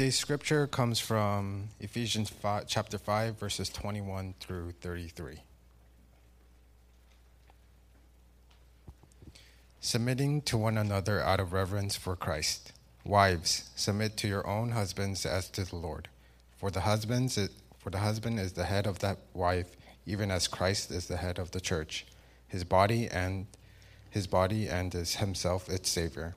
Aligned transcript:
Today's 0.00 0.18
scripture 0.18 0.66
comes 0.66 0.98
from 0.98 1.68
Ephesians 1.78 2.30
5, 2.30 2.66
chapter 2.66 2.96
5, 2.96 3.38
verses 3.38 3.68
21 3.68 4.32
through 4.40 4.72
33. 4.80 5.42
Submitting 9.78 10.40
to 10.40 10.56
one 10.56 10.78
another 10.78 11.20
out 11.20 11.38
of 11.38 11.52
reverence 11.52 11.96
for 11.96 12.16
Christ. 12.16 12.72
Wives, 13.04 13.68
submit 13.76 14.16
to 14.16 14.26
your 14.26 14.46
own 14.46 14.70
husbands 14.70 15.26
as 15.26 15.50
to 15.50 15.66
the 15.66 15.76
Lord. 15.76 16.08
For 16.56 16.70
the 16.70 16.80
husbands, 16.80 17.38
for 17.78 17.90
the 17.90 17.98
husband 17.98 18.40
is 18.40 18.54
the 18.54 18.64
head 18.64 18.86
of 18.86 19.00
that 19.00 19.18
wife, 19.34 19.76
even 20.06 20.30
as 20.30 20.48
Christ 20.48 20.90
is 20.90 21.08
the 21.08 21.18
head 21.18 21.38
of 21.38 21.50
the 21.50 21.60
church, 21.60 22.06
his 22.48 22.64
body 22.64 23.06
and 23.06 23.48
his 24.08 24.26
body 24.26 24.66
and 24.66 24.94
is 24.94 25.16
himself 25.16 25.68
its 25.68 25.90
savior. 25.90 26.36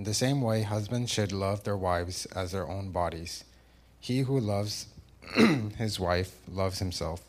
In 0.00 0.04
the 0.04 0.14
same 0.14 0.40
way, 0.40 0.62
husbands 0.62 1.10
should 1.10 1.30
love 1.30 1.64
their 1.64 1.76
wives 1.76 2.24
as 2.34 2.52
their 2.52 2.66
own 2.66 2.90
bodies. 2.90 3.44
He 4.00 4.20
who 4.20 4.40
loves 4.40 4.86
his 5.76 6.00
wife 6.00 6.38
loves 6.50 6.78
himself, 6.78 7.22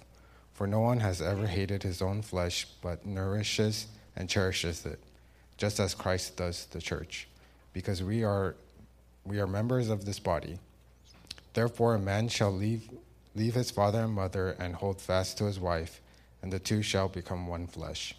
for 0.53 0.65
no 0.67 0.79
one 0.79 1.01
has 1.01 1.21
ever 1.21 1.47
hated 1.47 1.83
his 1.83 2.01
own 2.01 2.21
flesh, 2.21 2.65
but 2.81 3.05
nourishes 3.05 3.87
and 4.15 4.29
cherishes 4.29 4.85
it, 4.85 5.01
just 5.57 5.81
as 5.81 5.93
Christ 5.93 6.37
does 6.37 6.65
the 6.67 6.79
church, 6.79 7.27
because 7.73 8.01
we 8.01 8.23
are 8.23 8.55
we 9.25 9.41
are 9.41 9.47
members 9.47 9.89
of 9.89 10.05
this 10.05 10.19
body. 10.19 10.57
Therefore, 11.53 11.95
a 11.95 11.99
man 11.99 12.29
shall 12.29 12.53
leave 12.53 12.89
leave 13.35 13.53
his 13.53 13.69
father 13.69 14.05
and 14.05 14.13
mother 14.13 14.51
and 14.51 14.75
hold 14.75 15.01
fast 15.01 15.37
to 15.39 15.43
his 15.43 15.59
wife, 15.59 15.99
and 16.41 16.53
the 16.53 16.59
two 16.59 16.81
shall 16.81 17.09
become 17.09 17.47
one 17.47 17.67
flesh. 17.67 18.15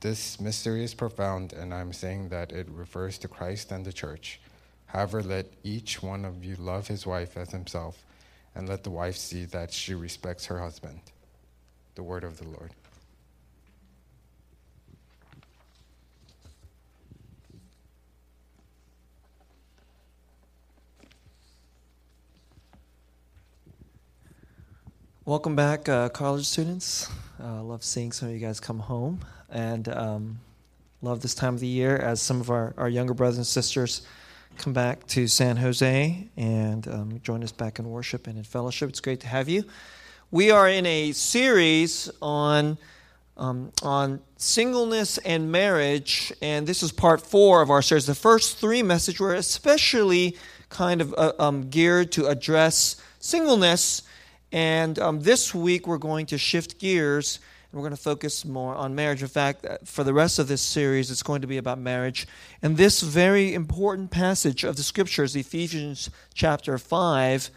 This 0.00 0.40
mystery 0.40 0.82
is 0.82 0.94
profound, 0.94 1.52
and 1.52 1.74
I'm 1.74 1.92
saying 1.92 2.30
that 2.30 2.52
it 2.52 2.66
refers 2.70 3.18
to 3.18 3.28
Christ 3.28 3.70
and 3.70 3.84
the 3.84 3.92
church. 3.92 4.40
However, 4.86 5.22
let 5.22 5.52
each 5.62 6.02
one 6.02 6.24
of 6.24 6.42
you 6.42 6.56
love 6.56 6.88
his 6.88 7.06
wife 7.06 7.36
as 7.36 7.50
himself, 7.50 8.02
and 8.54 8.66
let 8.66 8.82
the 8.82 8.88
wife 8.88 9.16
see 9.18 9.44
that 9.44 9.74
she 9.74 9.92
respects 9.92 10.46
her 10.46 10.58
husband. 10.58 11.00
The 11.96 12.02
word 12.02 12.24
of 12.24 12.38
the 12.38 12.48
Lord. 12.48 12.70
Welcome 25.26 25.54
back, 25.54 25.90
uh, 25.90 26.08
college 26.08 26.46
students. 26.46 27.06
I 27.38 27.58
uh, 27.58 27.62
love 27.62 27.84
seeing 27.84 28.12
some 28.12 28.28
of 28.28 28.34
you 28.34 28.40
guys 28.40 28.60
come 28.60 28.78
home 28.78 29.20
and 29.50 29.88
um, 29.88 30.40
love 31.02 31.22
this 31.22 31.34
time 31.34 31.54
of 31.54 31.60
the 31.60 31.66
year 31.66 31.96
as 31.96 32.20
some 32.20 32.40
of 32.40 32.50
our, 32.50 32.74
our 32.76 32.88
younger 32.88 33.14
brothers 33.14 33.36
and 33.36 33.46
sisters 33.46 34.02
come 34.58 34.72
back 34.72 35.06
to 35.08 35.26
San 35.26 35.56
Jose 35.56 36.28
and 36.36 36.88
um, 36.88 37.20
join 37.22 37.42
us 37.42 37.52
back 37.52 37.78
in 37.78 37.88
worship 37.90 38.26
and 38.26 38.36
in 38.36 38.44
fellowship. 38.44 38.88
It's 38.88 39.00
great 39.00 39.20
to 39.20 39.26
have 39.26 39.48
you. 39.48 39.64
We 40.30 40.50
are 40.50 40.68
in 40.68 40.86
a 40.86 41.12
series 41.12 42.10
on 42.20 42.78
um, 43.36 43.72
on 43.82 44.20
singleness 44.36 45.16
and 45.18 45.50
marriage, 45.50 46.30
and 46.42 46.66
this 46.66 46.82
is 46.82 46.92
part 46.92 47.22
four 47.22 47.62
of 47.62 47.70
our 47.70 47.80
series. 47.80 48.04
The 48.04 48.14
first 48.14 48.58
three 48.58 48.82
messages 48.82 49.18
were 49.18 49.34
especially 49.34 50.36
kind 50.68 51.00
of 51.00 51.14
uh, 51.16 51.32
um, 51.38 51.70
geared 51.70 52.12
to 52.12 52.26
address 52.26 52.96
singleness 53.18 54.02
and 54.52 54.98
um, 54.98 55.20
this 55.20 55.54
week 55.54 55.86
we're 55.86 55.98
going 55.98 56.26
to 56.26 56.38
shift 56.38 56.78
gears 56.78 57.38
and 57.70 57.80
we're 57.80 57.86
going 57.86 57.96
to 57.96 58.02
focus 58.02 58.44
more 58.44 58.74
on 58.74 58.94
marriage. 58.94 59.22
In 59.22 59.28
fact, 59.28 59.64
uh, 59.64 59.78
for 59.84 60.02
the 60.02 60.12
rest 60.12 60.38
of 60.38 60.48
this 60.48 60.60
series, 60.60 61.10
it's 61.10 61.22
going 61.22 61.40
to 61.40 61.46
be 61.46 61.56
about 61.56 61.78
marriage. 61.78 62.26
And 62.62 62.76
this 62.76 63.00
very 63.00 63.54
important 63.54 64.10
passage 64.10 64.64
of 64.64 64.76
the 64.76 64.82
scriptures, 64.82 65.36
Ephesians 65.36 66.10
chapter 66.34 66.78
5, 66.78 67.50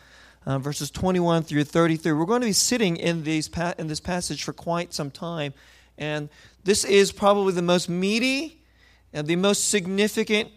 uh, 0.45 0.59
verses 0.59 0.91
21 0.91 1.43
through 1.43 1.63
33, 1.63 2.11
we're 2.11 2.25
going 2.25 2.41
to 2.41 2.47
be 2.47 2.53
sitting 2.53 2.95
in, 2.97 3.23
these 3.23 3.47
pa- 3.47 3.73
in 3.77 3.87
this 3.87 3.99
passage 3.99 4.43
for 4.43 4.53
quite 4.53 4.93
some 4.93 5.09
time. 5.09 5.53
And 5.97 6.29
this 6.63 6.85
is 6.85 7.11
probably 7.11 7.53
the 7.53 7.61
most 7.61 7.89
meaty 7.89 8.61
and 9.13 9.27
the 9.27 9.35
most 9.35 9.69
significant 9.69 10.49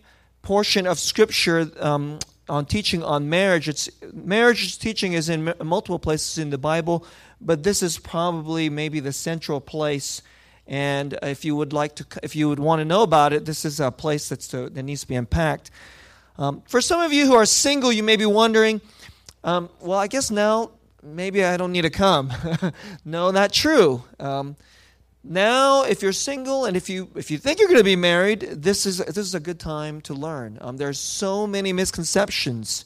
portion 0.43 0.87
of 0.87 0.99
scripture 0.99 1.71
um, 1.81 2.19
on 2.49 2.67
teaching 2.67 3.03
on 3.03 3.29
marriage. 3.29 3.69
It's 3.69 3.89
marriage 4.13 4.79
teaching 4.79 5.15
is 5.15 5.29
in 5.29 5.53
multiple 5.63 5.99
places 5.99 6.39
in 6.39 6.51
the 6.51 6.59
Bible, 6.59 7.07
but 7.41 7.63
this 7.63 7.83
is 7.83 7.99
probably 7.99 8.69
maybe 8.71 9.01
the 9.01 9.13
central 9.13 9.61
place. 9.61 10.23
And 10.67 11.19
if 11.23 11.45
you 11.45 11.55
would 11.57 11.73
like 11.73 11.97
to, 11.97 12.07
if 12.23 12.35
you 12.35 12.49
would 12.49 12.59
want 12.59 12.81
to 12.81 12.85
know 12.85 13.03
about 13.03 13.33
it, 13.33 13.45
this 13.45 13.65
is 13.65 13.79
a 13.79 13.91
place 13.91 14.29
that's 14.29 14.49
to, 14.49 14.69
that 14.71 14.83
needs 14.83 15.03
to 15.03 15.09
be 15.09 15.15
unpacked. 15.15 15.71
Um, 16.39 16.63
for 16.67 16.81
some 16.81 17.01
of 17.01 17.13
you 17.13 17.27
who 17.27 17.35
are 17.35 17.47
single, 17.47 17.93
you 17.93 18.03
may 18.03 18.17
be 18.17 18.27
wondering, 18.27 18.81
um, 19.45 19.71
well, 19.81 19.99
I 19.99 20.07
guess 20.07 20.31
now 20.31 20.73
maybe 21.03 21.45
I 21.45 21.57
don't 21.57 21.73
need 21.73 21.83
to 21.83 21.91
come. 21.91 22.33
no, 23.05 23.31
not 23.31 23.53
true. 23.53 24.03
Um, 24.19 24.57
now 25.29 25.83
if 25.83 26.03
you're 26.03 26.13
single 26.13 26.65
and 26.65 26.77
if 26.77 26.89
you 26.89 27.11
if 27.17 27.31
you 27.31 27.39
think 27.39 27.59
you're 27.59 27.69
going 27.69 27.81
to 27.81 27.85
be 27.85 27.97
married 27.97 28.41
this 28.41 28.87
is 28.87 28.99
this 28.99 29.19
is 29.19 29.35
a 29.35 29.41
good 29.41 29.59
time 29.59 30.01
to 30.01 30.15
learn 30.15 30.57
um, 30.61 30.77
there's 30.77 31.01
so 31.01 31.47
many 31.47 31.73
misconceptions 31.73 32.85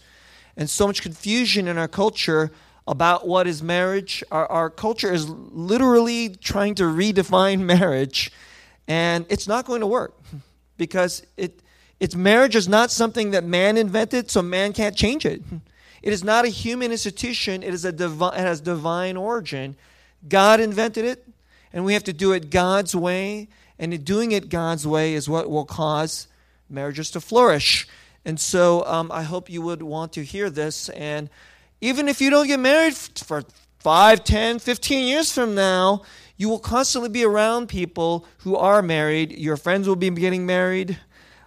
and 0.57 0.69
so 0.69 0.87
much 0.87 1.03
confusion 1.03 1.69
in 1.69 1.77
our 1.77 1.89
culture 1.89 2.51
about 2.91 3.27
what 3.27 3.47
is 3.47 3.63
marriage 3.63 4.23
our, 4.31 4.47
our 4.51 4.69
culture 4.69 5.13
is 5.13 5.29
literally 5.29 6.29
trying 6.29 6.75
to 6.75 6.83
redefine 6.83 7.61
marriage 7.75 8.31
and 8.87 9.25
it's 9.29 9.49
not 9.49 9.65
going 9.65 9.81
to 9.81 9.87
work 9.87 10.15
because 10.77 11.23
it 11.37 11.61
it's 11.99 12.15
marriage 12.15 12.57
is 12.57 12.69
not 12.69 12.91
something 12.91 13.31
that 13.31 13.45
man 13.45 13.77
invented 13.77 14.31
so 14.31 14.43
man 14.43 14.73
can't 14.73 14.97
change 14.97 15.25
it 15.25 15.41
it 16.03 16.13
is 16.13 16.25
not 16.25 16.45
a 16.45 16.49
human 16.49 16.91
institution 16.91 17.63
it 17.63 17.73
is 17.73 17.85
a 17.85 17.93
divine 17.93 18.35
it 18.35 18.41
has 18.41 18.61
divine 18.61 19.17
origin 19.17 19.77
god 20.29 20.61
invented 20.61 21.05
it 21.05 21.25
and 21.73 21.85
we 21.85 21.95
have 21.95 22.05
to 22.05 22.13
do 22.13 22.33
it 22.33 22.51
God's 22.51 22.95
way. 22.95 23.49
And 23.79 24.05
doing 24.05 24.33
it 24.33 24.49
God's 24.49 24.87
way 24.87 25.15
is 25.15 25.29
what 25.29 25.49
will 25.49 25.65
cause 25.65 26.27
marriages 26.69 27.11
to 27.13 27.21
flourish. 27.21 27.89
And 28.25 28.39
so 28.39 28.85
um, 28.85 29.11
I 29.11 29.23
hope 29.23 29.49
you 29.49 29.63
would 29.63 29.83
want 29.83 30.13
to 30.15 30.25
hear 30.25 30.51
this. 30.51 30.91
And 30.91 31.31
even 31.81 32.09
if 32.09 32.21
you 32.21 32.31
don't 32.31 32.47
get 32.47 32.61
married 32.61 32.95
for 32.95 33.43
5, 33.79 34.25
10, 34.25 34.59
15 34.59 35.07
years 35.07 35.33
from 35.33 35.55
now, 35.55 36.03
you 36.37 36.49
will 36.49 36.59
constantly 36.59 37.09
be 37.09 37.25
around 37.25 37.69
people 37.69 38.27
who 38.39 38.57
are 38.57 38.83
married. 38.83 39.33
Your 39.33 39.57
friends 39.57 39.89
will 39.89 39.97
be 39.97 40.11
getting 40.11 40.47
married. 40.47 40.99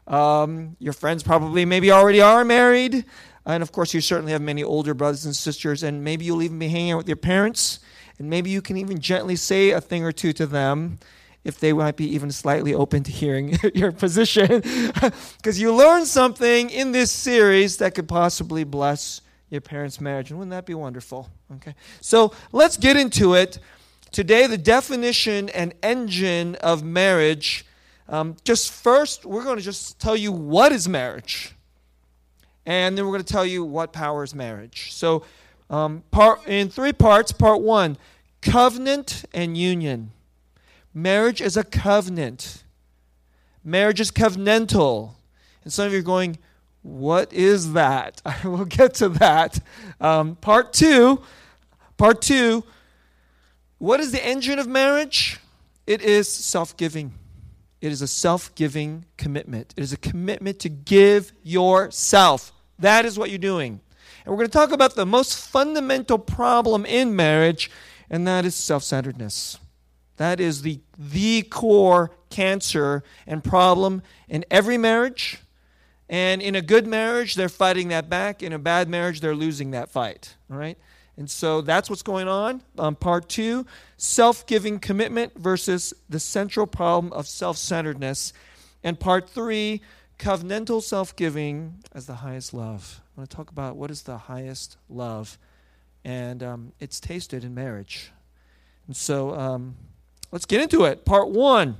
Um, 0.08 0.76
your 0.80 0.94
friends 0.94 1.24
probably 1.24 1.66
maybe 1.66 1.92
already 1.92 2.22
are 2.22 2.44
married. 2.44 3.06
And 3.46 3.62
of 3.62 3.72
course, 3.72 3.94
you 3.94 4.02
certainly 4.02 4.32
have 4.32 4.42
many 4.42 4.64
older 4.64 4.94
brothers 4.94 5.26
and 5.26 5.36
sisters, 5.36 5.84
and 5.84 6.04
maybe 6.04 6.26
you'll 6.26 6.44
even 6.44 6.60
be 6.60 6.70
hanging 6.70 6.92
out 6.92 6.98
with 6.98 7.08
your 7.08 7.18
parents. 7.18 7.80
And 8.20 8.30
maybe 8.30 8.50
you 8.50 8.62
can 8.62 8.78
even 8.78 9.00
gently 9.00 9.36
say 9.36 9.72
a 9.72 9.82
thing 9.82 10.04
or 10.04 10.12
two 10.12 10.34
to 10.34 10.46
them 10.46 11.00
if 11.44 11.60
they 11.60 11.74
might 11.74 11.98
be 11.98 12.06
even 12.14 12.32
slightly 12.32 12.74
open 12.74 13.04
to 13.04 13.12
hearing 13.12 13.58
your 13.74 13.92
position. 13.92 14.62
Because 15.38 15.60
you 15.60 15.74
learn 15.76 16.06
something 16.06 16.70
in 16.70 16.94
this 16.94 17.12
series 17.12 17.78
that 17.78 17.96
could 17.96 18.08
possibly 18.08 18.64
bless 18.64 19.22
your 19.54 19.62
parents' 19.62 20.02
marriage. 20.02 20.32
And 20.32 20.40
wouldn't 20.40 20.52
that 20.52 20.66
be 20.66 20.74
wonderful? 20.74 21.30
Okay. 21.56 21.76
So 22.02 22.34
let's 22.52 22.76
get 22.76 22.98
into 22.98 23.36
it. 23.36 23.60
Today, 24.12 24.48
the 24.48 24.58
definition 24.58 25.50
and 25.50 25.74
engine 25.82 26.56
of 26.56 26.84
marriage. 26.84 27.66
Um, 28.10 28.36
just 28.44 28.72
first, 28.72 29.26
we're 29.26 29.44
going 29.44 29.58
to 29.58 29.64
just 29.64 30.00
tell 30.00 30.16
you 30.16 30.32
what 30.32 30.72
is 30.72 30.90
marriage. 30.90 31.56
And 32.66 32.98
then 32.98 33.06
we're 33.06 33.12
going 33.12 33.24
to 33.24 33.32
tell 33.32 33.46
you 33.46 33.64
what 33.64 33.94
powers 33.94 34.34
marriage. 34.34 34.92
So, 34.92 35.24
um, 35.70 36.04
part, 36.12 36.48
in 36.48 36.70
three 36.70 36.94
parts. 36.94 37.32
Part 37.32 37.62
one 37.62 37.98
covenant 38.42 39.24
and 39.34 39.58
union. 39.58 40.12
Marriage 40.94 41.42
is 41.42 41.58
a 41.58 41.64
covenant, 41.64 42.64
marriage 43.64 44.00
is 44.00 44.12
covenantal. 44.12 45.14
And 45.64 45.72
some 45.72 45.88
of 45.88 45.94
you 45.94 46.00
are 46.00 46.04
going, 46.04 46.38
What 46.84 47.34
is 47.34 47.74
that? 47.74 48.22
I 48.26 48.48
will 48.48 48.66
get 48.66 48.96
to 48.96 49.10
that. 49.10 49.60
Um, 50.00 50.36
part 50.36 50.74
two. 50.74 51.22
Part 51.98 52.22
two. 52.22 52.64
What 53.80 54.00
is 54.00 54.12
the 54.12 54.26
engine 54.26 54.60
of 54.60 54.68
marriage? 54.68 55.40
It 55.88 56.02
is 56.02 56.32
self 56.32 56.78
giving. 56.78 57.14
It 57.82 57.92
is 57.92 58.02
a 58.02 58.08
self 58.08 58.54
giving 58.56 59.06
commitment. 59.18 59.74
It 59.76 59.82
is 59.82 59.92
a 59.92 59.98
commitment 59.98 60.60
to 60.60 60.70
give 60.70 61.34
yourself. 61.44 62.54
That 62.80 63.06
is 63.06 63.18
what 63.18 63.30
you're 63.30 63.40
doing. 63.40 63.82
And 64.26 64.32
we're 64.32 64.38
going 64.38 64.50
to 64.50 64.58
talk 64.58 64.72
about 64.72 64.96
the 64.96 65.06
most 65.06 65.38
fundamental 65.38 66.18
problem 66.18 66.86
in 66.86 67.16
marriage, 67.16 67.70
and 68.10 68.26
that 68.28 68.46
is 68.46 68.56
self 68.56 68.84
centeredness. 68.84 69.60
That 70.18 70.40
is 70.40 70.62
the, 70.62 70.80
the 70.98 71.42
core 71.42 72.12
cancer 72.30 73.04
and 73.28 73.44
problem 73.44 74.02
in 74.30 74.46
every 74.50 74.78
marriage. 74.78 75.43
And 76.10 76.42
in 76.42 76.56
a 76.56 76.62
good 76.62 76.86
marriage, 76.86 77.36
they're 77.36 77.50
fighting 77.50 77.88
that 77.90 78.10
back. 78.10 78.44
In 78.44 78.54
a 78.54 78.60
bad 78.60 78.90
marriage, 78.90 79.22
they're 79.22 79.36
losing 79.36 79.72
that 79.72 79.90
fight. 79.90 80.36
All 80.52 80.58
right? 80.58 80.78
And 81.16 81.30
so 81.30 81.62
that's 81.62 81.90
what's 81.90 82.02
going 82.02 82.28
on. 82.28 82.62
Um, 82.78 82.96
part 82.96 83.30
two 83.30 83.66
self 83.98 84.46
giving 84.48 84.80
commitment 84.80 85.38
versus 85.38 85.94
the 86.10 86.20
central 86.20 86.68
problem 86.68 87.14
of 87.14 87.28
self 87.28 87.58
centeredness. 87.58 88.34
And 88.84 89.00
part 89.00 89.30
three 89.30 89.82
covenantal 90.18 90.82
self 90.82 91.16
giving 91.16 91.84
as 91.94 92.06
the 92.06 92.16
highest 92.16 92.54
love. 92.54 93.02
I 93.16 93.22
want 93.22 93.30
to 93.30 93.36
talk 93.36 93.52
about 93.52 93.76
what 93.76 93.92
is 93.92 94.04
the 94.04 94.18
highest 94.18 94.78
love. 94.90 95.38
And 96.04 96.44
um, 96.44 96.74
it's 96.80 97.00
tasted 97.00 97.44
in 97.44 97.54
marriage. 97.54 98.12
And 98.88 98.96
so 98.96 99.36
um, 99.36 99.76
let's 100.32 100.46
get 100.46 100.62
into 100.62 100.86
it. 100.86 101.06
Part 101.06 101.30
one. 101.30 101.78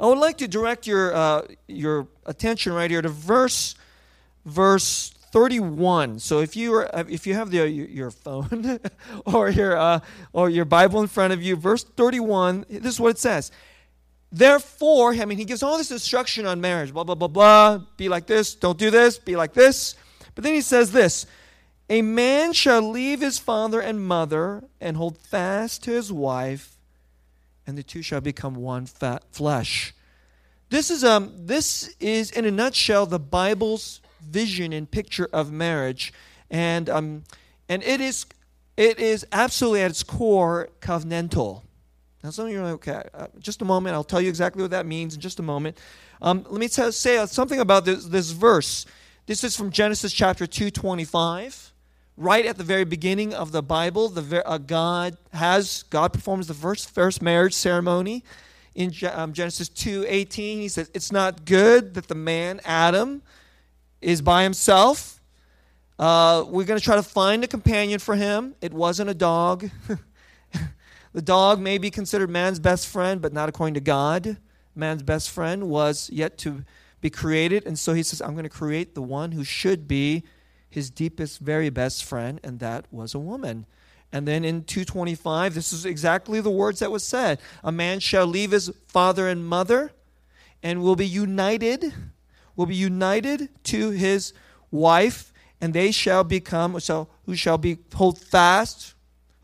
I 0.00 0.06
would 0.06 0.18
like 0.18 0.38
to 0.38 0.48
direct 0.48 0.86
your, 0.86 1.14
uh, 1.14 1.42
your 1.68 2.08
attention 2.24 2.72
right 2.72 2.90
here 2.90 3.02
to 3.02 3.10
verse, 3.10 3.74
verse 4.46 5.12
31. 5.32 6.18
So 6.20 6.40
if 6.40 6.56
you 6.56 6.74
are, 6.74 6.90
if 7.08 7.26
you 7.26 7.34
have 7.34 7.50
the, 7.50 7.68
your 7.68 8.10
phone 8.10 8.80
or 9.26 9.50
your 9.50 9.76
uh, 9.76 10.00
or 10.32 10.48
your 10.48 10.64
Bible 10.64 11.02
in 11.02 11.06
front 11.06 11.34
of 11.34 11.42
you, 11.42 11.54
verse 11.54 11.84
31, 11.84 12.64
this 12.70 12.94
is 12.94 13.00
what 13.00 13.10
it 13.10 13.18
says. 13.18 13.52
Therefore, 14.32 15.12
I 15.12 15.24
mean, 15.26 15.36
he 15.36 15.44
gives 15.44 15.62
all 15.62 15.76
this 15.76 15.90
instruction 15.90 16.46
on 16.46 16.62
marriage, 16.62 16.94
blah 16.94 17.04
blah 17.04 17.14
blah 17.14 17.28
blah. 17.28 17.78
Be 17.98 18.08
like 18.08 18.26
this, 18.26 18.54
don't 18.54 18.78
do 18.78 18.90
this, 18.90 19.18
be 19.18 19.36
like 19.36 19.52
this. 19.52 19.96
But 20.34 20.44
then 20.44 20.54
he 20.54 20.62
says 20.62 20.92
this: 20.92 21.26
A 21.90 22.00
man 22.00 22.54
shall 22.54 22.80
leave 22.80 23.20
his 23.20 23.38
father 23.38 23.80
and 23.80 24.00
mother 24.00 24.64
and 24.80 24.96
hold 24.96 25.18
fast 25.18 25.84
to 25.84 25.90
his 25.90 26.10
wife, 26.10 26.79
and 27.70 27.78
the 27.78 27.82
two 27.82 28.02
shall 28.02 28.20
become 28.20 28.54
one 28.54 28.84
fat 28.84 29.24
flesh. 29.30 29.94
This 30.68 30.90
is 30.90 31.02
um 31.02 31.32
this 31.36 31.94
is 32.00 32.30
in 32.30 32.44
a 32.44 32.50
nutshell 32.50 33.06
the 33.06 33.18
Bible's 33.18 34.00
vision 34.20 34.72
and 34.72 34.90
picture 34.90 35.28
of 35.32 35.50
marriage, 35.50 36.12
and 36.50 36.90
um, 36.90 37.24
and 37.68 37.82
it 37.82 38.00
is 38.00 38.26
it 38.76 38.98
is 38.98 39.26
absolutely 39.32 39.82
at 39.82 39.90
its 39.90 40.02
core 40.02 40.68
covenantal. 40.80 41.62
Now, 42.22 42.30
some 42.30 42.46
of 42.46 42.52
you 42.52 42.60
are 42.60 42.64
like, 42.64 42.88
okay, 42.88 43.08
uh, 43.14 43.28
just 43.38 43.62
a 43.62 43.64
moment. 43.64 43.94
I'll 43.94 44.04
tell 44.04 44.20
you 44.20 44.28
exactly 44.28 44.60
what 44.60 44.72
that 44.72 44.84
means 44.84 45.14
in 45.14 45.20
just 45.20 45.38
a 45.38 45.42
moment. 45.42 45.78
Um, 46.20 46.44
let 46.50 46.60
me 46.60 46.68
tell, 46.68 46.92
say 46.92 47.24
something 47.26 47.60
about 47.60 47.86
this, 47.86 48.04
this 48.04 48.30
verse. 48.30 48.84
This 49.24 49.42
is 49.42 49.56
from 49.56 49.70
Genesis 49.70 50.12
chapter 50.12 50.46
225. 50.46 51.72
Right 52.20 52.44
at 52.44 52.58
the 52.58 52.64
very 52.64 52.84
beginning 52.84 53.32
of 53.32 53.50
the 53.50 53.62
Bible, 53.62 54.10
the, 54.10 54.46
uh, 54.46 54.58
God 54.58 55.16
has 55.32 55.84
God 55.84 56.12
performs 56.12 56.48
the 56.48 56.52
first 56.52 56.90
first 56.90 57.22
marriage 57.22 57.54
ceremony 57.54 58.24
in 58.74 58.92
um, 59.10 59.32
Genesis 59.32 59.70
2:18. 59.70 60.58
He 60.60 60.68
says, 60.68 60.90
"It's 60.92 61.10
not 61.10 61.46
good 61.46 61.94
that 61.94 62.08
the 62.08 62.14
man 62.14 62.60
Adam 62.62 63.22
is 64.02 64.20
by 64.20 64.42
himself. 64.42 65.22
Uh, 65.98 66.44
we're 66.46 66.66
going 66.66 66.78
to 66.78 66.84
try 66.84 66.96
to 66.96 67.02
find 67.02 67.42
a 67.42 67.46
companion 67.46 67.98
for 67.98 68.16
him. 68.16 68.54
It 68.60 68.74
wasn't 68.74 69.08
a 69.08 69.14
dog. 69.14 69.70
the 71.14 71.22
dog 71.22 71.58
may 71.58 71.78
be 71.78 71.90
considered 71.90 72.28
man's 72.28 72.58
best 72.58 72.86
friend, 72.86 73.22
but 73.22 73.32
not 73.32 73.48
according 73.48 73.74
to 73.74 73.80
God. 73.80 74.36
Man's 74.74 75.02
best 75.02 75.30
friend 75.30 75.70
was 75.70 76.10
yet 76.12 76.36
to 76.40 76.66
be 77.00 77.08
created. 77.08 77.64
And 77.64 77.78
so 77.78 77.94
he 77.94 78.02
says, 78.02 78.20
I'm 78.20 78.32
going 78.32 78.42
to 78.42 78.50
create 78.50 78.94
the 78.94 79.00
one 79.00 79.32
who 79.32 79.42
should 79.42 79.88
be 79.88 80.22
his 80.70 80.88
deepest, 80.88 81.40
very 81.40 81.68
best 81.68 82.04
friend, 82.04 82.40
and 82.42 82.60
that 82.60 82.86
was 82.90 83.14
a 83.14 83.18
woman. 83.18 83.66
And 84.12 84.26
then 84.26 84.44
in 84.44 84.64
225, 84.64 85.54
this 85.54 85.72
is 85.72 85.84
exactly 85.84 86.40
the 86.40 86.50
words 86.50 86.80
that 86.80 86.90
was 86.90 87.04
said. 87.04 87.40
A 87.62 87.70
man 87.70 88.00
shall 88.00 88.26
leave 88.26 88.52
his 88.52 88.70
father 88.88 89.28
and 89.28 89.44
mother 89.44 89.92
and 90.62 90.82
will 90.82 90.96
be 90.96 91.06
united 91.06 91.92
will 92.60 92.66
be 92.66 92.76
united 92.76 93.48
to 93.64 93.88
his 93.90 94.34
wife, 94.70 95.32
and 95.62 95.72
they 95.72 95.90
shall 95.90 96.22
become, 96.22 96.78
so 96.78 97.08
who 97.24 97.34
shall 97.34 97.56
be 97.56 97.78
hold 97.94 98.18
fast, 98.18 98.92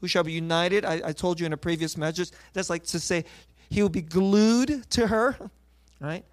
who 0.03 0.07
shall 0.07 0.23
be 0.23 0.33
united. 0.33 0.85
I, 0.85 1.01
I 1.03 1.13
told 1.13 1.41
you 1.41 1.47
in 1.47 1.55
a 1.55 1.57
previous 1.57 1.97
message, 1.97 2.31
that's 2.53 2.69
like 2.69 2.85
to 2.85 3.01
say 3.01 3.25
he 3.71 3.81
will 3.81 3.89
be 3.89 4.03
glued 4.03 4.89
to 4.91 5.07
her, 5.07 5.39
right? 6.01 6.27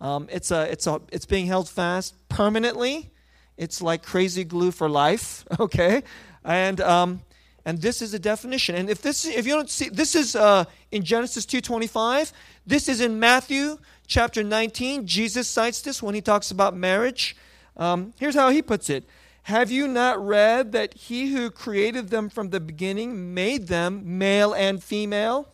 Um, 0.00 0.28
it's, 0.30 0.52
a, 0.52 0.70
it's, 0.70 0.86
a, 0.86 1.00
it's 1.10 1.26
being 1.26 1.46
held 1.46 1.68
fast 1.68 2.14
permanently. 2.28 3.10
It's 3.58 3.82
like 3.82 4.02
crazy 4.02 4.44
glue 4.44 4.70
for 4.70 4.88
life, 4.88 5.44
okay? 5.60 6.02
And, 6.44 6.80
um, 6.80 7.20
and 7.66 7.82
this 7.82 8.00
is 8.00 8.14
a 8.14 8.18
definition. 8.18 8.76
And 8.76 8.88
if 8.88 9.02
this, 9.02 9.26
if 9.26 9.46
you 9.46 9.54
don't 9.54 9.68
see, 9.68 9.90
this 9.90 10.14
is 10.14 10.34
uh, 10.34 10.64
in 10.90 11.02
Genesis 11.02 11.44
2.25. 11.44 12.32
This 12.66 12.88
is 12.88 13.02
in 13.02 13.20
Matthew 13.20 13.76
chapter 14.08 14.42
19, 14.42 15.06
Jesus 15.06 15.46
cites 15.46 15.82
this 15.82 16.02
when 16.02 16.14
he 16.14 16.20
talks 16.20 16.50
about 16.50 16.74
marriage. 16.74 17.36
Um, 17.76 18.14
here's 18.18 18.34
how 18.34 18.48
he 18.48 18.62
puts 18.62 18.90
it 18.90 19.04
Have 19.44 19.70
you 19.70 19.86
not 19.86 20.24
read 20.24 20.72
that 20.72 20.94
he 20.94 21.32
who 21.32 21.50
created 21.50 22.08
them 22.08 22.28
from 22.28 22.50
the 22.50 22.58
beginning 22.58 23.34
made 23.34 23.68
them 23.68 24.18
male 24.18 24.52
and 24.54 24.82
female? 24.82 25.48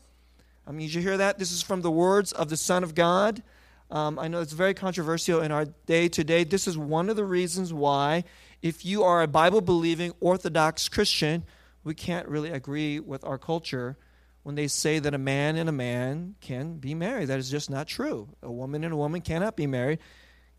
I 0.66 0.70
mean, 0.70 0.86
did 0.86 0.94
you 0.94 1.02
hear 1.02 1.18
that? 1.18 1.38
This 1.38 1.52
is 1.52 1.60
from 1.60 1.82
the 1.82 1.90
words 1.90 2.32
of 2.32 2.48
the 2.48 2.56
Son 2.56 2.82
of 2.82 2.94
God. 2.94 3.42
Um, 3.90 4.18
I 4.18 4.28
know 4.28 4.40
it's 4.40 4.52
very 4.52 4.74
controversial 4.74 5.40
in 5.40 5.52
our 5.52 5.66
day 5.86 6.08
today. 6.08 6.44
This 6.44 6.66
is 6.66 6.76
one 6.76 7.10
of 7.10 7.16
the 7.16 7.24
reasons 7.24 7.72
why, 7.72 8.24
if 8.62 8.84
you 8.84 9.02
are 9.02 9.22
a 9.22 9.28
Bible 9.28 9.60
believing 9.60 10.12
Orthodox 10.20 10.88
Christian, 10.88 11.44
we 11.84 11.94
can't 11.94 12.26
really 12.28 12.50
agree 12.50 12.98
with 12.98 13.24
our 13.24 13.38
culture 13.38 13.96
when 14.42 14.54
they 14.54 14.68
say 14.68 14.98
that 14.98 15.14
a 15.14 15.18
man 15.18 15.56
and 15.56 15.68
a 15.68 15.72
man 15.72 16.34
can 16.40 16.76
be 16.76 16.94
married. 16.94 17.28
That 17.28 17.38
is 17.38 17.50
just 17.50 17.70
not 17.70 17.86
true. 17.86 18.28
A 18.42 18.50
woman 18.50 18.84
and 18.84 18.92
a 18.92 18.96
woman 18.96 19.20
cannot 19.20 19.56
be 19.56 19.66
married. 19.66 19.98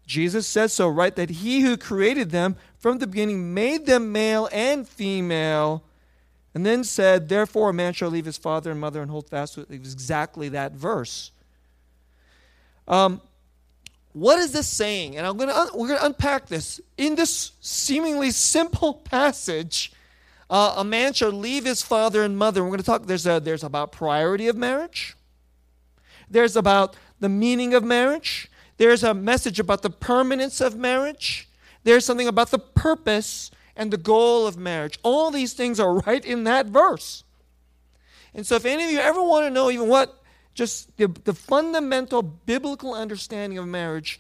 Jesus 0.06 0.48
says 0.48 0.74
so, 0.74 0.88
right? 0.88 1.16
That 1.16 1.30
he 1.30 1.62
who 1.62 1.78
created 1.78 2.32
them 2.32 2.56
from 2.78 3.00
the 3.00 3.08
beginning 3.08 3.54
made 3.54 3.86
them 3.86 4.12
male 4.12 4.50
and 4.52 4.88
female, 4.88 5.84
and 6.54 6.66
then 6.66 6.84
said, 6.84 7.28
Therefore, 7.28 7.70
a 7.70 7.74
man 7.74 7.94
shall 7.94 8.10
leave 8.10 8.26
his 8.26 8.38
father 8.38 8.72
and 8.72 8.80
mother 8.80 9.02
and 9.02 9.10
hold 9.10 9.30
fast 9.30 9.58
with 9.58 9.72
exactly 9.72 10.50
that 10.50 10.74
verse. 10.74 11.32
Um, 12.88 13.22
what 14.14 14.40
is 14.40 14.52
this 14.52 14.68
saying? 14.68 15.18
And 15.18 15.28
I'm 15.28 15.38
gonna 15.38 15.54
un- 15.54 15.70
we're 15.74 15.90
gonna 15.90 16.06
unpack 16.06 16.48
this 16.48 16.80
in 16.98 17.16
this 17.16 17.52
seemingly 17.60 18.32
simple 18.32 18.94
passage. 18.94 19.92
Uh, 20.50 20.76
a 20.78 20.84
man 20.84 21.14
shall 21.14 21.32
leave 21.32 21.66
his 21.66 21.82
father 21.82 22.24
and 22.24 22.38
mother. 22.38 22.64
We're 22.64 22.70
going 22.70 22.80
to 22.80 22.86
talk, 22.86 23.08
there's, 23.08 23.26
a, 23.26 23.40
there's 23.40 23.64
about 23.64 23.92
priority 23.92 24.48
of 24.48 24.56
marriage. 24.56 25.16
There's 26.30 26.56
about 26.56 26.96
the 27.20 27.30
meaning 27.30 27.74
of 27.74 27.84
marriage. 27.84 28.50
There's 28.78 29.04
a 29.04 29.14
message 29.14 29.60
about 29.60 29.82
the 29.82 29.90
permanence 29.90 30.62
of 30.62 30.76
marriage. 30.76 31.48
There's 31.84 32.06
something 32.06 32.28
about 32.28 32.52
the 32.52 32.60
purpose 32.60 33.52
and 33.76 33.92
the 33.92 33.98
goal 33.98 34.46
of 34.48 34.58
marriage. 34.58 35.00
All 35.04 35.32
these 35.32 35.54
things 35.54 35.80
are 35.80 35.96
right 36.06 36.24
in 36.24 36.44
that 36.44 36.68
verse. 36.68 37.24
And 38.34 38.46
so 38.46 38.56
if 38.56 38.66
any 38.66 38.84
of 38.84 38.92
you 38.92 39.00
ever 39.00 39.24
want 39.24 39.46
to 39.46 39.50
know 39.50 39.72
even 39.72 39.88
what 39.88 40.22
just 40.56 40.98
the, 40.98 41.08
the 41.26 41.34
fundamental 41.34 42.24
biblical 42.24 42.96
understanding 42.96 43.60
of 43.60 43.68
marriage, 43.68 44.20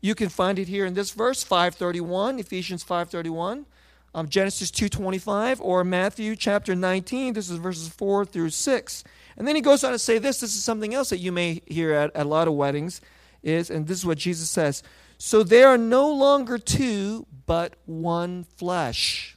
you 0.00 0.14
can 0.14 0.28
find 0.28 0.58
it 0.58 0.68
here 0.68 0.86
in 0.86 0.94
this 0.94 1.10
verse 1.10 1.42
531 1.42 2.38
ephesians 2.38 2.82
531 2.82 3.66
um, 4.14 4.28
Genesis 4.28 4.70
2.25 4.70 5.58
or 5.60 5.84
Matthew 5.84 6.34
chapter 6.34 6.74
19. 6.74 7.34
This 7.34 7.50
is 7.50 7.58
verses 7.58 7.88
4 7.88 8.24
through 8.24 8.50
6. 8.50 9.04
And 9.36 9.46
then 9.46 9.54
he 9.54 9.62
goes 9.62 9.84
on 9.84 9.92
to 9.92 9.98
say 9.98 10.18
this. 10.18 10.40
This 10.40 10.56
is 10.56 10.64
something 10.64 10.94
else 10.94 11.10
that 11.10 11.18
you 11.18 11.32
may 11.32 11.62
hear 11.66 11.92
at, 11.92 12.14
at 12.16 12.26
a 12.26 12.28
lot 12.28 12.48
of 12.48 12.54
weddings 12.54 13.00
is, 13.42 13.70
and 13.70 13.86
this 13.86 13.98
is 13.98 14.06
what 14.06 14.18
Jesus 14.18 14.50
says. 14.50 14.82
So 15.18 15.42
they 15.42 15.62
are 15.62 15.78
no 15.78 16.12
longer 16.12 16.58
two, 16.58 17.26
but 17.46 17.74
one 17.86 18.44
flesh. 18.56 19.36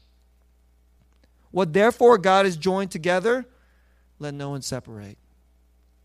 What 1.51 1.73
therefore 1.73 2.17
God 2.17 2.45
has 2.45 2.57
joined 2.57 2.89
together, 2.89 3.45
let 4.17 4.33
no 4.33 4.50
one 4.50 4.62
separate. 4.62 5.17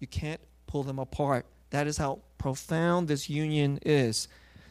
You 0.01 0.07
can't 0.07 0.41
pull 0.67 0.83
them 0.83 0.99
apart. 0.99 1.47
That 1.71 1.87
is 1.87 1.97
how 1.97 2.21
profound 2.39 3.09
this 3.09 3.29
union 3.29 3.79
is. 3.85 4.29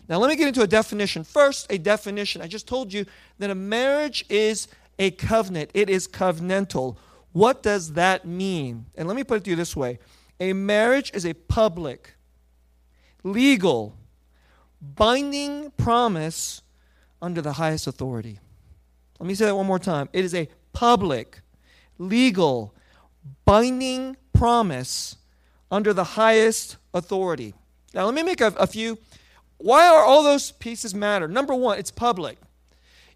Now, 0.09 0.19
let 0.19 0.29
me 0.29 0.35
get 0.35 0.47
into 0.47 0.61
a 0.61 0.67
definition. 0.67 1.23
First, 1.23 1.71
a 1.71 1.77
definition. 1.77 2.41
I 2.41 2.47
just 2.47 2.67
told 2.67 2.93
you 2.93 3.05
that 3.39 3.49
a 3.49 3.55
marriage 3.55 4.25
is 4.29 4.67
a 4.99 5.11
covenant, 5.11 5.69
it 5.73 5.89
is 5.89 6.07
covenantal. 6.07 6.97
What 7.33 7.61
does 7.61 7.93
that 7.93 8.25
mean? 8.25 8.87
And 8.95 9.07
let 9.07 9.15
me 9.15 9.23
put 9.23 9.37
it 9.37 9.43
to 9.43 9.49
you 9.49 9.55
this 9.55 9.75
way 9.75 9.99
a 10.39 10.53
marriage 10.53 11.11
is 11.13 11.25
a 11.25 11.33
public, 11.33 12.15
legal, 13.23 13.95
binding 14.81 15.71
promise 15.71 16.61
under 17.21 17.41
the 17.41 17.53
highest 17.53 17.87
authority. 17.87 18.39
Let 19.19 19.27
me 19.27 19.35
say 19.35 19.45
that 19.45 19.55
one 19.55 19.65
more 19.65 19.79
time. 19.79 20.09
It 20.13 20.23
is 20.23 20.35
a 20.35 20.47
public, 20.73 21.41
legal, 21.97 22.75
binding 23.45 24.15
promise 24.37 25.15
under 25.71 25.93
the 25.93 26.03
highest 26.03 26.77
authority. 26.93 27.53
Now, 27.93 28.05
let 28.05 28.13
me 28.13 28.23
make 28.23 28.41
a, 28.41 28.47
a 28.57 28.67
few 28.67 28.97
why 29.57 29.87
are 29.87 30.03
all 30.03 30.21
those 30.23 30.51
pieces 30.51 30.93
matter? 30.93 31.27
Number 31.27 31.55
one, 31.55 31.79
it's 31.79 31.91
public. 31.91 32.37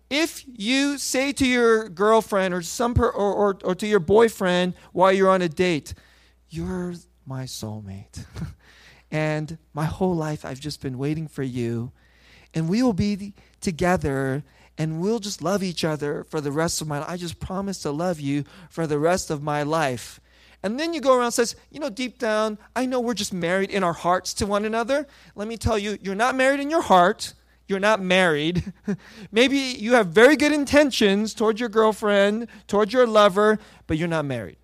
if 0.09 0.43
you 0.47 0.97
say 0.97 1.31
to 1.33 1.45
your 1.47 1.87
girlfriend 1.87 2.53
or 2.53 2.61
some 2.61 2.93
per, 2.93 3.07
or, 3.07 3.33
or, 3.33 3.57
or 3.63 3.75
to 3.75 3.87
your 3.87 3.99
boyfriend 3.99 4.73
while 4.91 5.11
you're 5.11 5.29
on 5.29 5.41
a 5.41 5.47
date, 5.47 5.93
"You're 6.49 6.95
my 7.25 7.43
soulmate," 7.43 8.25
and 9.11 9.57
my 9.73 9.85
whole 9.85 10.15
life 10.15 10.43
I've 10.43 10.59
just 10.59 10.81
been 10.81 10.97
waiting 10.97 11.27
for 11.27 11.43
you, 11.43 11.91
and 12.53 12.67
we 12.67 12.81
will 12.83 12.93
be 12.93 13.33
together 13.61 14.43
and 14.77 14.99
we'll 14.99 15.19
just 15.19 15.41
love 15.43 15.61
each 15.61 15.83
other 15.83 16.23
for 16.23 16.41
the 16.41 16.51
rest 16.51 16.81
of 16.81 16.87
my 16.87 16.99
life. 16.99 17.09
I 17.09 17.17
just 17.17 17.39
promise 17.39 17.79
to 17.83 17.91
love 17.91 18.19
you 18.19 18.45
for 18.69 18.87
the 18.87 18.97
rest 18.97 19.29
of 19.29 19.43
my 19.43 19.63
life. 19.63 20.19
And 20.63 20.79
then 20.79 20.93
you 20.93 21.01
go 21.01 21.15
around 21.15 21.25
and 21.25 21.33
says, 21.33 21.55
you 21.71 21.79
know, 21.79 21.89
deep 21.89 22.19
down, 22.19 22.57
I 22.75 22.85
know 22.85 22.99
we're 22.99 23.15
just 23.15 23.33
married 23.33 23.71
in 23.71 23.83
our 23.83 23.93
hearts 23.93 24.33
to 24.35 24.45
one 24.45 24.65
another. 24.65 25.07
Let 25.35 25.47
me 25.47 25.57
tell 25.57 25.77
you, 25.77 25.97
you're 26.01 26.15
not 26.15 26.35
married 26.35 26.59
in 26.59 26.69
your 26.69 26.83
heart. 26.83 27.33
You're 27.67 27.79
not 27.79 28.01
married. 28.01 28.71
Maybe 29.31 29.57
you 29.57 29.93
have 29.93 30.07
very 30.07 30.35
good 30.35 30.51
intentions 30.51 31.33
towards 31.33 31.59
your 31.59 31.69
girlfriend, 31.69 32.47
towards 32.67 32.93
your 32.93 33.07
lover, 33.07 33.59
but 33.87 33.97
you're 33.97 34.07
not 34.07 34.25
married. 34.25 34.57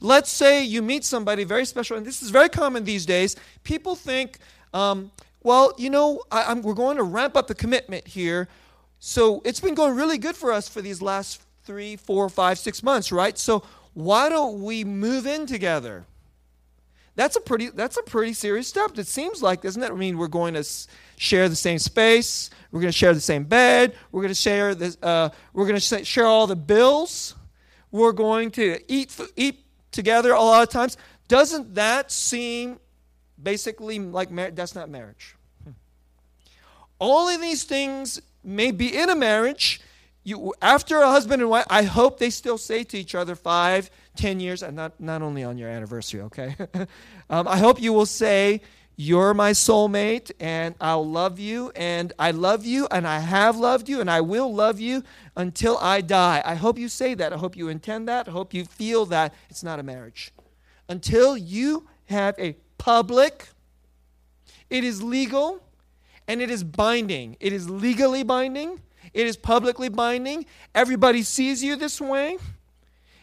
Let's 0.00 0.30
say 0.30 0.64
you 0.64 0.80
meet 0.80 1.04
somebody 1.04 1.44
very 1.44 1.66
special, 1.66 1.98
and 1.98 2.06
this 2.06 2.22
is 2.22 2.30
very 2.30 2.48
common 2.48 2.84
these 2.84 3.04
days. 3.04 3.36
People 3.64 3.94
think, 3.94 4.38
um, 4.72 5.10
well, 5.42 5.74
you 5.76 5.90
know, 5.90 6.22
I, 6.30 6.54
we're 6.54 6.72
going 6.74 6.96
to 6.96 7.02
ramp 7.02 7.36
up 7.36 7.48
the 7.48 7.54
commitment 7.54 8.06
here. 8.06 8.48
So 8.98 9.42
it's 9.44 9.60
been 9.60 9.74
going 9.74 9.96
really 9.96 10.18
good 10.18 10.36
for 10.36 10.52
us 10.52 10.68
for 10.68 10.80
these 10.80 11.02
last 11.02 11.42
three, 11.64 11.96
four, 11.96 12.28
five, 12.28 12.58
six 12.58 12.82
months, 12.82 13.12
right? 13.12 13.36
So 13.36 13.62
why 14.04 14.28
don't 14.28 14.62
we 14.62 14.84
move 14.84 15.26
in 15.26 15.46
together? 15.46 16.04
That's 17.16 17.36
a 17.36 17.40
pretty 17.40 17.70
that's 17.70 17.96
a 17.96 18.02
pretty 18.02 18.32
serious 18.32 18.68
step. 18.68 18.96
It 18.96 19.06
seems 19.06 19.42
like, 19.42 19.62
doesn't 19.62 19.80
that 19.80 19.96
mean, 19.96 20.16
we're 20.16 20.28
going 20.28 20.54
to 20.54 20.64
share 21.16 21.48
the 21.48 21.56
same 21.56 21.78
space. 21.78 22.50
We're 22.72 22.80
going 22.80 22.92
to 22.92 22.96
share 22.96 23.12
the 23.12 23.20
same 23.20 23.44
bed. 23.44 23.94
We're 24.10 24.22
going 24.22 24.30
to 24.30 24.40
share 24.40 24.74
this. 24.74 24.96
Uh, 25.02 25.30
we're 25.52 25.66
going 25.66 25.78
to 25.78 26.04
share 26.04 26.26
all 26.26 26.46
the 26.46 26.56
bills. 26.56 27.34
We're 27.90 28.12
going 28.12 28.52
to 28.52 28.78
eat 28.88 29.14
eat 29.36 29.64
together 29.90 30.32
a 30.32 30.40
lot 30.40 30.62
of 30.62 30.70
times. 30.70 30.96
Doesn't 31.28 31.74
that 31.74 32.10
seem 32.10 32.78
basically 33.42 33.98
like 33.98 34.34
that's 34.54 34.74
not 34.74 34.88
marriage? 34.88 35.36
Hmm. 35.64 35.72
All 36.98 37.28
of 37.28 37.40
these 37.40 37.64
things 37.64 38.20
may 38.42 38.70
be 38.70 38.96
in 38.96 39.10
a 39.10 39.16
marriage, 39.16 39.80
you, 40.30 40.54
after 40.62 40.98
a 40.98 41.08
husband 41.08 41.42
and 41.42 41.50
wife, 41.50 41.66
I 41.68 41.82
hope 41.82 42.18
they 42.18 42.30
still 42.30 42.56
say 42.56 42.84
to 42.84 42.98
each 42.98 43.14
other 43.14 43.34
five, 43.34 43.90
ten 44.16 44.40
years, 44.40 44.62
and 44.62 44.74
not, 44.76 44.98
not 45.00 45.20
only 45.20 45.44
on 45.44 45.58
your 45.58 45.68
anniversary, 45.68 46.22
okay? 46.22 46.56
um, 47.30 47.46
I 47.46 47.58
hope 47.58 47.82
you 47.82 47.92
will 47.92 48.06
say, 48.06 48.62
You're 48.96 49.34
my 49.34 49.50
soulmate, 49.50 50.30
and 50.40 50.74
I'll 50.80 51.06
love 51.06 51.38
you, 51.38 51.72
and 51.76 52.12
I 52.18 52.30
love 52.30 52.64
you, 52.64 52.86
and 52.90 53.06
I 53.06 53.18
have 53.18 53.56
loved 53.56 53.88
you, 53.88 54.00
and 54.00 54.10
I 54.10 54.22
will 54.22 54.54
love 54.54 54.80
you 54.80 55.02
until 55.36 55.76
I 55.78 56.00
die. 56.00 56.42
I 56.44 56.54
hope 56.54 56.78
you 56.78 56.88
say 56.88 57.14
that. 57.14 57.32
I 57.32 57.36
hope 57.36 57.56
you 57.56 57.68
intend 57.68 58.08
that. 58.08 58.28
I 58.28 58.30
hope 58.30 58.54
you 58.54 58.64
feel 58.64 59.04
that. 59.06 59.34
It's 59.50 59.62
not 59.62 59.78
a 59.78 59.82
marriage. 59.82 60.32
Until 60.88 61.36
you 61.36 61.86
have 62.06 62.34
a 62.38 62.56
public, 62.78 63.48
it 64.70 64.84
is 64.84 65.02
legal, 65.02 65.62
and 66.28 66.40
it 66.40 66.50
is 66.50 66.62
binding. 66.62 67.36
It 67.40 67.52
is 67.52 67.68
legally 67.68 68.22
binding 68.22 68.80
it 69.12 69.26
is 69.26 69.36
publicly 69.36 69.88
binding. 69.88 70.46
Everybody 70.74 71.22
sees 71.22 71.62
you 71.62 71.76
this 71.76 72.00
way. 72.00 72.38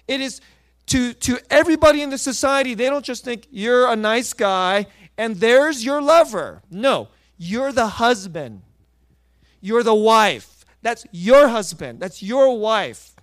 It 0.07 0.21
is 0.21 0.41
to, 0.87 1.13
to 1.13 1.39
everybody 1.49 2.01
in 2.01 2.09
the 2.09 2.17
society, 2.17 2.73
they 2.73 2.89
don't 2.89 3.03
just 3.03 3.23
think 3.25 3.47
you're 3.51 3.87
a 3.87 3.95
nice 3.95 4.33
guy 4.33 4.87
and 5.17 5.35
there's 5.37 5.83
your 5.83 6.01
lover. 6.01 6.61
No, 6.71 7.09
you're 7.37 7.71
the 7.71 7.87
husband. 7.87 8.61
You're 9.59 9.83
the 9.83 9.95
wife. 9.95 10.65
That's 10.81 11.05
your 11.11 11.49
husband. 11.49 11.99
That's 11.99 12.23
your 12.23 12.57
wife. 12.57 13.15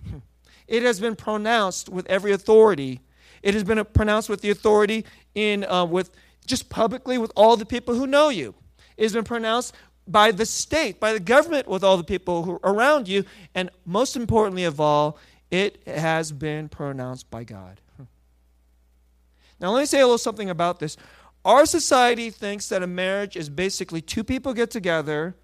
It 0.67 0.83
has 0.83 0.99
been 0.99 1.15
pronounced 1.15 1.89
with 1.89 2.07
every 2.07 2.31
authority. 2.31 3.01
It 3.43 3.53
has 3.53 3.63
been 3.63 3.83
pronounced 3.85 4.29
with 4.29 4.41
the 4.41 4.49
authority 4.49 5.05
in 5.35 5.63
uh, 5.65 5.85
with 5.85 6.09
just 6.45 6.69
publicly 6.69 7.17
with 7.19 7.31
all 7.35 7.55
the 7.55 7.65
people 7.65 7.93
who 7.93 8.07
know 8.07 8.29
you. 8.29 8.55
It 8.97 9.03
has 9.03 9.13
been 9.13 9.23
pronounced 9.23 9.75
by 10.07 10.31
the 10.31 10.45
state, 10.45 10.99
by 10.99 11.13
the 11.13 11.19
government, 11.19 11.67
with 11.67 11.83
all 11.83 11.97
the 11.97 12.03
people 12.03 12.43
who 12.43 12.59
are 12.63 12.73
around 12.73 13.07
you. 13.07 13.25
And 13.53 13.69
most 13.85 14.15
importantly 14.15 14.63
of 14.63 14.79
all, 14.79 15.17
it 15.51 15.81
has 15.87 16.31
been 16.31 16.69
pronounced 16.69 17.29
by 17.29 17.43
God. 17.43 17.79
Hmm. 17.97 18.03
Now, 19.59 19.71
let 19.71 19.81
me 19.81 19.85
say 19.85 20.01
a 20.01 20.05
little 20.05 20.17
something 20.17 20.49
about 20.49 20.79
this. 20.79 20.97
Our 21.43 21.65
society 21.65 22.31
thinks 22.31 22.69
that 22.69 22.81
a 22.81 22.87
marriage 22.87 23.35
is 23.35 23.49
basically 23.49 24.01
two 24.01 24.23
people 24.23 24.53
get 24.53 24.71
together 24.71 25.35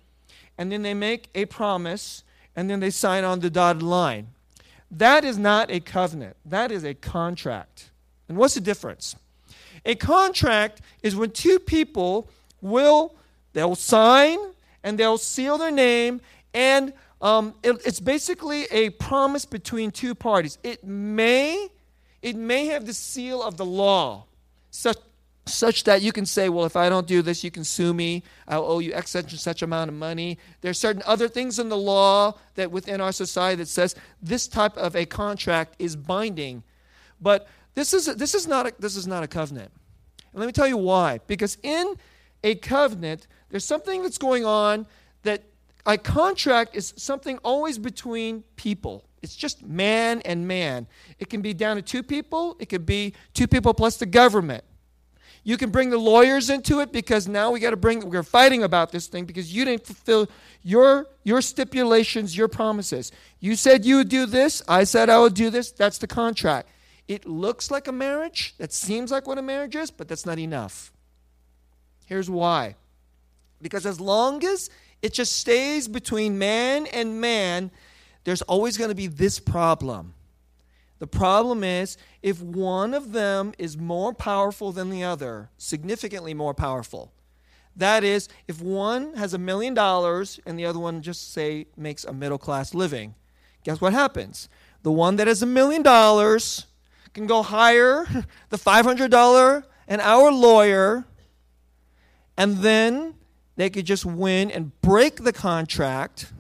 and 0.58 0.72
then 0.72 0.82
they 0.82 0.94
make 0.94 1.30
a 1.36 1.46
promise 1.46 2.24
and 2.56 2.70
then 2.70 2.80
they 2.80 2.90
sign 2.90 3.24
on 3.24 3.40
the 3.40 3.50
dotted 3.50 3.84
line. 3.84 4.28
That 4.90 5.24
is 5.24 5.38
not 5.38 5.72
a 5.72 5.80
covenant, 5.80 6.36
that 6.46 6.72
is 6.72 6.84
a 6.84 6.94
contract. 6.94 7.92
And 8.28 8.38
what's 8.38 8.56
the 8.56 8.62
difference? 8.62 9.16
A 9.86 9.96
contract 9.96 10.82
is 11.02 11.16
when 11.16 11.32
two 11.32 11.60
people 11.60 12.30
will 12.62 13.16
They'll 13.54 13.76
sign 13.76 14.38
and 14.84 14.98
they'll 14.98 15.18
seal 15.18 15.58
their 15.58 15.72
name, 15.72 16.22
and 16.54 16.94
um, 17.22 17.54
it, 17.62 17.80
it's 17.86 18.00
basically 18.00 18.64
a 18.72 18.90
promise 18.92 19.46
between 19.46 19.92
two 19.92 20.16
parties. 20.16 20.58
It 20.64 20.84
may, 20.84 21.68
it 22.22 22.36
may 22.36 22.66
have 22.68 22.86
the 22.86 22.94
seal 22.94 23.44
of 23.44 23.58
the 23.58 23.66
law, 23.66 24.26
such, 24.72 24.98
such 25.46 25.84
that 25.84 26.02
you 26.02 26.12
can 26.12 26.26
say, 26.26 26.50
well, 26.50 26.66
if 26.66 26.76
I 26.76 26.90
don't 26.90 27.06
do 27.06 27.22
this, 27.22 27.44
you 27.44 27.52
can 27.52 27.64
sue 27.64 27.94
me. 27.94 28.24
I'll 28.48 28.66
owe 28.66 28.80
you 28.80 28.94
X 28.94 29.12
such 29.12 29.32
and 29.32 29.40
such 29.40 29.62
amount 29.62 29.90
of 29.90 29.96
money. 29.96 30.40
There 30.62 30.72
are 30.72 30.74
certain 30.74 31.04
other 31.06 31.28
things 31.28 31.60
in 31.60 31.70
the 31.70 31.78
law 31.78 32.40
that 32.56 32.72
within 32.72 33.02
our 33.02 33.12
society 33.12 33.58
that 33.58 33.68
says 33.68 33.96
this 34.22 34.48
type 34.48 34.76
of 34.78 34.96
a 34.96 35.06
contract 35.06 35.76
is 35.78 35.96
binding. 35.96 36.64
But 37.20 37.48
this 37.76 37.94
is, 37.94 38.06
this 38.16 38.34
is, 38.34 38.48
not, 38.48 38.68
a, 38.68 38.74
this 38.80 38.96
is 38.96 39.06
not 39.06 39.24
a 39.24 39.28
covenant. 39.28 39.72
And 40.32 40.40
let 40.40 40.48
me 40.48 40.54
tell 40.54 40.68
you 40.68 40.78
why. 40.78 41.20
Because 41.28 41.58
in 41.62 41.96
a 42.44 42.56
covenant, 42.56 43.28
there's 43.52 43.66
something 43.66 44.02
that's 44.02 44.18
going 44.18 44.46
on 44.46 44.88
that 45.24 45.44
a 45.86 45.98
contract 45.98 46.76
is 46.76 46.94
something 46.98 47.38
always 47.40 47.78
between 47.78 48.44
people. 48.56 49.04
It's 49.22 49.36
just 49.36 49.64
man 49.64 50.22
and 50.26 50.48
man. 50.48 50.88
It 51.20 51.30
can 51.30 51.42
be 51.42 51.54
down 51.54 51.76
to 51.76 51.82
two 51.82 52.02
people, 52.02 52.56
it 52.60 52.68
could 52.70 52.86
be 52.86 53.14
two 53.34 53.48
people 53.48 53.74
plus 53.74 53.98
the 53.98 54.06
government. 54.06 54.64
You 55.44 55.58
can 55.58 55.72
bring 55.72 55.90
the 55.90 55.98
lawyers 55.98 56.52
into 56.52 56.82
it 56.82 56.92
because 56.92 57.28
now 57.28 57.50
we 57.50 57.60
got 57.60 57.72
to 57.72 57.78
bring 57.78 58.08
we're 58.10 58.22
fighting 58.22 58.64
about 58.64 58.92
this 58.92 59.08
thing 59.08 59.26
because 59.26 59.54
you 59.54 59.66
didn't 59.66 59.86
fulfill 59.86 60.30
your 60.62 61.08
your 61.24 61.42
stipulations, 61.42 62.38
your 62.38 62.48
promises. 62.48 63.12
You 63.40 63.56
said 63.56 63.84
you 63.84 63.98
would 63.98 64.10
do 64.10 64.26
this, 64.26 64.62
I 64.68 64.84
said 64.84 65.10
I 65.10 65.20
would 65.20 65.34
do 65.34 65.50
this. 65.50 65.72
That's 65.72 65.98
the 65.98 66.08
contract. 66.08 66.70
It 67.08 67.26
looks 67.26 67.72
like 67.72 67.88
a 67.88 67.92
marriage. 67.92 68.54
That 68.58 68.72
seems 68.72 69.12
like 69.12 69.28
what 69.28 69.38
a 69.38 69.42
marriage 69.42 69.76
is, 69.76 69.90
but 69.90 70.08
that's 70.08 70.26
not 70.26 70.38
enough. 70.38 70.92
Here's 72.06 72.30
why. 72.30 72.76
Because 73.62 73.86
as 73.86 74.00
long 74.00 74.44
as 74.44 74.70
it 75.02 75.14
just 75.14 75.38
stays 75.38 75.88
between 75.88 76.38
man 76.38 76.88
and 76.88 77.20
man, 77.22 77.72
there's 78.24 78.42
always 78.44 78.78
going 78.78 78.90
to 78.90 78.96
be 78.96 79.08
this 79.08 79.40
problem. 79.40 80.14
The 81.00 81.08
problem 81.08 81.64
is 81.64 81.98
if 82.22 82.42
one 82.42 82.94
of 82.94 83.12
them 83.12 83.54
is 83.58 83.78
more 83.78 84.14
powerful 84.14 84.72
than 84.72 84.92
the 84.92 85.04
other, 85.04 85.50
significantly 85.58 86.34
more 86.34 86.54
powerful. 86.54 87.12
That 87.76 88.04
is, 88.04 88.30
if 88.48 88.62
one 88.62 89.16
has 89.16 89.34
a 89.34 89.38
million 89.40 89.74
dollars 89.74 90.40
and 90.46 90.60
the 90.60 90.66
other 90.66 90.78
one 90.78 91.02
just 91.02 91.34
say 91.34 91.66
makes 91.76 92.04
a 92.04 92.14
middle 92.14 92.38
class 92.38 92.74
living, 92.74 93.16
guess 93.64 93.82
what 93.82 93.94
happens? 93.94 94.50
The 94.84 94.92
one 94.92 95.16
that 95.16 95.28
has 95.28 95.42
a 95.42 95.48
million 95.48 95.82
dollars 95.82 96.68
can 97.14 97.28
go 97.28 97.42
hire 97.42 98.06
the 98.50 98.58
$500 98.58 99.64
an 99.88 100.00
hour 100.00 100.32
lawyer, 100.32 101.06
and 102.38 102.58
then 102.58 103.16
they 103.62 103.70
could 103.70 103.86
just 103.86 104.06
win 104.06 104.50
and 104.50 104.80
break 104.82 105.24
the 105.24 105.32
contract 105.32 106.34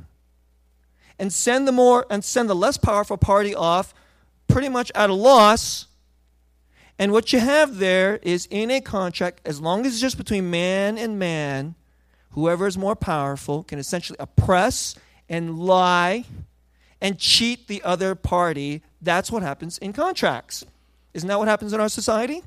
and 1.20 1.32
send 1.32 1.68
the 1.68 1.72
more 1.72 2.06
and 2.10 2.25
send 2.25 2.50
the 2.50 2.56
less 2.56 2.78
powerful 2.78 3.16
party 3.16 3.54
off 3.54 3.94
pretty 4.48 4.70
much 4.70 4.92
at 4.96 5.10
a 5.10 5.13
loss. 5.13 5.86
And 6.98 7.12
what 7.12 7.32
you 7.32 7.40
have 7.40 7.78
there 7.78 8.20
is 8.24 8.48
in 8.50 8.72
a 8.72 8.82
contract, 8.82 9.40
as 9.46 9.62
long 9.62 9.86
as 9.86 9.94
it's 9.94 10.01
just 10.01 10.18
between 10.18 10.50
man 10.50 10.98
and 10.98 11.20
man, 11.20 11.75
whoever 12.32 12.66
is 12.66 12.78
more 12.78 12.96
powerful 12.96 13.63
can 13.63 13.78
essentially 13.78 14.18
oppress 14.20 14.96
and 15.30 15.60
lie 15.60 16.25
and 17.00 17.20
cheat 17.20 17.68
the 17.68 17.84
other 17.84 18.16
party. 18.16 18.82
That's 19.00 19.32
what 19.32 19.44
happens 19.44 19.78
in 19.78 19.94
contracts. 19.94 20.66
Isn't 21.13 21.28
that 21.28 21.38
what 21.38 21.48
happens 21.48 21.72
in 21.72 21.80
our 21.80 21.90
society? 21.90 22.42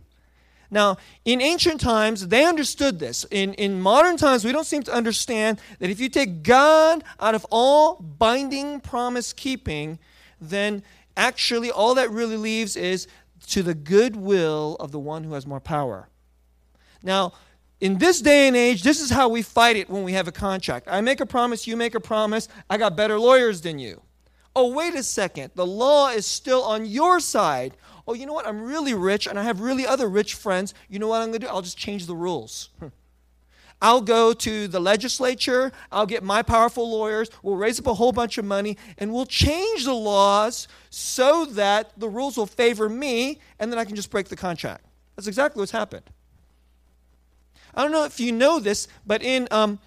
Now, 0.75 0.97
in 1.25 1.41
ancient 1.41 1.81
times, 1.81 2.27
they 2.27 2.45
understood 2.45 2.99
this. 2.99 3.25
In, 3.31 3.55
in 3.55 3.81
modern 3.81 4.17
times, 4.17 4.45
we 4.45 4.51
don't 4.51 4.67
seem 4.67 4.83
to 4.83 4.93
understand 4.93 5.61
that 5.79 5.89
if 5.89 6.01
you 6.01 6.09
take 6.09 6.43
God 6.43 7.05
out 7.21 7.37
of 7.37 7.47
all 7.49 7.95
binding 7.95 8.81
promise 8.81 9.33
keeping, 9.33 10.01
then 10.41 10.83
actually 11.17 11.71
all 11.71 11.95
that 11.95 12.11
really 12.11 12.37
leaves 12.37 12.75
is 12.75 13.07
to 13.47 13.63
the 13.63 13.75
goodwill 13.75 14.77
of 14.81 14.91
the 14.91 14.99
one 14.99 15.23
who 15.23 15.35
has 15.35 15.47
more 15.47 15.61
power. 15.61 16.09
Now, 17.05 17.35
in 17.81 17.99
this 17.99 18.21
day 18.21 18.49
and 18.49 18.57
age, 18.57 18.83
this 18.83 19.01
is 19.01 19.11
how 19.11 19.29
we 19.29 19.43
fight 19.43 19.77
it 19.77 19.89
when 19.89 20.03
we 20.03 20.15
have 20.15 20.27
a 20.27 20.33
contract. 20.33 20.89
I 20.91 21.01
make 21.03 21.21
a 21.21 21.27
promise, 21.27 21.69
you 21.69 21.77
make 21.77 21.95
a 21.95 22.01
promise, 22.01 22.49
I 22.69 22.79
got 22.79 22.97
better 22.97 23.21
lawyers 23.21 23.61
than 23.61 23.79
you. 23.79 24.03
Oh, 24.57 24.73
wait 24.73 24.95
a 24.95 25.05
second. 25.05 25.53
The 25.55 25.67
law 25.67 26.09
is 26.09 26.27
still 26.27 26.65
on 26.65 26.85
your 26.85 27.21
side. 27.21 27.77
Oh, 28.07 28.15
you 28.15 28.27
know 28.27 28.33
what? 28.33 28.47
I'm 28.47 28.63
really 28.63 28.95
rich 28.95 29.27
and 29.27 29.39
I 29.39 29.45
have 29.45 29.61
really 29.61 29.87
other 29.87 30.09
rich 30.09 30.35
friends. 30.35 30.75
You 30.89 30.99
know 30.99 31.09
what 31.09 31.23
I'm 31.23 31.29
going 31.29 31.41
to 31.41 31.47
do? 31.47 31.49
I'll 31.49 31.63
just 31.63 31.79
change 31.79 32.07
the 32.07 32.15
rules. 32.15 32.71
I'll 33.83 34.01
go 34.01 34.33
to 34.33 34.69
the 34.69 34.81
legislature, 34.81 35.71
I'll 35.93 36.07
get 36.07 36.23
my 36.23 36.43
powerful 36.43 36.91
lawyers, 36.91 37.29
we'll 37.43 37.57
raise 37.57 37.79
up 37.79 37.87
a 37.87 37.93
whole 37.93 38.13
bunch 38.13 38.39
of 38.39 38.45
money, 38.45 38.79
and 38.97 39.13
we'll 39.13 39.27
change 39.27 39.85
the 39.85 39.95
laws 39.95 40.69
so 40.89 41.45
that 41.47 41.91
the 41.99 42.09
rules 42.09 42.39
will 42.39 42.47
favor 42.47 42.89
me, 42.89 43.41
and 43.59 43.71
then 43.71 43.79
I 43.79 43.85
can 43.85 43.95
just 43.95 44.11
break 44.11 44.29
the 44.29 44.37
contract. 44.37 44.87
That's 45.17 45.27
exactly 45.27 45.61
what's 45.61 45.73
happened. 45.73 46.05
I 47.75 47.83
don't 47.83 47.93
know 47.93 48.05
if 48.05 48.21
you 48.21 48.33
know 48.33 48.61
this, 48.61 48.89
but 49.05 49.23
in, 49.23 49.49
um, 49.51 49.81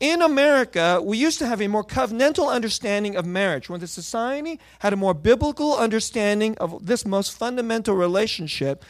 in 0.00 0.22
America, 0.22 1.00
we 1.02 1.16
used 1.16 1.38
to 1.38 1.46
have 1.46 1.62
a 1.62 1.68
more 1.68 1.84
covenantal 1.84 2.50
understanding 2.50 3.16
of 3.16 3.24
marriage. 3.24 3.68
When 3.68 3.80
the 3.80 3.86
society 3.86 4.58
had 4.80 4.92
a 4.92 4.96
more 4.96 5.14
biblical 5.14 5.76
understanding 5.76 6.56
of 6.58 6.86
this 6.86 7.06
most 7.06 7.36
fundamental 7.36 7.94
relationship, 7.94 8.84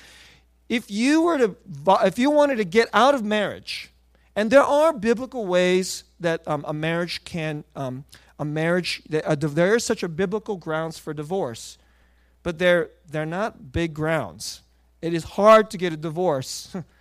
if 0.69 0.91
you 0.91 1.23
were 1.23 1.39
to, 1.39 1.57
if 2.05 2.19
you 2.19 2.31
wanted 2.31 2.57
to 2.57 2.65
get 2.65 2.89
out 2.93 3.15
of 3.15 3.23
marriage, 3.23 3.91
and 4.35 4.51
there 4.51 4.63
are 4.63 4.93
biblical 4.93 5.47
ways 5.47 6.05
that 6.21 6.47
um, 6.49 6.65
a 6.67 6.73
marriage 6.73 7.25
can, 7.25 7.65
um, 7.77 8.05
a 8.39 8.45
marriage, 8.45 9.03
uh, 9.13 9.35
there 9.37 9.77
is 9.77 9.85
such 9.85 10.03
a 10.03 10.09
biblical 10.09 10.57
grounds 10.57 10.99
for 10.99 11.15
divorce, 11.15 11.79
but 12.43 12.59
they're, 12.59 12.91
they're 13.09 13.27
not 13.27 13.73
big 13.73 13.95
grounds. 13.95 14.63
It 15.03 15.15
is 15.15 15.25
hard 15.25 15.71
to 15.71 15.79
get 15.79 15.93
a 15.93 15.97
divorce 15.97 16.75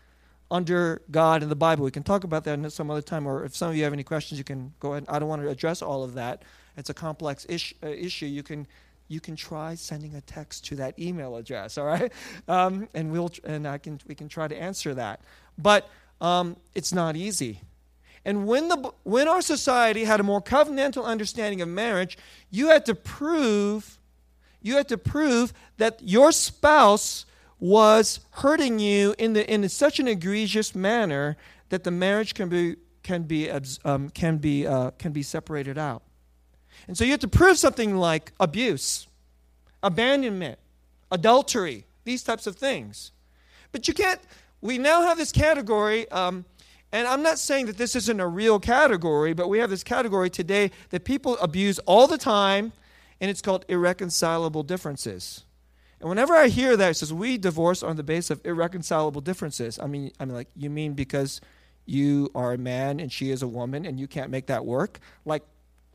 under 0.53 1.01
God 1.10 1.41
in 1.41 1.50
the 1.50 1.55
Bible. 1.55 1.83
We 1.83 1.89
can 1.89 2.03
talk 2.03 2.24
about 2.24 2.43
that 2.43 2.72
some 2.72 2.91
other 2.91 3.01
time, 3.01 3.27
or 3.27 3.43
if 3.43 3.55
some 3.55 3.72
of 3.72 3.75
you 3.75 3.83
have 3.83 3.91
any 3.91 4.03
questions, 4.03 4.38
you 4.38 4.43
can 4.43 4.72
go 4.79 4.91
ahead. 4.91 5.05
I 5.10 5.17
don't 5.17 5.27
want 5.27 5.41
to 5.41 5.50
address 5.50 5.81
all 5.81 6.03
of 6.03 6.13
that. 6.13 6.43
It's 6.77 6.91
a 6.91 6.93
complex 6.93 7.45
ish, 7.50 7.74
uh, 7.83 7.88
issue. 7.88 8.27
You 8.27 8.43
can 8.43 8.67
you 9.07 9.19
can 9.19 9.36
try 9.36 9.74
sending 9.74 10.15
a 10.15 10.22
text 10.22 10.65
to 10.65 10.75
that 10.75 10.98
email 11.00 11.36
address, 11.38 11.77
all 11.79 11.88
right? 11.88 12.13
Um, 12.48 12.88
and 12.93 13.12
we'll 13.12 13.31
and 13.43 13.67
I 13.67 13.79
can 13.79 14.00
we 14.07 14.13
can 14.13 14.29
try 14.29 14.48
to 14.48 14.55
answer 14.55 14.93
that. 14.93 15.22
But 15.57 15.89
um, 16.22 16.55
it's 16.75 16.93
not 16.93 17.15
easy. 17.15 17.62
And 18.24 18.45
when 18.45 18.67
the 18.69 18.93
when 19.01 19.27
our 19.27 19.41
society 19.41 20.03
had 20.03 20.19
a 20.19 20.24
more 20.24 20.41
covenantal 20.41 21.03
understanding 21.03 21.62
of 21.62 21.67
marriage, 21.67 22.15
you 22.51 22.67
had 22.67 22.86
to 22.86 22.93
prove 22.93 23.98
you 24.62 24.77
had 24.77 24.88
to 24.89 25.00
prove 25.00 25.51
that 25.77 26.00
your 26.03 26.31
spouse 26.31 27.25
was 27.63 28.20
hurting 28.32 28.77
you 28.77 29.15
in, 29.17 29.32
the, 29.32 29.50
in 29.50 29.70
such 29.70 29.98
an 29.98 30.05
egregious 30.05 30.75
manner 30.75 31.38
that 31.70 31.86
the 31.86 31.91
marriage 31.91 32.34
can 32.34 32.50
be, 32.50 32.75
can 33.03 33.24
be, 33.24 33.50
um, 33.86 34.10
can 34.10 34.36
be, 34.36 34.67
uh, 34.67 34.91
can 35.00 35.13
be 35.13 35.24
separated 35.24 35.77
out. 35.77 36.03
And 36.89 36.98
so 36.98 37.05
you 37.05 37.12
have 37.12 37.22
to 37.22 37.27
prove 37.29 37.58
something 37.58 37.96
like 37.96 38.34
abuse, 38.38 39.08
abandonment, 39.82 40.60
adultery, 41.10 41.86
these 42.03 42.22
types 42.22 42.48
of 42.48 42.58
things. 42.58 43.13
But 43.72 43.88
you 43.88 43.93
can't, 43.93 44.20
we 44.60 44.77
now 44.77 45.03
have 45.03 45.17
this 45.17 45.32
category, 45.32 46.12
um, 46.12 46.43
and 46.91 47.08
I'm 47.08 47.24
not 47.24 47.39
saying 47.39 47.67
that 47.67 47.77
this 47.77 47.96
isn't 47.96 48.20
a 48.20 48.27
real 48.27 48.60
category, 48.60 49.32
but 49.32 49.48
we 49.48 49.60
have 49.60 49.70
this 49.70 49.86
category 49.86 50.29
today 50.29 50.70
that 50.89 51.05
people 51.05 51.38
abuse 51.38 51.79
all 51.86 52.08
the 52.08 52.17
time, 52.17 52.74
and 53.22 53.32
it's 53.32 53.41
called 53.41 53.63
irreconcilable 53.70 54.63
differences. 54.63 55.46
And 56.03 56.10
whenever 56.10 56.33
I 56.33 56.50
hear 56.50 56.75
that, 56.75 56.91
it 56.91 56.93
says 56.95 57.13
we 57.13 57.38
divorce 57.38 57.81
on 57.81 57.95
the 57.95 58.03
basis 58.03 58.29
of 58.29 58.45
irreconcilable 58.45 59.22
differences. 59.22 59.79
I 59.79 59.88
mean, 59.88 60.12
I 60.19 60.25
mean, 60.25 60.33
like 60.33 60.50
you 60.53 60.69
mean 60.69 60.95
because 60.95 61.39
you 61.86 62.29
are 62.36 62.51
a 62.51 62.57
man 62.57 63.00
and 63.00 63.10
she 63.10 63.31
is 63.31 63.41
a 63.41 63.48
woman 63.48 63.86
and 63.86 63.98
you 63.98 64.05
can't 64.05 64.29
make 64.29 64.48
that 64.48 64.65
work? 64.65 65.00
Like, 65.24 65.43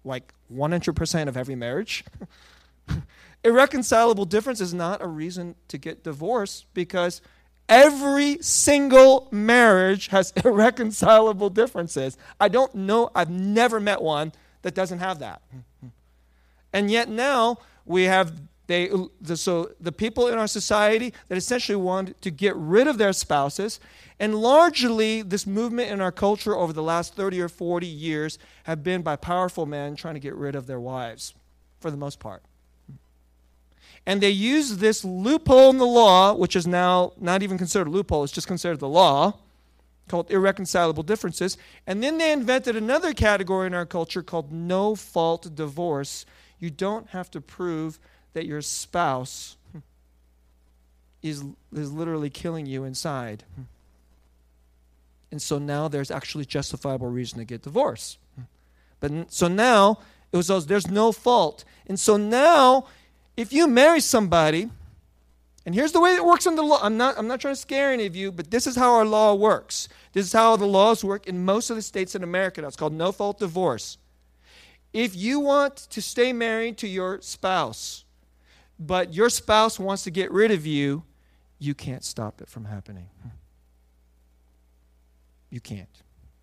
like 0.05 0.33
100% 0.50 1.29
of 1.29 1.37
every 1.37 1.57
marriage. 1.57 2.07
irreconcilable 3.45 4.25
difference 4.25 4.62
is 4.62 4.73
not 4.73 5.03
a 5.03 5.07
reason 5.07 5.57
to 5.69 5.77
get 5.77 6.05
divorced 6.05 6.64
because 6.73 7.21
every 7.68 8.38
single 8.40 9.29
marriage 9.31 10.09
has 10.09 10.33
irreconcilable 10.42 11.51
differences. 11.51 12.16
I 12.40 12.49
don't 12.49 12.75
know, 12.75 13.11
I've 13.14 13.29
never 13.29 13.79
met 13.79 14.01
one 14.01 14.33
that 14.62 14.75
doesn't 14.75 15.01
have 15.01 15.18
that. 15.18 15.42
And 16.73 16.90
yet 16.90 17.11
now 17.11 17.59
we 17.85 18.05
have 18.05 18.33
they, 18.68 18.90
so 19.35 19.72
the 19.81 19.92
people 19.92 20.28
in 20.28 20.38
our 20.38 20.46
society 20.46 21.14
that 21.28 21.37
essentially 21.37 21.74
want 21.74 22.20
to 22.20 22.31
get 22.31 22.54
rid 22.54 22.87
of 22.87 22.98
their 22.98 23.14
spouses, 23.14 23.81
and 24.20 24.35
largely 24.35 25.22
this 25.22 25.46
movement 25.46 25.90
in 25.90 26.02
our 26.02 26.12
culture 26.12 26.54
over 26.54 26.72
the 26.72 26.83
last 26.83 27.14
30 27.16 27.40
or 27.40 27.48
40 27.48 27.87
years 27.87 28.38
have 28.64 28.85
been 28.85 29.00
by 29.00 29.16
powerful 29.16 29.64
men 29.64 29.96
trying 29.96 30.14
to 30.14 30.20
get 30.20 30.35
rid 30.35 30.54
of 30.54 30.66
their 30.66 30.78
wives, 30.78 31.35
for 31.81 31.90
the 31.90 31.96
most 31.96 32.20
part. 32.20 32.42
And 34.04 34.20
they 34.20 34.31
use 34.31 34.76
this 34.76 35.02
loophole 35.02 35.70
in 35.70 35.78
the 35.78 35.87
law, 35.87 36.35
which 36.35 36.54
is 36.54 36.66
now 36.66 37.12
not 37.18 37.42
even 37.42 37.57
considered 37.57 37.88
a 37.88 37.90
loophole, 37.90 38.22
it's 38.22 38.33
just 38.33 38.46
considered 38.46 38.81
the 38.81 38.88
law, 38.88 39.38
called 40.09 40.31
irreconcilable 40.31 41.02
differences. 41.02 41.57
And 41.87 42.02
then 42.02 42.18
they 42.18 42.33
invented 42.33 42.76
another 42.76 43.14
category 43.14 43.66
in 43.66 43.74
our 43.74 43.87
culture 43.87 44.22
called 44.22 44.52
no 44.52 44.94
fault 44.94 45.54
divorce. 45.54 46.26
You 46.59 46.70
don't 46.70 47.09
have 47.09 47.31
to 47.31 47.40
prove 47.40 47.98
that 48.38 48.46
your 48.46 48.62
spouse 48.62 49.57
is, 51.24 51.42
is 51.72 51.90
literally 51.90 52.31
killing 52.31 52.66
you 52.66 52.85
inside. 52.85 53.42
And 55.33 55.42
so 55.42 55.59
now 55.59 55.88
there's 55.88 56.12
actually 56.12 56.44
justifiable 56.44 57.09
reason 57.09 57.40
to 57.40 57.44
get 57.44 57.62
divorced. 57.62 58.18
But 59.01 59.33
so 59.33 59.48
now 59.48 59.98
it 60.31 60.37
was 60.37 60.66
there's 60.66 60.88
no 60.88 61.11
fault. 61.11 61.64
And 61.88 61.98
so 61.98 62.16
now 62.16 62.87
if 63.37 63.53
you 63.53 63.66
marry 63.66 63.98
somebody, 63.98 64.70
and 65.66 65.74
here's 65.74 65.90
the 65.90 66.01
way 66.01 66.14
it 66.14 66.24
works 66.24 66.46
in 66.46 66.55
the 66.55 66.62
law. 66.62 66.79
I'm 66.81 66.96
not, 66.96 67.18
I'm 67.18 67.27
not 67.27 67.40
trying 67.40 67.55
to 67.55 67.61
scare 67.61 67.92
any 67.92 68.07
of 68.07 68.14
you, 68.14 68.31
but 68.31 68.53
this 68.53 68.68
is 68.68 68.77
how 68.77 68.94
our 68.94 69.05
law 69.05 69.35
works. 69.35 69.88
This 70.12 70.27
is 70.27 70.33
how 70.33 70.55
the 70.55 70.64
laws 70.64 71.03
work 71.03 71.27
in 71.27 71.44
most 71.44 71.70
of 71.70 71.77
the 71.77 71.83
states 71.83 72.14
in 72.14 72.22
America. 72.22 72.62
Now. 72.62 72.68
It's 72.68 72.77
called 72.77 72.92
no 72.92 73.11
fault 73.11 73.40
divorce. 73.40 73.98
If 74.92 75.16
you 75.16 75.40
want 75.40 75.77
to 75.77 76.01
stay 76.01 76.33
married 76.33 76.79
to 76.79 76.88
your 76.88 77.20
spouse, 77.20 78.05
but 78.79 79.14
your 79.14 79.31
spouse 79.31 79.79
wants 79.79 80.05
to 80.05 80.11
get 80.11 80.31
rid 80.31 80.51
of 80.51 80.67
you, 80.67 81.05
you 81.59 81.75
can't 81.75 82.05
stop 82.05 82.41
it 82.41 82.49
from 82.49 82.67
happening. 82.67 83.09
You 85.51 85.61
can't. 85.61 85.88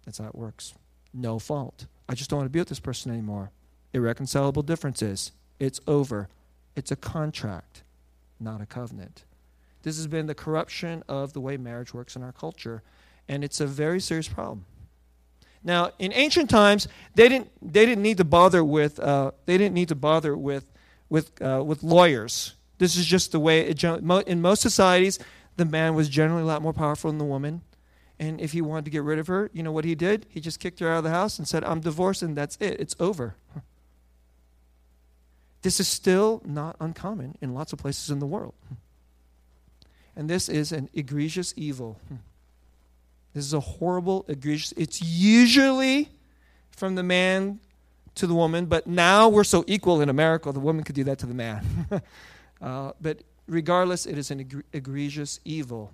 That's 0.06 0.18
how 0.18 0.26
it 0.26 0.36
works. 0.36 0.74
No 1.14 1.40
fault. 1.40 1.86
I 2.10 2.16
just 2.16 2.30
don't 2.30 2.38
want 2.38 2.48
to 2.48 2.52
be 2.52 2.60
with 2.60 2.70
this 2.70 2.80
person 2.80 3.12
anymore. 3.12 3.52
Irreconcilable 3.94 4.62
differences. 4.62 5.32
It's 5.60 5.80
over. 5.88 6.28
It's 6.76 6.92
a 6.92 6.96
contract, 6.96 7.84
not 8.40 8.62
a 8.62 8.66
covenant. 8.66 9.24
This 9.84 9.98
has 9.98 10.08
been 10.08 10.26
the 10.26 10.36
corruption 10.36 11.04
of 11.08 11.34
the 11.34 11.40
way 11.40 11.58
marriage 11.58 11.94
works 11.94 12.16
in 12.16 12.24
our 12.24 12.32
culture, 12.32 12.82
and 13.30 13.44
it's 13.44 13.62
a 13.62 13.68
very 13.68 14.00
serious 14.00 14.28
problem. 14.28 14.66
Now, 15.64 15.92
in 15.98 16.12
ancient 16.14 16.50
times, 16.50 16.88
they 17.16 17.30
didn't, 17.30 17.50
they 17.62 17.86
didn't 17.86 18.04
need 18.04 18.18
to 18.18 18.24
bother 18.24 18.64
with, 18.64 19.00
uh, 19.00 19.32
they 19.46 19.58
didn't 19.58 19.74
need 19.74 19.90
to 19.90 19.96
bother 19.96 20.36
with 20.36 20.72
with, 21.10 21.42
uh, 21.42 21.64
with 21.66 21.84
lawyers. 21.84 22.56
This 22.78 22.96
is 22.96 23.06
just 23.06 23.32
the 23.32 23.40
way 23.40 23.62
it, 23.62 23.84
in 23.84 24.42
most 24.42 24.62
societies, 24.62 25.20
the 25.58 25.66
man 25.66 25.96
was 25.96 26.10
generally 26.10 26.44
a 26.44 26.46
lot 26.46 26.62
more 26.62 26.74
powerful 26.74 27.10
than 27.10 27.18
the 27.18 27.26
woman. 27.26 27.62
And 28.20 28.40
if 28.40 28.54
he 28.54 28.62
wanted 28.62 28.86
to 28.86 28.92
get 28.92 29.04
rid 29.04 29.20
of 29.20 29.28
her, 29.28 29.50
you 29.54 29.64
know 29.64 29.72
what 29.72 29.86
he 29.86 29.96
did? 29.96 30.26
He 30.30 30.40
just 30.40 30.60
kicked 30.60 30.80
her 30.80 30.90
out 30.90 31.00
of 31.00 31.04
the 31.04 31.10
house 31.10 31.38
and 31.38 31.48
said, 31.48 31.64
I'm 31.64 31.82
divorced 31.82 32.22
and 32.22 32.36
that's 32.36 32.58
it. 32.60 32.80
It's 32.80 32.96
over. 33.00 33.36
This 35.62 35.80
is 35.80 35.88
still 35.88 36.44
not 36.46 36.76
uncommon 36.80 37.40
in 37.42 37.56
lots 37.56 37.74
of 37.74 37.80
places 37.80 38.12
in 38.12 38.20
the 38.20 38.28
world. 38.28 38.54
And 40.16 40.30
this 40.30 40.48
is 40.48 40.72
an 40.72 40.90
egregious 40.94 41.56
evil. 41.58 42.00
This 43.34 43.46
is 43.46 43.54
a 43.56 43.60
horrible, 43.60 44.26
egregious. 44.28 44.76
It's 44.78 45.02
usually 45.02 46.10
from 46.70 46.94
the 46.94 47.02
man 47.02 47.62
to 48.16 48.28
the 48.28 48.34
woman, 48.34 48.66
but 48.66 48.88
now 48.88 49.30
we're 49.30 49.44
so 49.44 49.64
equal 49.68 50.02
in 50.02 50.10
America, 50.10 50.52
the 50.52 50.60
woman 50.60 50.84
could 50.84 50.96
do 50.96 51.04
that 51.04 51.20
to 51.20 51.26
the 51.26 51.34
man. 51.34 51.66
uh, 52.62 52.92
but 53.02 53.20
regardless, 53.48 54.06
it 54.06 54.18
is 54.18 54.32
an 54.32 54.44
egre- 54.44 54.64
egregious 54.74 55.40
evil. 55.46 55.92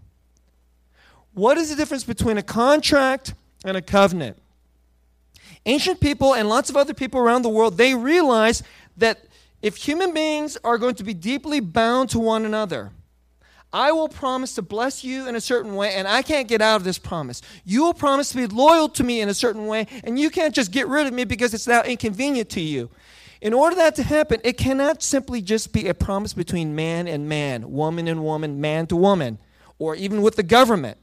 What 1.34 1.58
is 1.58 1.70
the 1.70 1.76
difference 1.76 2.04
between 2.04 2.38
a 2.38 2.44
contract 2.44 3.34
and 3.64 3.76
a 3.78 3.82
covenant? 3.82 4.38
Ancient 5.66 6.00
people 6.00 6.34
and 6.34 6.50
lots 6.50 6.70
of 6.70 6.78
other 6.78 6.94
people 6.94 7.20
around 7.20 7.44
the 7.44 7.50
world, 7.50 7.78
they 7.78 7.94
realize 7.94 8.64
that 8.98 9.26
if 9.62 9.76
human 9.78 10.14
beings 10.14 10.58
are 10.64 10.78
going 10.78 10.96
to 10.96 11.04
be 11.04 11.14
deeply 11.14 11.60
bound 11.60 12.10
to 12.10 12.20
one 12.20 12.46
another, 12.46 12.92
I 13.74 13.92
will 13.94 14.10
promise 14.10 14.56
to 14.56 14.62
bless 14.62 15.04
you 15.04 15.30
in 15.30 15.36
a 15.36 15.42
certain 15.42 15.76
way, 15.76 15.94
and 15.96 16.08
I 16.08 16.22
can't 16.22 16.48
get 16.48 16.62
out 16.62 16.76
of 16.76 16.84
this 16.84 16.98
promise. 16.98 17.42
You 17.64 17.84
will 17.84 17.94
promise 17.94 18.30
to 18.30 18.38
be 18.38 18.48
loyal 18.48 18.90
to 18.90 19.04
me 19.04 19.22
in 19.22 19.30
a 19.30 19.34
certain 19.34 19.66
way, 19.68 19.88
and 20.04 20.20
you 20.20 20.30
can't 20.30 20.54
just 20.54 20.72
get 20.72 20.88
rid 20.88 21.08
of 21.08 21.14
me 21.14 21.24
because 21.24 21.54
it's 21.54 21.68
now 21.68 21.82
inconvenient 21.84 22.50
to 22.50 22.62
you. 22.62 22.90
In 23.40 23.54
order 23.54 23.76
that 23.78 23.96
to 23.96 24.04
happen, 24.04 24.42
it 24.44 24.58
cannot 24.58 25.02
simply 25.02 25.42
just 25.42 25.72
be 25.72 25.88
a 25.88 25.94
promise 25.94 26.34
between 26.34 26.76
man 26.76 27.08
and 27.08 27.30
man, 27.30 27.72
woman 27.72 28.08
and 28.08 28.24
woman, 28.24 28.60
man 28.60 28.88
to 28.88 28.96
woman, 28.96 29.40
or 29.80 29.96
even 29.96 30.22
with 30.22 30.36
the 30.36 30.44
government. 30.44 30.98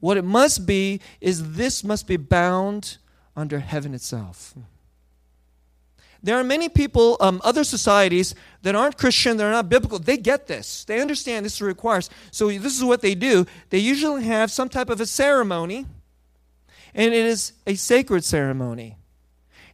What 0.00 0.16
it 0.16 0.24
must 0.24 0.66
be 0.66 1.00
is 1.20 1.52
this 1.52 1.84
must 1.84 2.06
be 2.06 2.16
bound 2.16 2.96
under 3.36 3.60
heaven 3.60 3.94
itself. 3.94 4.54
There 6.26 6.36
are 6.36 6.42
many 6.42 6.68
people, 6.68 7.16
um, 7.20 7.40
other 7.44 7.62
societies 7.62 8.34
that 8.62 8.74
aren't 8.74 8.98
Christian, 8.98 9.36
they're 9.36 9.52
not 9.52 9.68
biblical. 9.68 10.00
They 10.00 10.16
get 10.16 10.48
this. 10.48 10.84
They 10.84 11.00
understand 11.00 11.46
this 11.46 11.60
requires. 11.60 12.10
So 12.32 12.48
this 12.48 12.76
is 12.76 12.82
what 12.82 13.00
they 13.00 13.14
do. 13.14 13.46
They 13.70 13.78
usually 13.78 14.24
have 14.24 14.50
some 14.50 14.68
type 14.68 14.90
of 14.90 15.00
a 15.00 15.06
ceremony, 15.06 15.86
and 16.96 17.14
it 17.14 17.24
is 17.26 17.52
a 17.64 17.76
sacred 17.76 18.24
ceremony. 18.24 18.96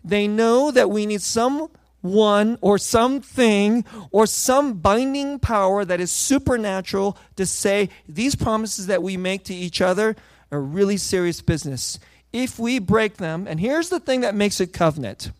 They 0.04 0.28
know 0.28 0.70
that 0.70 0.90
we 0.90 1.06
need 1.06 1.22
someone 1.22 2.58
or 2.60 2.76
something 2.76 3.86
or 4.10 4.26
some 4.26 4.74
binding 4.74 5.38
power 5.38 5.86
that 5.86 6.02
is 6.02 6.10
supernatural 6.10 7.16
to 7.36 7.46
say 7.46 7.88
these 8.06 8.34
promises 8.34 8.88
that 8.88 9.02
we 9.02 9.16
make 9.16 9.44
to 9.44 9.54
each 9.54 9.80
other 9.80 10.16
are 10.50 10.60
really 10.60 10.98
serious 10.98 11.40
business. 11.40 11.98
If 12.30 12.58
we 12.58 12.78
break 12.78 13.16
them, 13.16 13.46
and 13.48 13.58
here's 13.58 13.88
the 13.88 14.00
thing 14.00 14.20
that 14.20 14.34
makes 14.34 14.60
it 14.60 14.74
covenant, 14.74 15.30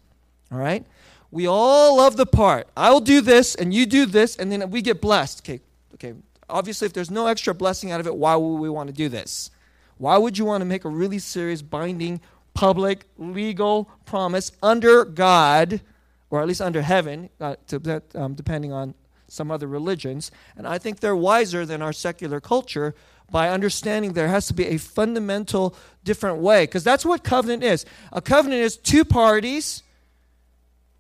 all 0.51 0.57
right? 0.57 0.87
We 1.33 1.47
all 1.47 1.97
love 1.97 2.17
the 2.17 2.27
part. 2.27 2.69
I'll 2.77 3.01
do 3.01 3.23
this 3.23 3.55
and 3.55 3.73
you 3.73 3.87
do 3.87 4.05
this, 4.07 4.37
and 4.37 4.53
then 4.53 4.71
we 4.71 4.83
get 4.83 5.01
blessed. 5.01 5.41
Okay, 5.41 5.61
okay. 5.95 6.13
Obviously, 6.49 6.85
if 6.85 6.93
there's 6.93 7.11
no 7.11 7.27
extra 7.27 7.55
blessing 7.55 7.91
out 7.91 8.01
of 8.01 8.07
it, 8.07 8.15
why 8.15 8.37
would 8.37 8.59
we 8.59 8.69
want 8.69 8.89
to 8.89 8.93
do 8.93 9.09
this? 9.09 9.51
Why 9.97 10.19
would 10.19 10.37
you 10.37 10.45
want 10.45 10.61
to 10.61 10.67
make 10.67 10.85
a 10.85 10.91
really 10.91 11.19
serious, 11.19 11.63
binding, 11.63 12.21
public, 12.53 13.07
legal 13.17 13.89
promise 14.05 14.53
under 14.63 15.07
God, 15.07 15.81
or 16.29 16.43
at 16.43 16.47
least 16.47 16.61
under 16.61 16.83
heaven, 16.83 17.31
uh, 17.41 17.57
to, 17.69 18.03
um, 18.15 18.35
depending 18.35 18.73
on 18.73 18.95
some 19.27 19.51
other 19.51 19.67
religions? 19.67 20.31
And 20.59 20.67
I 20.67 20.77
think 20.77 21.01
they're 21.01 21.17
wiser 21.17 21.65
than 21.65 21.81
our 21.81 21.95
secular 21.95 22.41
culture 22.41 22.95
by 23.31 23.49
understanding 23.49 24.13
there 24.13 24.29
has 24.29 24.47
to 24.49 24.55
be 24.55 24.67
a 24.67 24.77
fundamental 24.77 25.75
different 26.05 26.39
way, 26.39 26.65
because 26.65 26.85
that's 26.85 27.07
what 27.07 27.25
covenant 27.25 27.63
is. 27.63 27.87
A 28.13 28.21
covenant 28.21 28.61
is 28.61 28.77
two 28.77 29.07
parties 29.07 29.83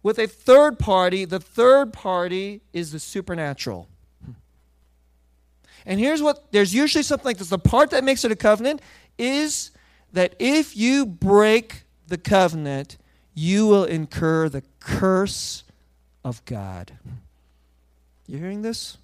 with 0.02 0.18
a 0.18 0.26
third 0.26 0.78
party. 0.78 1.24
The 1.24 1.40
third 1.40 1.92
party 1.92 2.60
is 2.72 2.92
the 2.92 2.98
supernatural. 2.98 3.88
And 5.84 5.98
here's 5.98 6.22
what 6.22 6.52
there's 6.52 6.74
usually 6.74 7.02
something 7.02 7.26
like 7.26 7.38
this 7.38 7.48
the 7.48 7.58
part 7.58 7.90
that 7.90 8.04
makes 8.04 8.24
it 8.24 8.30
a 8.30 8.36
covenant 8.36 8.80
is 9.18 9.70
that 10.12 10.34
if 10.38 10.76
you 10.76 11.06
break 11.06 11.82
the 12.06 12.18
covenant, 12.18 12.98
you 13.34 13.66
will 13.66 13.84
incur 13.84 14.48
the 14.48 14.62
curse 14.80 15.64
of 16.24 16.44
God. 16.44 16.92
You 18.26 18.38
hearing 18.38 18.62
this? 18.62 18.98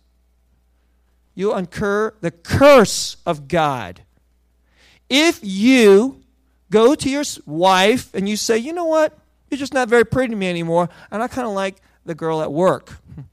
You 1.34 1.56
incur 1.56 2.14
the 2.20 2.30
curse 2.30 3.16
of 3.24 3.48
God. 3.48 4.02
If 5.08 5.40
you 5.42 6.22
go 6.70 6.94
to 6.94 7.08
your 7.08 7.24
wife 7.46 8.14
and 8.14 8.28
you 8.28 8.36
say, 8.36 8.58
you 8.58 8.72
know 8.72 8.84
what? 8.84 9.16
You're 9.50 9.58
just 9.58 9.74
not 9.74 9.88
very 9.88 10.04
pretty 10.04 10.30
to 10.30 10.36
me 10.36 10.48
anymore, 10.48 10.88
and 11.10 11.22
I 11.22 11.28
kind 11.28 11.46
of 11.46 11.54
like 11.54 11.76
the 12.04 12.14
girl 12.14 12.42
at 12.42 12.52
work. 12.52 12.98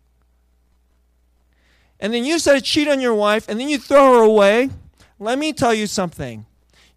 and 2.00 2.14
then 2.14 2.24
you 2.24 2.40
to 2.40 2.62
cheat 2.62 2.88
on 2.88 3.02
your 3.02 3.14
wife, 3.14 3.50
and 3.50 3.60
then 3.60 3.70
you 3.70 3.78
throw 3.78 4.14
her 4.14 4.22
away. 4.22 4.70
Let 5.20 5.40
me 5.40 5.54
tell 5.54 5.74
you 5.74 5.88
something. 5.88 6.46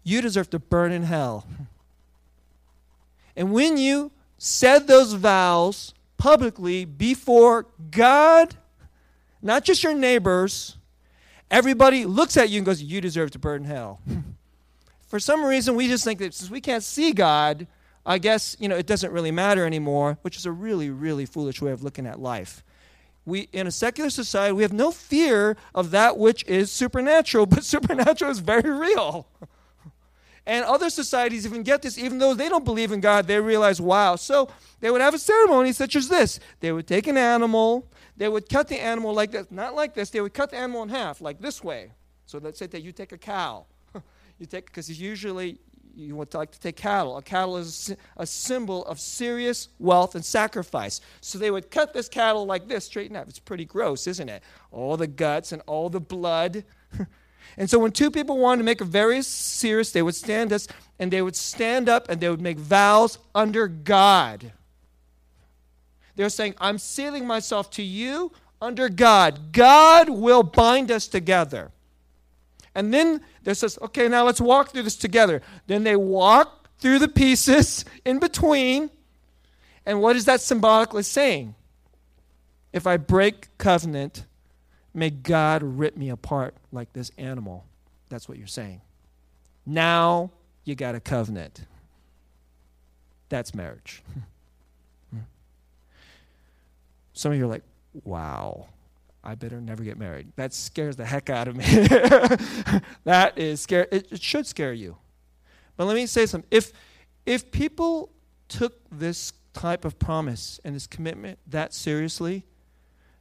You 0.03 0.21
deserve 0.21 0.49
to 0.51 0.59
burn 0.59 0.91
in 0.91 1.03
hell. 1.03 1.45
And 3.35 3.53
when 3.53 3.77
you 3.77 4.11
said 4.37 4.87
those 4.87 5.13
vows 5.13 5.93
publicly 6.17 6.85
before 6.85 7.67
God, 7.91 8.55
not 9.41 9.63
just 9.63 9.83
your 9.83 9.93
neighbors, 9.93 10.77
everybody 11.49 12.05
looks 12.05 12.37
at 12.37 12.49
you 12.49 12.57
and 12.57 12.65
goes, 12.65 12.81
You 12.81 13.01
deserve 13.01 13.31
to 13.31 13.39
burn 13.39 13.63
in 13.63 13.69
hell. 13.69 14.01
For 15.07 15.19
some 15.19 15.43
reason, 15.43 15.75
we 15.75 15.87
just 15.87 16.03
think 16.03 16.19
that 16.19 16.33
since 16.33 16.51
we 16.51 16.61
can't 16.61 16.83
see 16.83 17.13
God, 17.13 17.67
I 18.09 18.17
guess, 18.17 18.57
you 18.59 18.67
know, 18.67 18.75
it 18.75 18.87
doesn't 18.87 19.11
really 19.13 19.29
matter 19.29 19.67
anymore, 19.67 20.17
which 20.23 20.35
is 20.35 20.47
a 20.47 20.51
really, 20.51 20.89
really 20.89 21.27
foolish 21.27 21.61
way 21.61 21.71
of 21.71 21.83
looking 21.83 22.07
at 22.07 22.19
life. 22.19 22.63
We, 23.23 23.41
in 23.53 23.67
a 23.67 23.71
secular 23.71 24.09
society, 24.09 24.51
we 24.51 24.63
have 24.63 24.73
no 24.73 24.89
fear 24.89 25.55
of 25.75 25.91
that 25.91 26.17
which 26.17 26.43
is 26.45 26.71
supernatural, 26.71 27.45
but 27.53 27.63
supernatural 27.63 28.31
is 28.31 28.39
very 28.39 28.71
real. 28.71 29.27
And 30.47 30.65
other 30.65 30.89
societies 30.89 31.45
even 31.45 31.61
get 31.61 31.83
this, 31.83 31.99
even 31.99 32.17
though 32.17 32.33
they 32.33 32.49
don't 32.49 32.65
believe 32.65 32.91
in 32.91 32.99
God, 32.99 33.27
they 33.27 33.39
realize, 33.39 33.79
wow. 33.79 34.15
So 34.15 34.49
they 34.79 34.89
would 34.89 35.01
have 35.01 35.13
a 35.13 35.19
ceremony 35.19 35.71
such 35.71 35.95
as 35.95 36.07
this. 36.07 36.39
They 36.61 36.71
would 36.71 36.87
take 36.87 37.05
an 37.05 37.15
animal, 37.15 37.87
they 38.17 38.27
would 38.27 38.49
cut 38.49 38.69
the 38.69 38.81
animal 38.81 39.13
like 39.13 39.29
this, 39.29 39.45
not 39.51 39.75
like 39.75 39.93
this, 39.93 40.09
they 40.09 40.21
would 40.21 40.33
cut 40.33 40.49
the 40.49 40.57
animal 40.57 40.81
in 40.81 40.89
half, 40.89 41.21
like 41.21 41.39
this 41.39 41.63
way. 41.63 41.91
So 42.25 42.39
let's 42.39 42.57
say 42.57 42.65
that 42.65 42.81
you 42.81 42.91
take 42.91 43.11
a 43.11 43.19
cow. 43.19 43.67
you 44.39 44.47
take, 44.47 44.65
because 44.65 44.89
usually 44.99 45.59
you 45.99 46.15
would 46.15 46.33
like 46.33 46.51
to 46.51 46.59
take 46.59 46.77
cattle. 46.77 47.17
A 47.17 47.21
cattle 47.21 47.57
is 47.57 47.93
a 48.17 48.25
symbol 48.25 48.85
of 48.85 48.99
serious 48.99 49.69
wealth 49.79 50.15
and 50.15 50.23
sacrifice. 50.23 51.01
So 51.21 51.37
they 51.37 51.51
would 51.51 51.69
cut 51.69 51.93
this 51.93 52.07
cattle 52.07 52.45
like 52.45 52.67
this, 52.67 52.85
straighten 52.85 53.15
up. 53.15 53.27
It's 53.27 53.39
pretty 53.39 53.65
gross, 53.65 54.07
isn't 54.07 54.29
it? 54.29 54.41
All 54.71 54.97
the 54.97 55.07
guts 55.07 55.51
and 55.51 55.61
all 55.67 55.89
the 55.89 55.99
blood. 55.99 56.63
and 57.57 57.69
so 57.69 57.79
when 57.79 57.91
two 57.91 58.09
people 58.09 58.37
wanted 58.37 58.59
to 58.59 58.63
make 58.63 58.81
a 58.81 58.85
very 58.85 59.21
serious, 59.21 59.91
they 59.91 60.01
would 60.01 60.15
stand 60.15 60.53
us 60.53 60.67
and 60.97 61.11
they 61.11 61.21
would 61.21 61.35
stand 61.35 61.89
up 61.89 62.09
and 62.09 62.21
they 62.21 62.29
would 62.29 62.41
make 62.41 62.57
vows 62.57 63.19
under 63.35 63.67
God. 63.67 64.53
They 66.15 66.23
were 66.23 66.29
saying, 66.29 66.55
I'm 66.59 66.77
sealing 66.77 67.27
myself 67.27 67.69
to 67.71 67.83
you 67.83 68.31
under 68.61 68.89
God. 68.89 69.51
God 69.51 70.09
will 70.09 70.43
bind 70.43 70.91
us 70.91 71.07
together. 71.07 71.71
And 72.75 72.93
then 72.93 73.21
there 73.43 73.53
says, 73.53 73.77
okay, 73.81 74.07
now 74.07 74.25
let's 74.25 74.41
walk 74.41 74.69
through 74.69 74.83
this 74.83 74.95
together. 74.95 75.41
Then 75.67 75.83
they 75.83 75.95
walk 75.95 76.69
through 76.79 76.99
the 76.99 77.07
pieces 77.07 77.85
in 78.05 78.19
between. 78.19 78.89
And 79.85 80.01
what 80.01 80.15
is 80.15 80.25
that 80.25 80.41
symbolically 80.41 81.03
saying? 81.03 81.55
If 82.71 82.85
I 82.85 82.97
break 82.97 83.57
covenant, 83.57 84.25
may 84.93 85.09
God 85.09 85.63
rip 85.63 85.97
me 85.97 86.09
apart 86.09 86.55
like 86.71 86.93
this 86.93 87.11
animal. 87.17 87.65
That's 88.09 88.29
what 88.29 88.37
you're 88.37 88.47
saying. 88.47 88.81
Now 89.65 90.31
you 90.63 90.75
got 90.75 90.95
a 90.95 90.99
covenant. 90.99 91.61
That's 93.29 93.53
marriage. 93.55 94.03
Some 97.13 97.31
of 97.31 97.37
you 97.37 97.45
are 97.45 97.49
like, 97.49 97.63
wow. 98.03 98.67
I 99.23 99.35
better 99.35 99.59
never 99.59 99.83
get 99.83 99.97
married. 99.97 100.31
That 100.35 100.53
scares 100.53 100.95
the 100.95 101.05
heck 101.05 101.29
out 101.29 101.47
of 101.47 101.55
me. 101.55 101.65
that 103.03 103.37
is 103.37 103.61
scary. 103.61 103.87
It, 103.91 104.11
it, 104.11 104.21
should 104.21 104.47
scare 104.47 104.73
you. 104.73 104.97
But 105.75 105.85
let 105.85 105.95
me 105.95 106.05
say 106.05 106.25
something. 106.25 106.47
If 106.51 106.71
if 107.25 107.51
people 107.51 108.11
took 108.47 108.79
this 108.91 109.33
type 109.53 109.83
of 109.83 109.99
promise 109.99 110.59
and 110.63 110.75
this 110.75 110.87
commitment 110.87 111.39
that 111.47 111.73
seriously, 111.73 112.45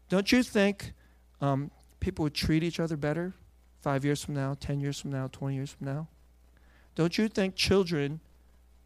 don't 0.09 0.31
you 0.31 0.43
think 0.43 0.93
um, 1.41 1.71
people 2.01 2.23
would 2.23 2.35
treat 2.35 2.63
each 2.63 2.79
other 2.79 2.97
better 2.97 3.35
five 3.81 4.05
years 4.05 4.25
from 4.25 4.35
now, 4.35 4.55
ten 4.59 4.81
years 4.81 5.01
from 5.01 5.11
now, 5.11 5.29
twenty 5.33 5.57
years 5.57 5.71
from 5.71 5.87
now? 5.87 6.09
Don't 6.95 7.19
you 7.19 7.29
think 7.29 7.57
children 7.57 8.21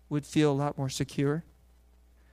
would 0.08 0.24
feel 0.24 0.50
a 0.50 0.54
lot 0.54 0.78
more 0.78 0.88
secure? 0.88 1.44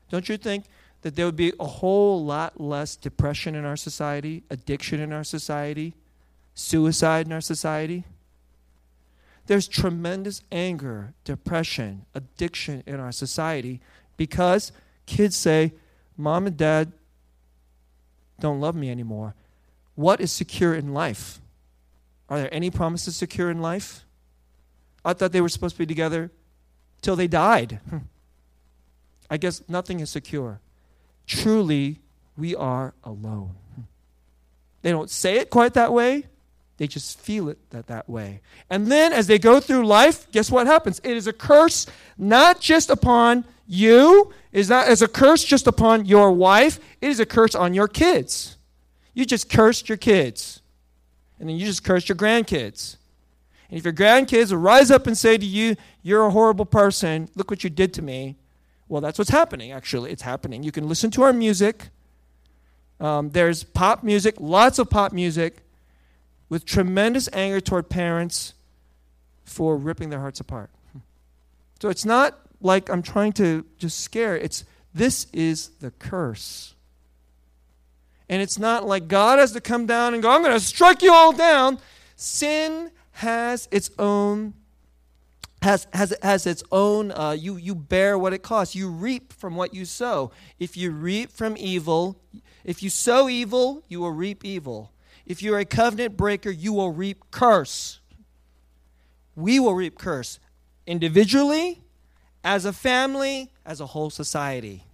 Don't 0.09 0.27
you 0.27 0.37
think 0.37 0.65
that 1.01 1.15
there 1.15 1.25
would 1.25 1.35
be 1.35 1.53
a 1.59 1.65
whole 1.65 2.23
lot 2.23 2.59
less 2.59 2.95
depression 2.95 3.55
in 3.55 3.65
our 3.65 3.77
society, 3.77 4.43
addiction 4.49 4.99
in 4.99 5.13
our 5.13 5.23
society, 5.23 5.93
suicide 6.53 7.25
in 7.25 7.31
our 7.31 7.41
society. 7.41 8.03
There's 9.47 9.67
tremendous 9.67 10.43
anger, 10.51 11.13
depression, 11.23 12.05
addiction 12.13 12.83
in 12.85 12.99
our 12.99 13.12
society 13.12 13.79
because 14.17 14.71
kids 15.05 15.35
say, 15.35 15.73
Mom 16.17 16.47
and 16.47 16.57
Dad 16.57 16.91
don't 18.39 18.59
love 18.59 18.75
me 18.75 18.91
anymore. 18.91 19.35
What 19.95 20.19
is 20.19 20.31
secure 20.31 20.75
in 20.75 20.93
life? 20.93 21.39
Are 22.27 22.39
there 22.39 22.53
any 22.53 22.69
promises 22.69 23.15
secure 23.15 23.49
in 23.49 23.62
life? 23.62 24.05
I 25.03 25.13
thought 25.13 25.31
they 25.31 25.41
were 25.41 25.49
supposed 25.49 25.75
to 25.75 25.79
be 25.79 25.85
together 25.85 26.29
till 27.01 27.15
they 27.15 27.27
died. 27.27 27.79
I 29.29 29.38
guess 29.38 29.63
nothing 29.67 30.01
is 30.01 30.09
secure 30.09 30.59
truly 31.29 31.99
we 32.35 32.55
are 32.55 32.93
alone. 33.03 33.55
They 34.81 34.91
don't 34.91 35.09
say 35.09 35.37
it 35.37 35.49
quite 35.49 35.75
that 35.75 35.93
way, 35.93 36.25
they 36.77 36.87
just 36.87 37.19
feel 37.19 37.49
it 37.49 37.57
that, 37.69 37.87
that 37.87 38.09
way. 38.09 38.41
And 38.69 38.87
then 38.87 39.13
as 39.13 39.27
they 39.27 39.37
go 39.37 39.59
through 39.59 39.85
life, 39.85 40.29
guess 40.31 40.49
what 40.49 40.65
happens? 40.65 40.99
It 41.03 41.15
is 41.15 41.27
a 41.27 41.33
curse 41.33 41.85
not 42.17 42.59
just 42.59 42.89
upon 42.89 43.45
you, 43.67 44.33
it 44.51 44.59
is 44.59 44.69
not 44.69 44.87
as 44.87 45.01
a 45.01 45.07
curse 45.07 45.43
just 45.43 45.67
upon 45.67 46.05
your 46.05 46.31
wife, 46.31 46.79
it 47.01 47.09
is 47.09 47.19
a 47.19 47.25
curse 47.25 47.53
on 47.53 47.73
your 47.73 47.87
kids. 47.87 48.57
You 49.13 49.25
just 49.25 49.49
cursed 49.49 49.89
your 49.89 49.97
kids. 49.97 50.61
And 51.39 51.47
then 51.47 51.57
you 51.57 51.65
just 51.65 51.83
cursed 51.83 52.09
your 52.09 52.15
grandkids. 52.15 52.95
And 53.69 53.77
if 53.77 53.83
your 53.83 53.93
grandkids 53.93 54.51
will 54.51 54.59
rise 54.59 54.89
up 54.89 55.05
and 55.05 55.17
say 55.17 55.37
to 55.37 55.45
you, 55.45 55.75
You're 56.01 56.25
a 56.25 56.31
horrible 56.31 56.65
person, 56.65 57.29
look 57.35 57.51
what 57.51 57.63
you 57.63 57.69
did 57.69 57.93
to 57.95 58.01
me, 58.01 58.37
well, 58.89 59.02
that's 59.02 59.17
what's 59.17 59.30
happening, 59.30 59.71
actually. 59.71 60.12
It's 60.12 60.23
happening. 60.23 60.63
You 60.63 60.71
can 60.71 60.89
listen 60.89 61.12
to 61.12 61.21
our 61.21 61.32
music. 61.32 61.89
Um, 62.99 63.30
there's 63.30 63.63
pop 63.63 64.04
music, 64.04 64.36
lots 64.39 64.80
of 64.80 64.89
pop 64.89 65.13
music, 65.13 65.63
with 66.49 66.65
tremendous 66.65 67.30
anger 67.32 67.62
toward 67.62 67.88
parents, 67.88 68.56
for 69.45 69.78
ripping 69.78 70.10
their 70.10 70.19
hearts 70.19 70.39
apart. 70.39 70.69
So 71.82 71.89
it's 71.89 72.04
not 72.04 72.38
like 72.62 72.89
I'm 72.89 73.02
trying 73.02 73.34
to 73.34 73.65
just 73.78 74.02
scare. 74.02 74.36
It's 74.36 74.65
this 74.93 75.28
is 75.32 75.69
the 75.80 75.91
curse. 75.91 76.73
And 78.28 78.41
it's 78.41 78.60
not 78.60 78.86
like 78.86 79.08
God 79.08 79.39
has 79.39 79.54
to 79.54 79.62
come 79.62 79.86
down 79.86 80.13
and 80.13 80.21
go, 80.21 80.30
I'm 80.30 80.43
going 80.43 80.54
to 80.54 80.60
strike 80.60 81.02
you 81.02 81.13
all 81.13 81.32
down. 81.32 81.80
Sin 82.15 82.91
has 83.12 83.67
its 83.71 83.89
own 83.97 84.54
has 85.61 85.87
has 85.93 86.13
has 86.21 86.45
its 86.45 86.63
own 86.71 87.11
uh, 87.11 87.31
you 87.31 87.57
you 87.57 87.75
bear 87.75 88.17
what 88.17 88.33
it 88.33 88.43
costs. 88.43 88.75
You 88.75 88.89
reap 88.89 89.33
from 89.33 89.55
what 89.55 89.73
you 89.73 89.85
sow. 89.85 90.31
If 90.57 90.77
you 90.77 90.91
reap 90.91 91.31
from 91.31 91.55
evil 91.57 92.21
if 92.63 92.81
you 92.83 92.89
sow 92.89 93.29
evil 93.29 93.83
you 93.87 93.99
will 93.99 94.11
reap 94.11 94.45
evil. 94.45 94.93
If 95.25 95.43
you're 95.43 95.59
a 95.59 95.65
covenant 95.65 96.15
breaker 96.15 96.49
you 96.49 96.73
will 96.73 96.91
reap 96.91 97.31
curse. 97.31 97.99
We 99.35 99.59
will 99.59 99.73
reap 99.73 99.97
curse 99.97 100.39
individually 100.87 101.81
as 102.43 102.65
a 102.65 102.73
family 102.73 103.51
as 103.65 103.81
a 103.81 103.87
whole 103.87 104.09
society. 104.09 104.85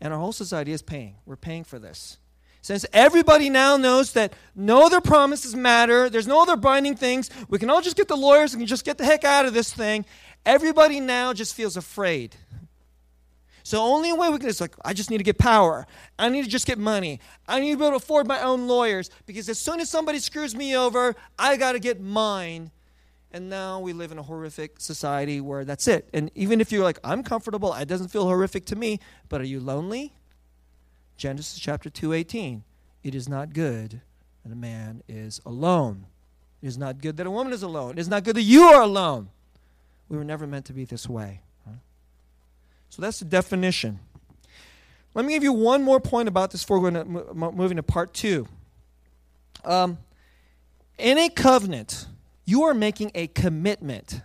And 0.00 0.12
our 0.12 0.18
whole 0.18 0.32
society 0.32 0.72
is 0.72 0.82
paying. 0.82 1.16
We're 1.24 1.36
paying 1.36 1.64
for 1.64 1.78
this 1.78 2.18
since 2.64 2.86
everybody 2.94 3.50
now 3.50 3.76
knows 3.76 4.14
that 4.14 4.32
no 4.56 4.86
other 4.86 5.02
promises 5.02 5.54
matter, 5.54 6.08
there's 6.08 6.26
no 6.26 6.40
other 6.40 6.56
binding 6.56 6.96
things, 6.96 7.28
we 7.50 7.58
can 7.58 7.68
all 7.68 7.82
just 7.82 7.94
get 7.94 8.08
the 8.08 8.16
lawyers 8.16 8.54
and 8.54 8.66
just 8.66 8.86
get 8.86 8.96
the 8.96 9.04
heck 9.04 9.22
out 9.22 9.44
of 9.44 9.52
this 9.52 9.70
thing. 9.70 10.06
Everybody 10.46 10.98
now 10.98 11.34
just 11.34 11.54
feels 11.54 11.76
afraid. 11.76 12.36
So 13.64 13.82
only 13.82 14.14
way 14.14 14.30
we 14.30 14.38
can 14.38 14.48
is 14.48 14.62
like, 14.62 14.74
I 14.82 14.94
just 14.94 15.10
need 15.10 15.18
to 15.18 15.24
get 15.24 15.36
power. 15.36 15.86
I 16.18 16.30
need 16.30 16.42
to 16.44 16.48
just 16.48 16.66
get 16.66 16.78
money. 16.78 17.20
I 17.46 17.60
need 17.60 17.72
to 17.72 17.76
be 17.76 17.84
able 17.84 17.98
to 17.98 18.02
afford 18.02 18.26
my 18.26 18.40
own 18.40 18.66
lawyers 18.66 19.10
because 19.26 19.50
as 19.50 19.58
soon 19.58 19.78
as 19.78 19.90
somebody 19.90 20.18
screws 20.18 20.56
me 20.56 20.74
over, 20.74 21.14
I 21.38 21.58
got 21.58 21.72
to 21.72 21.78
get 21.78 22.00
mine. 22.00 22.70
And 23.30 23.50
now 23.50 23.78
we 23.78 23.92
live 23.92 24.10
in 24.10 24.16
a 24.16 24.22
horrific 24.22 24.80
society 24.80 25.38
where 25.38 25.66
that's 25.66 25.86
it. 25.86 26.08
And 26.14 26.30
even 26.34 26.62
if 26.62 26.72
you're 26.72 26.82
like, 26.82 26.98
I'm 27.04 27.24
comfortable, 27.24 27.74
it 27.74 27.88
doesn't 27.88 28.08
feel 28.08 28.24
horrific 28.24 28.64
to 28.66 28.76
me, 28.76 29.00
but 29.28 29.42
are 29.42 29.44
you 29.44 29.60
lonely? 29.60 30.14
Genesis 31.16 31.58
chapter 31.58 31.90
2:18. 31.90 32.62
It 33.02 33.14
is 33.14 33.28
not 33.28 33.52
good 33.52 34.00
that 34.44 34.52
a 34.52 34.56
man 34.56 35.02
is 35.08 35.40
alone. 35.44 36.06
It 36.62 36.66
is 36.66 36.78
not 36.78 37.00
good 37.00 37.16
that 37.18 37.26
a 37.26 37.30
woman 37.30 37.52
is 37.52 37.62
alone. 37.62 37.92
It 37.92 37.98
is 37.98 38.08
not 38.08 38.24
good 38.24 38.36
that 38.36 38.42
you 38.42 38.62
are 38.64 38.82
alone. 38.82 39.28
We 40.08 40.16
were 40.16 40.24
never 40.24 40.46
meant 40.46 40.66
to 40.66 40.72
be 40.72 40.84
this 40.84 41.08
way. 41.08 41.40
So 42.94 43.02
that's 43.02 43.18
the 43.18 43.24
definition. 43.24 43.98
Let 45.14 45.24
me 45.24 45.32
give 45.32 45.42
you 45.42 45.52
one 45.52 45.82
more 45.82 45.98
point 45.98 46.28
about 46.28 46.52
this 46.52 46.62
before 46.62 46.78
we're 46.78 46.92
going 46.92 47.76
to 47.76 47.82
part 47.82 48.14
two. 48.14 48.46
Um, 49.64 49.98
in 50.96 51.18
a 51.18 51.28
covenant, 51.28 52.06
you 52.44 52.62
are 52.62 52.74
making 52.74 53.10
a 53.14 53.26
commitment, 53.26 54.20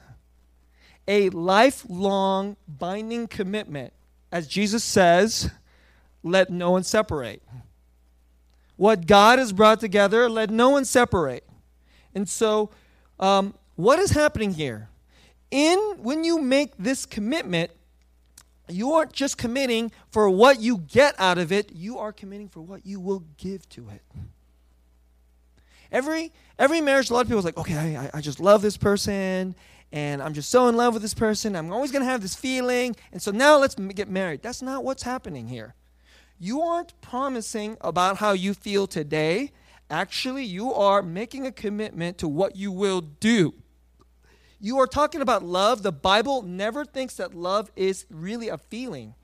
a 1.08 1.30
lifelong 1.30 2.58
binding 2.68 3.28
commitment. 3.28 3.92
As 4.32 4.48
Jesus 4.48 4.84
says, 4.84 5.50
let 6.24 6.50
no 6.50 6.72
one 6.72 6.84
separate. 6.84 7.42
What 8.76 9.08
God 9.08 9.40
has 9.40 9.52
brought 9.52 9.80
together, 9.80 10.30
let 10.30 10.50
no 10.50 10.70
one 10.70 10.86
separate. 10.86 11.46
And 12.16 12.28
so, 12.28 12.70
um, 13.20 13.54
what 13.76 14.00
is 14.00 14.12
happening 14.12 14.54
here? 14.54 14.90
In 15.52 15.78
when 15.98 16.24
you 16.24 16.42
make 16.42 16.78
this 16.78 17.06
commitment, 17.06 17.72
you 18.68 18.94
aren't 18.94 19.14
just 19.14 19.38
committing 19.38 19.92
for 20.12 20.30
what 20.30 20.60
you 20.60 20.78
get 20.78 21.16
out 21.20 21.38
of 21.38 21.52
it, 21.52 21.72
you 21.74 21.98
are 21.98 22.14
committing 22.14 22.48
for 22.48 22.62
what 22.62 22.86
you 22.86 23.00
will 23.00 23.24
give 23.38 23.68
to 23.70 23.90
it. 23.90 24.02
Every 25.92 26.32
every 26.60 26.82
marriage, 26.82 27.10
a 27.10 27.14
lot 27.14 27.22
of 27.22 27.28
people 27.28 27.40
is 27.40 27.46
like, 27.46 27.58
okay, 27.58 27.98
I, 27.98 28.10
I 28.14 28.22
just 28.22 28.40
love 28.40 28.62
this 28.62 28.78
person, 28.78 29.56
and 29.92 30.22
I'm 30.22 30.34
just 30.34 30.52
so 30.52 30.68
in 30.68 30.78
love 30.78 30.94
with 30.94 31.02
this 31.02 31.16
person. 31.16 31.56
I'm 31.56 31.74
always 31.74 31.92
going 31.92 32.04
to 32.04 32.10
have 32.10 32.22
this 32.22 32.36
feeling, 32.36 32.96
and 33.12 33.22
so 33.22 33.32
now 33.32 33.58
let's 33.58 33.76
get 33.76 34.08
married. 34.08 34.44
That's 34.44 34.62
not 34.62 34.84
what's 34.84 35.04
happening 35.04 35.48
here 35.48 35.74
you 36.40 36.62
aren't 36.62 37.00
promising 37.02 37.78
about 37.82 38.18
how 38.18 38.32
you 38.32 38.54
feel 38.54 38.88
today. 38.88 39.52
Actually, 39.90 40.46
you 40.46 40.74
are 40.74 41.02
making 41.02 41.46
a 41.46 41.52
commitment 41.52 42.18
to 42.20 42.28
what 42.28 42.56
you 42.56 42.72
will 42.72 43.02
do. 43.02 43.54
You 44.60 44.80
are 44.80 44.88
talking 44.88 45.22
about 45.22 45.44
love. 45.44 45.84
The 45.84 45.92
Bible 45.92 46.42
never 46.42 46.86
thinks 46.86 47.16
that 47.16 47.34
love 47.34 47.72
is 47.76 48.06
really 48.10 48.50
a 48.50 48.58
feeling, 48.58 49.16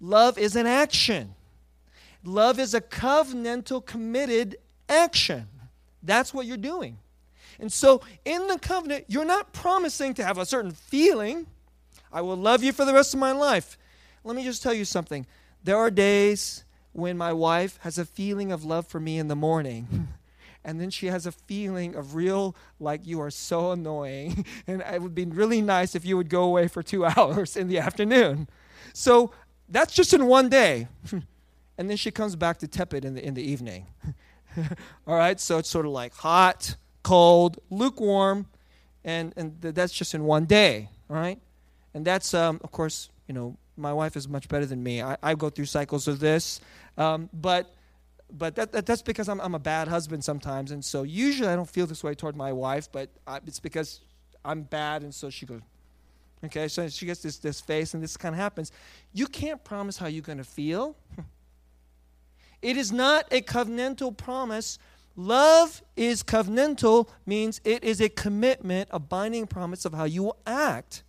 love 0.00 0.38
is 0.38 0.56
an 0.56 0.66
action. 0.66 1.34
Love 2.22 2.58
is 2.58 2.74
a 2.74 2.80
covenantal, 2.80 3.84
committed 3.84 4.56
action. 4.88 5.48
That's 6.02 6.34
what 6.34 6.46
you're 6.46 6.56
doing. 6.56 6.98
And 7.58 7.72
so, 7.72 8.02
in 8.24 8.46
the 8.46 8.58
covenant, 8.58 9.06
you're 9.08 9.24
not 9.24 9.52
promising 9.52 10.14
to 10.14 10.24
have 10.24 10.38
a 10.38 10.46
certain 10.46 10.72
feeling. 10.72 11.46
I 12.12 12.20
will 12.20 12.36
love 12.36 12.62
you 12.62 12.72
for 12.72 12.84
the 12.84 12.92
rest 12.92 13.14
of 13.14 13.20
my 13.20 13.32
life. 13.32 13.78
Let 14.24 14.36
me 14.36 14.44
just 14.44 14.62
tell 14.62 14.74
you 14.74 14.84
something. 14.84 15.26
There 15.62 15.76
are 15.76 15.90
days 15.90 16.64
when 16.92 17.16
my 17.16 17.32
wife 17.32 17.78
has 17.82 17.98
a 17.98 18.04
feeling 18.04 18.50
of 18.50 18.64
love 18.64 18.86
for 18.86 19.00
me 19.00 19.18
in 19.18 19.28
the 19.28 19.36
morning. 19.36 20.08
and 20.64 20.80
then 20.80 20.90
she 20.90 21.06
has 21.06 21.26
a 21.26 21.32
feeling 21.32 21.94
of 21.94 22.14
real, 22.14 22.56
like, 22.78 23.06
you 23.06 23.20
are 23.20 23.30
so 23.30 23.72
annoying. 23.72 24.44
And 24.66 24.82
it 24.82 25.02
would 25.02 25.14
be 25.14 25.24
really 25.24 25.62
nice 25.62 25.94
if 25.94 26.04
you 26.04 26.16
would 26.16 26.28
go 26.28 26.44
away 26.44 26.68
for 26.68 26.82
two 26.82 27.04
hours 27.16 27.56
in 27.56 27.68
the 27.68 27.78
afternoon. 27.78 28.48
So 28.92 29.32
that's 29.68 29.94
just 29.94 30.12
in 30.14 30.26
one 30.26 30.48
day. 30.48 30.88
and 31.78 31.90
then 31.90 31.96
she 31.96 32.10
comes 32.10 32.36
back 32.36 32.58
to 32.58 32.68
tepid 32.68 33.04
in 33.04 33.14
the, 33.14 33.24
in 33.24 33.34
the 33.34 33.42
evening. 33.42 33.86
all 35.06 35.16
right, 35.16 35.38
so 35.38 35.58
it's 35.58 35.68
sort 35.68 35.86
of 35.86 35.92
like 35.92 36.14
hot, 36.14 36.76
cold, 37.02 37.58
lukewarm, 37.70 38.46
and, 39.04 39.32
and 39.36 39.60
that's 39.60 39.92
just 39.92 40.14
in 40.14 40.24
one 40.24 40.44
day, 40.44 40.88
all 41.08 41.16
right? 41.16 41.38
And 41.94 42.04
that's, 42.04 42.34
um, 42.34 42.60
of 42.62 42.70
course, 42.70 43.08
you 43.26 43.34
know, 43.34 43.56
my 43.80 43.92
wife 43.92 44.16
is 44.16 44.28
much 44.28 44.48
better 44.48 44.66
than 44.66 44.82
me. 44.82 45.02
I, 45.02 45.16
I 45.22 45.34
go 45.34 45.50
through 45.50 45.66
cycles 45.66 46.06
of 46.08 46.20
this, 46.20 46.60
um, 46.96 47.28
but 47.32 47.74
but 48.32 48.54
that, 48.54 48.72
that, 48.72 48.86
that's 48.86 49.02
because 49.02 49.28
I'm, 49.28 49.40
I'm 49.40 49.54
a 49.54 49.58
bad 49.58 49.88
husband 49.88 50.24
sometimes, 50.24 50.70
and 50.70 50.84
so 50.84 51.02
usually 51.02 51.48
I 51.48 51.56
don't 51.56 51.68
feel 51.68 51.86
this 51.86 52.04
way 52.04 52.14
toward 52.14 52.36
my 52.36 52.52
wife, 52.52 52.90
but 52.92 53.10
I, 53.26 53.40
it's 53.46 53.58
because 53.58 54.00
I'm 54.44 54.62
bad, 54.62 55.02
and 55.02 55.12
so 55.14 55.30
she 55.30 55.46
goes, 55.46 55.60
okay, 56.44 56.68
so 56.68 56.88
she 56.88 57.06
gets 57.06 57.22
this 57.22 57.38
this 57.38 57.60
face, 57.60 57.94
and 57.94 58.02
this 58.02 58.16
kind 58.16 58.34
of 58.34 58.40
happens. 58.40 58.72
You 59.12 59.26
can't 59.26 59.62
promise 59.64 59.98
how 59.98 60.06
you're 60.06 60.22
going 60.22 60.38
to 60.38 60.44
feel. 60.44 60.96
it 62.62 62.76
is 62.76 62.92
not 62.92 63.26
a 63.30 63.42
covenantal 63.42 64.16
promise. 64.16 64.78
Love 65.16 65.82
is 65.96 66.22
covenantal, 66.22 67.08
means 67.26 67.60
it 67.64 67.82
is 67.82 68.00
a 68.00 68.08
commitment, 68.08 68.88
a 68.92 68.98
binding 68.98 69.46
promise 69.46 69.84
of 69.84 69.92
how 69.92 70.04
you 70.04 70.22
will 70.22 70.38
act. 70.46 71.02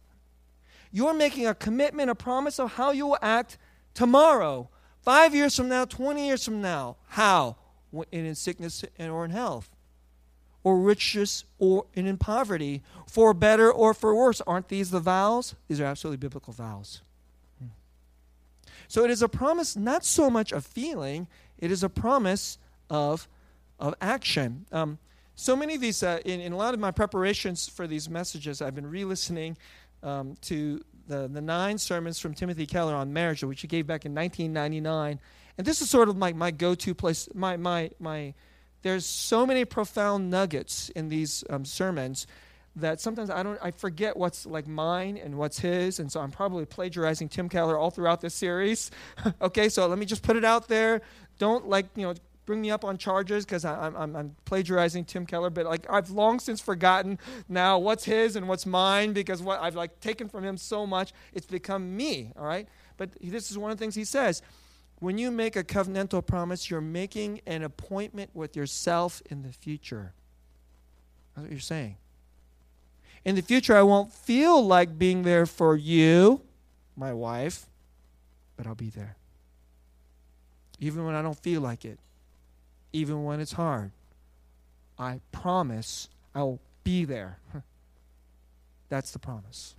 You're 0.92 1.14
making 1.14 1.48
a 1.48 1.56
commitment, 1.56 2.10
a 2.10 2.16
promise 2.16 2.60
of 2.60 2.74
how 2.74 2.92
you 2.92 3.08
will 3.08 3.18
act 3.22 3.58
tomorrow, 3.94 4.70
five 5.02 5.34
years 5.34 5.56
from 5.56 5.70
now, 5.70 5.86
20 5.86 6.26
years 6.26 6.44
from 6.44 6.62
now. 6.62 6.98
How? 7.10 7.56
In 8.12 8.36
sickness 8.36 8.84
or 9.00 9.26
in 9.26 9.32
health, 9.32 9.70
or 10.64 10.80
riches 10.80 11.44
or 11.60 11.86
in 11.94 12.18
poverty, 12.18 12.82
for 13.08 13.34
better 13.34 13.72
or 13.72 13.94
for 13.94 14.16
worse. 14.16 14.42
Aren't 14.48 14.70
these 14.70 14.92
the 14.92 15.00
vows? 15.00 15.56
These 15.68 15.82
are 15.82 15.86
absolutely 15.86 16.18
biblical 16.18 16.54
vows. 16.54 17.02
So 18.92 19.06
it 19.06 19.10
is 19.10 19.22
a 19.22 19.30
promise, 19.30 19.78
not 19.78 20.04
so 20.04 20.30
much 20.30 20.52
of 20.52 20.66
feeling, 20.66 21.28
it 21.58 21.72
is 21.72 21.82
a 21.82 21.88
promise 21.88 22.58
of, 22.90 23.30
of 23.80 23.96
action. 24.02 24.66
Um, 24.70 25.00
so 25.34 25.56
many 25.56 25.76
of 25.76 25.82
these, 25.82 26.04
uh, 26.04 26.20
in, 26.26 26.42
in 26.42 26.52
a 26.52 26.58
lot 26.58 26.74
of 26.74 26.82
my 26.82 26.92
preparations 26.92 27.70
for 27.70 27.88
these 27.88 28.10
messages, 28.10 28.62
I've 28.62 28.76
been 28.76 28.90
re 28.90 29.06
listening 29.06 29.58
um, 30.04 30.36
to 30.42 30.82
the, 31.08 31.28
the 31.28 31.42
nine 31.42 31.78
sermons 31.78 32.20
from 32.20 32.34
Timothy 32.34 32.66
Keller 32.66 32.96
on 32.96 33.14
marriage, 33.14 33.44
which 33.44 33.62
he 33.62 33.68
gave 33.68 33.88
back 33.88 34.06
in 34.06 34.14
1999. 34.14 35.20
And 35.58 35.68
this 35.68 35.82
is 35.82 35.90
sort 35.90 36.10
of 36.10 36.18
my, 36.18 36.34
my 36.34 36.52
go 36.52 36.76
to 36.76 36.96
place. 36.96 37.28
My, 37.34 37.58
my, 37.58 37.92
my, 38.00 38.34
there's 38.82 39.06
so 39.06 39.46
many 39.46 39.66
profound 39.66 40.30
nuggets 40.30 40.90
in 40.90 41.10
these 41.10 41.44
um, 41.50 41.66
sermons 41.66 42.28
that 42.78 43.02
sometimes 43.02 43.30
I 43.30 43.44
don't 43.44 43.60
I 43.62 43.72
forget 43.72 44.16
what's 44.16 44.46
like 44.46 44.66
mine 44.66 45.18
and 45.18 45.38
what's 45.38 45.60
his 45.60 46.00
and 46.00 46.10
so 46.10 46.22
I'm 46.22 46.32
probably 46.32 46.66
plagiarizing 46.66 47.28
Tim 47.28 47.50
Keller 47.50 47.78
all 47.78 47.92
throughout 47.92 48.22
this 48.22 48.34
series. 48.34 48.92
okay, 49.42 49.68
so 49.68 49.88
let 49.88 50.00
me 50.00 50.06
just 50.06 50.24
put 50.24 50.38
it 50.38 50.46
out 50.46 50.68
there. 50.68 51.02
Don't 51.38 51.68
like, 51.68 51.88
you 51.96 52.08
know, 52.08 52.14
bring 52.52 52.60
me 52.60 52.70
up 52.70 52.84
on 52.84 52.98
charges 52.98 53.46
because 53.46 53.64
I'm, 53.64 53.96
I'm, 53.96 54.14
I'm, 54.14 54.36
plagiarizing 54.44 55.06
Tim 55.06 55.26
Keller, 55.26 55.50
but 55.50 55.66
like 55.66 55.86
I've 55.90 56.10
long 56.10 56.38
since 56.38 56.60
forgotten 56.60 57.18
now 57.48 57.80
what's 57.80 58.04
his 58.04 58.36
and 58.36 58.46
what's 58.46 58.66
mine 58.66 59.14
because 59.14 59.42
what 59.42 59.62
I've 59.62 59.76
like 59.76 60.02
taken 60.02 60.28
from 60.28 60.44
him 60.44 60.58
so 60.58 60.86
much, 60.86 61.14
it's 61.32 61.46
become 61.46 61.96
me, 61.96 62.34
all 62.38 62.44
right? 62.44 62.68
But 62.98 63.12
this 63.22 63.52
is 63.52 63.58
one 63.58 63.72
of 63.72 63.78
the 63.78 63.82
things 63.82 63.96
he 63.96 64.04
says. 64.04 64.42
When 65.00 65.18
you 65.18 65.32
make 65.32 65.56
a 65.56 65.64
covenantal 65.64 66.28
promise, 66.28 66.70
you're 66.70 66.82
making 66.82 67.40
an 67.48 67.64
appointment 67.64 68.32
with 68.34 68.58
yourself 68.58 69.22
in 69.30 69.44
the 69.44 69.54
future. 69.54 70.12
That's 71.34 71.44
what 71.44 71.52
you're 71.52 71.62
saying. 71.62 71.96
In 73.24 73.36
the 73.36 73.42
future, 73.42 73.78
I 73.78 73.84
won't 73.84 74.12
feel 74.12 74.62
like 74.62 75.00
being 75.00 75.22
there 75.22 75.46
for 75.46 75.78
you, 75.78 76.42
my 76.98 77.14
wife, 77.14 77.68
but 78.58 78.68
I'll 78.68 78.76
be 78.76 78.90
there. 78.90 79.16
Even 80.82 81.06
when 81.06 81.16
I 81.16 81.22
don't 81.22 81.40
feel 81.40 81.62
like 81.62 81.86
it 81.86 81.98
even 82.94 83.24
when 83.24 83.40
it's 83.40 83.54
hard. 83.54 83.92
I 84.98 85.20
promise 85.32 86.10
I'll 86.36 86.60
be 86.84 87.06
there. 87.06 87.38
That's 88.90 89.12
the 89.12 89.20
promise. 89.20 89.76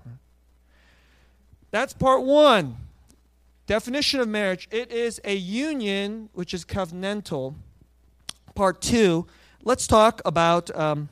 That's 1.71 1.93
part 1.93 2.23
one. 2.23 2.77
Definition 3.67 4.21
of 4.21 4.29
marriage 4.29 4.69
it 4.71 4.91
is 4.91 5.21
a 5.25 5.35
union 5.35 6.29
which 6.33 6.53
is 6.53 6.65
covenantal. 6.65 7.55
Part 8.55 8.81
two, 8.81 9.27
let's 9.65 9.87
talk 9.87 10.21
about. 10.25 10.75
Um, 10.77 11.09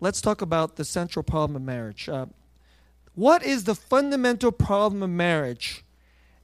let's 0.00 0.20
talk 0.20 0.42
about 0.42 0.76
the 0.76 0.84
central 0.84 1.22
problem 1.22 1.56
of 1.56 1.62
marriage. 1.62 2.08
Uh, 2.08 2.26
what 3.14 3.42
is 3.42 3.64
the 3.64 3.74
fundamental 3.74 4.52
problem 4.52 5.02
of 5.02 5.10
marriage? 5.10 5.84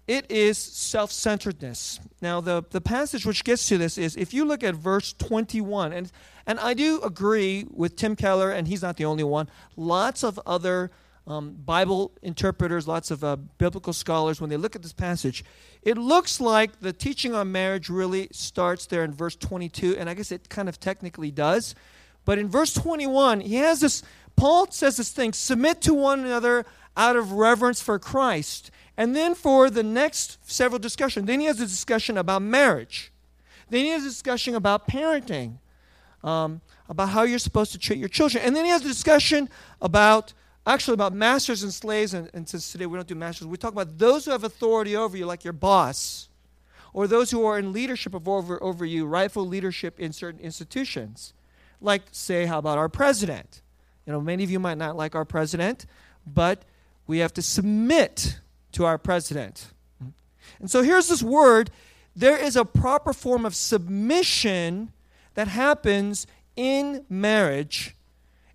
It 0.08 0.30
is 0.30 0.56
self 0.56 1.12
centeredness. 1.12 2.00
Now, 2.22 2.40
the, 2.40 2.64
the 2.70 2.80
passage 2.80 3.26
which 3.26 3.44
gets 3.44 3.68
to 3.68 3.76
this 3.76 3.98
is 3.98 4.16
if 4.16 4.32
you 4.32 4.46
look 4.46 4.64
at 4.64 4.74
verse 4.74 5.12
21, 5.12 5.92
and, 5.92 6.10
and 6.46 6.58
I 6.58 6.72
do 6.72 7.02
agree 7.02 7.66
with 7.70 7.94
Tim 7.94 8.16
Keller, 8.16 8.50
and 8.50 8.66
he's 8.66 8.80
not 8.80 8.96
the 8.96 9.04
only 9.04 9.22
one, 9.22 9.50
lots 9.76 10.24
of 10.24 10.40
other 10.46 10.90
um, 11.26 11.52
Bible 11.62 12.12
interpreters, 12.22 12.88
lots 12.88 13.10
of 13.10 13.22
uh, 13.22 13.36
biblical 13.36 13.92
scholars, 13.92 14.40
when 14.40 14.48
they 14.48 14.56
look 14.56 14.74
at 14.74 14.80
this 14.80 14.94
passage, 14.94 15.44
it 15.82 15.98
looks 15.98 16.40
like 16.40 16.80
the 16.80 16.94
teaching 16.94 17.34
on 17.34 17.52
marriage 17.52 17.90
really 17.90 18.28
starts 18.32 18.86
there 18.86 19.04
in 19.04 19.12
verse 19.12 19.36
22, 19.36 19.94
and 19.98 20.08
I 20.08 20.14
guess 20.14 20.32
it 20.32 20.48
kind 20.48 20.70
of 20.70 20.80
technically 20.80 21.30
does. 21.30 21.74
But 22.24 22.38
in 22.38 22.48
verse 22.48 22.72
21, 22.72 23.42
he 23.42 23.56
has 23.56 23.80
this, 23.80 24.02
Paul 24.36 24.70
says 24.70 24.96
this 24.96 25.10
thing 25.10 25.34
submit 25.34 25.82
to 25.82 25.92
one 25.92 26.20
another 26.20 26.64
out 26.96 27.16
of 27.16 27.32
reverence 27.32 27.82
for 27.82 27.98
Christ. 27.98 28.70
And 28.98 29.14
then 29.14 29.36
for 29.36 29.70
the 29.70 29.84
next 29.84 30.38
several 30.50 30.80
discussions, 30.80 31.26
then 31.26 31.38
he 31.38 31.46
has 31.46 31.60
a 31.60 31.66
discussion 31.66 32.18
about 32.18 32.42
marriage. 32.42 33.12
Then 33.70 33.84
he 33.84 33.90
has 33.90 34.04
a 34.04 34.08
discussion 34.08 34.56
about 34.56 34.88
parenting, 34.88 35.58
um, 36.24 36.60
about 36.88 37.10
how 37.10 37.22
you're 37.22 37.38
supposed 37.38 37.70
to 37.72 37.78
treat 37.78 38.00
your 38.00 38.08
children. 38.08 38.42
And 38.44 38.56
then 38.56 38.64
he 38.64 38.72
has 38.72 38.84
a 38.84 38.88
discussion 38.88 39.48
about, 39.80 40.32
actually, 40.66 40.94
about 40.94 41.12
masters 41.12 41.62
and 41.62 41.72
slaves. 41.72 42.12
And, 42.12 42.28
and 42.34 42.48
since 42.48 42.72
today 42.72 42.86
we 42.86 42.98
don't 42.98 43.06
do 43.06 43.14
masters, 43.14 43.46
we 43.46 43.56
talk 43.56 43.72
about 43.72 43.98
those 43.98 44.24
who 44.24 44.32
have 44.32 44.42
authority 44.42 44.96
over 44.96 45.16
you, 45.16 45.26
like 45.26 45.44
your 45.44 45.52
boss, 45.52 46.28
or 46.92 47.06
those 47.06 47.30
who 47.30 47.46
are 47.46 47.56
in 47.56 47.72
leadership 47.72 48.14
of 48.14 48.28
over, 48.28 48.60
over 48.60 48.84
you, 48.84 49.06
rightful 49.06 49.46
leadership 49.46 50.00
in 50.00 50.12
certain 50.12 50.40
institutions. 50.40 51.34
Like, 51.80 52.02
say, 52.10 52.46
how 52.46 52.58
about 52.58 52.78
our 52.78 52.88
president? 52.88 53.62
You 54.06 54.12
know, 54.12 54.20
many 54.20 54.42
of 54.42 54.50
you 54.50 54.58
might 54.58 54.78
not 54.78 54.96
like 54.96 55.14
our 55.14 55.24
president, 55.24 55.86
but 56.26 56.64
we 57.06 57.18
have 57.18 57.32
to 57.34 57.42
submit 57.42 58.40
to 58.78 58.84
our 58.84 58.96
president. 58.96 59.66
And 60.60 60.70
so 60.70 60.82
here's 60.82 61.08
this 61.08 61.20
word 61.20 61.70
there 62.14 62.36
is 62.36 62.54
a 62.54 62.64
proper 62.64 63.12
form 63.12 63.44
of 63.44 63.54
submission 63.54 64.92
that 65.34 65.48
happens 65.48 66.28
in 66.56 67.04
marriage. 67.08 67.96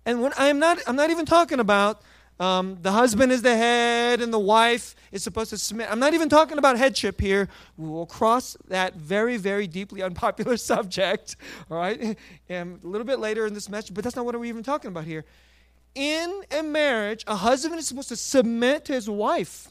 And 0.06 0.22
when 0.22 0.32
I'm 0.38 0.58
not, 0.58 0.78
I'm 0.86 0.96
not 0.96 1.10
even 1.10 1.26
talking 1.26 1.60
about 1.60 2.00
um, 2.40 2.78
the 2.80 2.92
husband 2.92 3.32
is 3.32 3.42
the 3.42 3.54
head 3.54 4.22
and 4.22 4.32
the 4.32 4.38
wife 4.38 4.94
is 5.12 5.22
supposed 5.22 5.50
to 5.50 5.58
submit. 5.58 5.90
I'm 5.90 5.98
not 5.98 6.14
even 6.14 6.30
talking 6.30 6.56
about 6.56 6.78
headship 6.78 7.20
here. 7.20 7.48
We 7.76 7.88
will 7.88 8.06
cross 8.06 8.56
that 8.68 8.94
very, 8.96 9.36
very 9.36 9.66
deeply 9.66 10.02
unpopular 10.02 10.56
subject, 10.72 11.36
all 11.70 11.76
right, 11.76 12.18
and 12.48 12.82
a 12.82 12.86
little 12.86 13.06
bit 13.06 13.18
later 13.18 13.46
in 13.46 13.52
this 13.52 13.68
message, 13.68 13.94
but 13.94 14.04
that's 14.04 14.16
not 14.16 14.24
what 14.24 14.34
we're 14.34 14.46
even 14.46 14.62
talking 14.62 14.88
about 14.88 15.04
here. 15.04 15.26
In 15.94 16.42
a 16.50 16.62
marriage, 16.62 17.24
a 17.26 17.36
husband 17.36 17.78
is 17.78 17.86
supposed 17.86 18.08
to 18.08 18.16
submit 18.16 18.86
to 18.86 18.94
his 18.94 19.08
wife. 19.08 19.68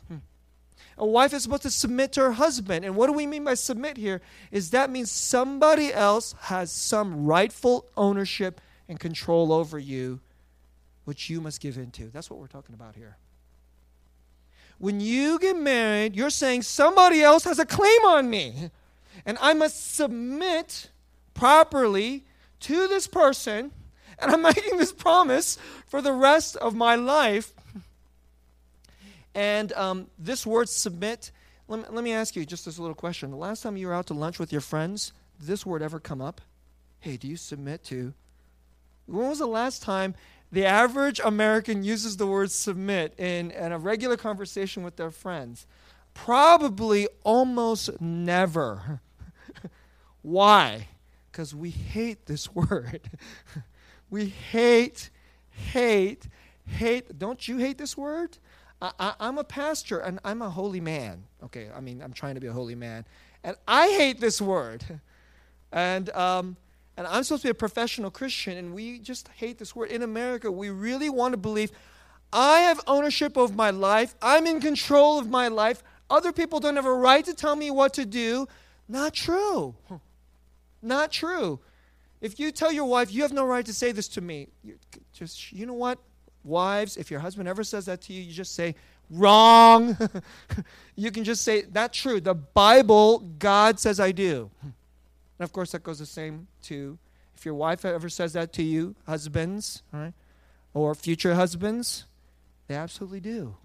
A 0.97 1.05
wife 1.05 1.33
is 1.33 1.43
supposed 1.43 1.63
to 1.63 1.71
submit 1.71 2.11
to 2.13 2.21
her 2.21 2.31
husband. 2.33 2.85
And 2.85 2.95
what 2.95 3.07
do 3.07 3.13
we 3.13 3.25
mean 3.25 3.43
by 3.43 3.55
submit 3.55 3.97
here? 3.97 4.21
Is 4.51 4.69
that 4.71 4.89
means 4.89 5.11
somebody 5.11 5.93
else 5.93 6.35
has 6.41 6.71
some 6.71 7.25
rightful 7.25 7.87
ownership 7.97 8.61
and 8.87 8.99
control 8.99 9.51
over 9.51 9.79
you, 9.79 10.19
which 11.05 11.29
you 11.29 11.41
must 11.41 11.61
give 11.61 11.77
into. 11.77 12.09
That's 12.09 12.29
what 12.29 12.39
we're 12.39 12.47
talking 12.47 12.75
about 12.75 12.95
here. 12.95 13.17
When 14.77 14.99
you 14.99 15.39
get 15.39 15.57
married, 15.57 16.15
you're 16.15 16.29
saying 16.29 16.63
somebody 16.63 17.21
else 17.21 17.45
has 17.45 17.59
a 17.59 17.65
claim 17.65 18.05
on 18.05 18.29
me, 18.29 18.69
and 19.25 19.37
I 19.39 19.53
must 19.53 19.95
submit 19.95 20.89
properly 21.33 22.25
to 22.61 22.87
this 22.87 23.07
person, 23.07 23.71
and 24.19 24.31
I'm 24.31 24.41
making 24.53 24.77
this 24.77 24.91
promise 24.91 25.57
for 25.87 26.01
the 26.01 26.13
rest 26.13 26.55
of 26.57 26.75
my 26.75 26.95
life 26.95 27.53
and 29.35 29.73
um, 29.73 30.07
this 30.17 30.45
word 30.45 30.69
submit, 30.69 31.31
let 31.67 31.79
me, 31.79 31.85
let 31.95 32.03
me 32.03 32.13
ask 32.13 32.35
you 32.35 32.45
just 32.45 32.65
this 32.65 32.79
little 32.79 32.95
question. 32.95 33.31
The 33.31 33.37
last 33.37 33.63
time 33.63 33.77
you 33.77 33.87
were 33.87 33.93
out 33.93 34.07
to 34.07 34.13
lunch 34.13 34.39
with 34.39 34.51
your 34.51 34.61
friends, 34.61 35.13
did 35.39 35.47
this 35.47 35.65
word 35.65 35.81
ever 35.81 35.99
come 35.99 36.21
up? 36.21 36.41
Hey, 36.99 37.17
do 37.17 37.27
you 37.27 37.37
submit 37.37 37.83
to? 37.85 38.13
When 39.05 39.29
was 39.29 39.39
the 39.39 39.47
last 39.47 39.81
time 39.81 40.15
the 40.51 40.65
average 40.65 41.19
American 41.23 41.83
uses 41.83 42.17
the 42.17 42.27
word 42.27 42.51
submit 42.51 43.19
in, 43.19 43.51
in 43.51 43.71
a 43.71 43.79
regular 43.79 44.17
conversation 44.17 44.83
with 44.83 44.95
their 44.95 45.11
friends? 45.11 45.65
Probably 46.13 47.07
almost 47.23 47.99
never. 47.99 49.01
Why? 50.21 50.87
Because 51.31 51.55
we 51.55 51.71
hate 51.71 52.27
this 52.27 52.53
word. 52.55 53.09
we 54.09 54.27
hate, 54.27 55.09
hate, 55.49 56.27
hate. 56.65 57.17
Don't 57.17 57.47
you 57.47 57.57
hate 57.57 57.77
this 57.77 57.97
word? 57.97 58.37
I, 58.99 59.13
am 59.19 59.37
a 59.37 59.43
pastor 59.43 59.99
and 59.99 60.19
I'm 60.25 60.41
a 60.41 60.49
holy 60.49 60.81
man. 60.81 61.23
Okay, 61.43 61.69
I 61.73 61.79
mean, 61.79 62.01
I'm 62.01 62.13
trying 62.13 62.35
to 62.35 62.41
be 62.41 62.47
a 62.47 62.53
holy 62.53 62.75
man. 62.75 63.05
And 63.43 63.55
I 63.67 63.87
hate 63.87 64.19
this 64.19 64.41
word. 64.41 64.83
And, 65.75 66.11
um, 66.11 66.55
and 66.97 67.07
I'm 67.07 67.23
supposed 67.23 67.41
to 67.41 67.47
be 67.47 67.49
a 67.49 67.55
professional 67.55 68.11
Christian, 68.11 68.59
and 68.59 68.75
we 68.75 68.99
just 68.99 69.27
hate 69.29 69.57
this 69.57 69.75
word. 69.75 69.89
In 69.89 70.03
America, 70.03 70.51
we 70.51 70.69
really 70.69 71.09
want 71.09 71.33
to 71.33 71.37
believe 71.37 71.71
I 72.31 72.59
have 72.59 72.79
ownership 72.85 73.37
of 73.37 73.55
my 73.55 73.71
life, 73.71 74.13
I'm 74.21 74.45
in 74.45 74.61
control 74.61 75.17
of 75.17 75.31
my 75.31 75.47
life. 75.47 75.81
Other 76.11 76.31
people 76.31 76.59
don't 76.59 76.75
have 76.75 76.85
a 76.85 76.93
right 76.93 77.25
to 77.25 77.33
tell 77.33 77.55
me 77.55 77.71
what 77.71 77.95
to 77.95 78.05
do. 78.05 78.47
Not 78.87 79.15
true. 79.15 79.73
Not 80.83 81.11
true. 81.11 81.59
If 82.21 82.39
you 82.39 82.51
tell 82.51 82.71
your 82.71 82.85
wife, 82.85 83.11
you 83.11 83.23
have 83.23 83.33
no 83.33 83.45
right 83.45 83.65
to 83.65 83.73
say 83.73 83.91
this 83.91 84.07
to 84.09 84.21
me, 84.21 84.49
just, 85.11 85.51
you 85.51 85.65
know 85.65 85.73
what? 85.73 85.97
Wives, 86.43 86.97
if 86.97 87.09
your 87.09 87.19
husband 87.19 87.47
ever 87.47 87.63
says 87.63 87.85
that 87.85 88.01
to 88.01 88.13
you, 88.13 88.21
you 88.21 88.33
just 88.33 88.55
say, 88.55 88.75
wrong. 89.09 89.97
you 90.95 91.11
can 91.11 91.23
just 91.23 91.43
say, 91.43 91.61
that's 91.61 91.97
true. 91.97 92.19
The 92.19 92.33
Bible, 92.33 93.19
God 93.39 93.79
says 93.79 93.99
I 93.99 94.11
do. 94.11 94.49
And 94.61 94.73
of 95.43 95.51
course, 95.51 95.71
that 95.71 95.83
goes 95.83 95.99
the 95.99 96.05
same 96.05 96.47
to 96.63 96.97
if 97.35 97.45
your 97.45 97.55
wife 97.55 97.83
ever 97.83 98.07
says 98.07 98.33
that 98.33 98.53
to 98.53 98.63
you, 98.63 98.95
husbands, 99.05 99.83
right? 99.91 100.13
Or 100.73 100.95
future 100.95 101.35
husbands, 101.35 102.05
they 102.67 102.75
absolutely 102.75 103.19
do. 103.19 103.55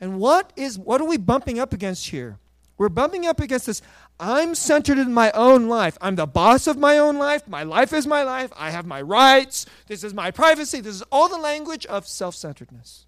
And 0.00 0.18
what 0.18 0.52
is 0.54 0.78
what 0.78 1.00
are 1.00 1.06
we 1.06 1.16
bumping 1.16 1.58
up 1.58 1.72
against 1.72 2.08
here? 2.08 2.38
We're 2.76 2.88
bumping 2.88 3.26
up 3.26 3.40
against 3.40 3.66
this. 3.66 3.82
I'm 4.18 4.54
centered 4.54 4.98
in 4.98 5.12
my 5.12 5.30
own 5.32 5.68
life. 5.68 5.96
I'm 6.00 6.16
the 6.16 6.26
boss 6.26 6.66
of 6.66 6.76
my 6.76 6.98
own 6.98 7.16
life. 7.16 7.46
My 7.46 7.62
life 7.62 7.92
is 7.92 8.06
my 8.06 8.22
life. 8.22 8.52
I 8.56 8.70
have 8.70 8.86
my 8.86 9.00
rights. 9.00 9.66
This 9.86 10.02
is 10.02 10.12
my 10.12 10.30
privacy. 10.30 10.80
This 10.80 10.96
is 10.96 11.02
all 11.12 11.28
the 11.28 11.38
language 11.38 11.86
of 11.86 12.06
self 12.06 12.34
centeredness. 12.34 13.06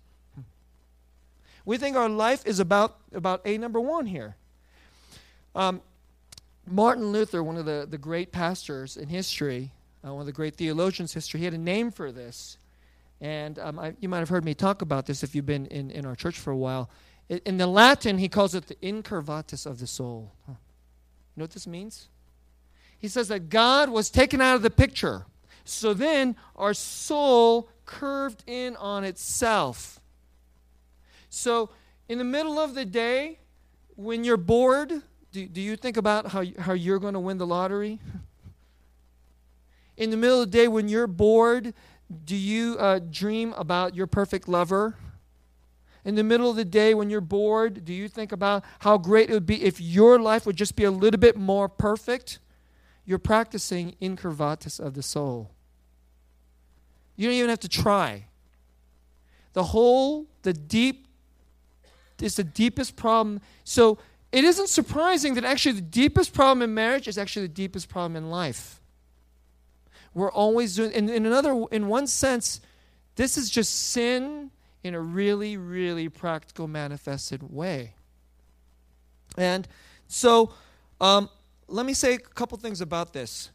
We 1.64 1.79
think 1.79 1.96
our 1.96 2.09
life 2.09 2.46
is 2.46 2.61
about, 2.61 2.98
about 3.12 3.40
A 3.44 3.59
number 3.59 3.81
one 3.81 4.07
here. 4.07 4.37
Um, 5.55 5.81
Martin 6.68 7.11
Luther, 7.12 7.42
one 7.42 7.57
of 7.57 7.64
the, 7.64 7.87
the 7.88 7.98
great 7.98 8.31
pastors 8.31 8.96
in 8.96 9.09
history, 9.09 9.72
uh, 10.07 10.12
one 10.12 10.20
of 10.20 10.26
the 10.26 10.33
great 10.33 10.55
theologians 10.55 11.12
in 11.12 11.16
history, 11.18 11.40
he 11.40 11.44
had 11.44 11.55
a 11.55 11.59
name 11.59 11.90
for 11.90 12.12
this. 12.12 12.59
And 13.20 13.59
um, 13.59 13.79
I, 13.79 13.94
you 14.00 14.09
might 14.09 14.18
have 14.18 14.29
heard 14.29 14.44
me 14.44 14.55
talk 14.55 14.83
about 14.83 15.07
this 15.07 15.22
if 15.22 15.35
you've 15.35 15.46
been 15.46 15.66
in, 15.66 15.90
in 15.90 16.05
our 16.05 16.14
church 16.14 16.38
for 16.38 16.50
a 16.50 16.57
while. 16.57 16.90
In 17.28 17.56
the 17.56 17.66
Latin, 17.66 18.18
he 18.18 18.28
calls 18.28 18.54
it 18.54 18.66
the 18.66 18.76
incurvatus 18.76 19.66
of 19.66 19.80
the 19.80 19.86
soul. 19.86 20.32
Huh. 20.46 20.54
You 21.34 21.40
know 21.40 21.44
what 21.44 21.50
this 21.50 21.66
means? 21.66 22.08
He 22.98 23.08
says 23.08 23.28
that 23.28 23.48
God 23.48 23.88
was 23.90 24.10
taken 24.10 24.40
out 24.40 24.56
of 24.56 24.62
the 24.62 24.70
picture. 24.70 25.26
So 25.64 25.92
then 25.92 26.36
our 26.54 26.72
soul 26.72 27.68
curved 27.84 28.44
in 28.46 28.76
on 28.76 29.04
itself. 29.04 30.00
So 31.29 31.70
in 32.08 32.18
the 32.18 32.24
middle 32.24 32.58
of 32.58 32.74
the 32.74 32.85
day, 32.85 33.40
when 33.96 34.24
you're 34.24 34.37
bored, 34.37 35.02
do, 35.33 35.46
do 35.46 35.60
you 35.60 35.77
think 35.77 35.96
about 35.96 36.29
how, 36.29 36.44
how 36.58 36.72
you're 36.72 36.98
going 36.98 37.14
to 37.14 37.20
win 37.20 37.38
the 37.38 37.46
lottery? 37.46 38.00
In 39.96 40.10
the 40.10 40.16
middle 40.16 40.42
of 40.42 40.50
the 40.50 40.58
day, 40.58 40.68
when 40.68 40.88
you're 40.88 41.06
bored, 41.06 41.72
do 42.24 42.37
you 42.37 42.77
uh, 42.79 43.00
dream 43.10 43.54
about 43.54 43.94
your 43.94 44.06
perfect 44.06 44.46
lover? 44.46 44.96
In 46.07 46.15
the 46.15 46.23
middle 46.23 46.48
of 46.48 46.54
the 46.54 46.65
day 46.65 46.94
when 46.94 47.11
you're 47.11 47.21
bored, 47.21 47.85
do 47.85 47.92
you 47.92 48.07
think 48.07 48.31
about 48.31 48.65
how 48.79 48.96
great 48.96 49.29
it 49.29 49.33
would 49.33 49.44
be 49.44 49.65
if 49.65 49.81
your 49.81 50.21
life 50.21 50.46
would 50.46 50.54
just 50.54 50.77
be 50.77 50.85
a 50.85 50.90
little 50.90 51.19
bit 51.19 51.37
more 51.37 51.69
perfect? 51.69 52.38
You're 53.04 53.19
practicing 53.19 53.96
incurvatus 54.00 54.79
of 54.79 54.94
the 54.94 55.02
soul. 55.02 55.50
You 57.17 57.27
don't 57.27 57.35
even 57.35 57.50
have 57.50 57.59
to 57.59 57.69
try. 57.69 58.27
The 59.52 59.65
whole, 59.65 60.27
the 60.42 60.52
deep, 60.52 61.09
is 62.23 62.37
the 62.37 62.44
deepest 62.44 62.94
problem. 62.94 63.40
So 63.65 63.98
it 64.31 64.44
isn't 64.44 64.69
surprising 64.69 65.35
that 65.35 65.44
actually 65.44 65.73
the 65.73 65.81
deepest 65.81 66.33
problem 66.33 66.63
in 66.63 66.73
marriage 66.73 67.09
is 67.09 67.19
actually 67.19 67.48
the 67.48 67.54
deepest 67.54 67.88
problem 67.88 68.15
in 68.15 68.31
life. 68.31 68.81
We're 70.15 70.31
always 70.31 70.77
doing 70.77 70.92
in, 70.92 71.09
in 71.09 71.27
another 71.27 71.65
in 71.73 71.88
one 71.88 72.07
sense, 72.07 72.61
this 73.17 73.37
is 73.37 73.50
just 73.50 73.75
sin 73.75 74.52
in 74.87 74.94
a 74.94 75.00
really, 75.00 75.56
really 75.56 76.08
practical 76.08 76.66
manifested 76.66 77.42
way. 77.42 77.94
And 79.37 79.66
so 80.08 80.52
um, 81.00 81.28
let 81.68 81.84
me 81.84 81.94
say 81.94 82.14
a 82.14 82.18
couple 82.18 82.56
things 82.58 82.80
about 82.80 83.12
this. 83.12 83.50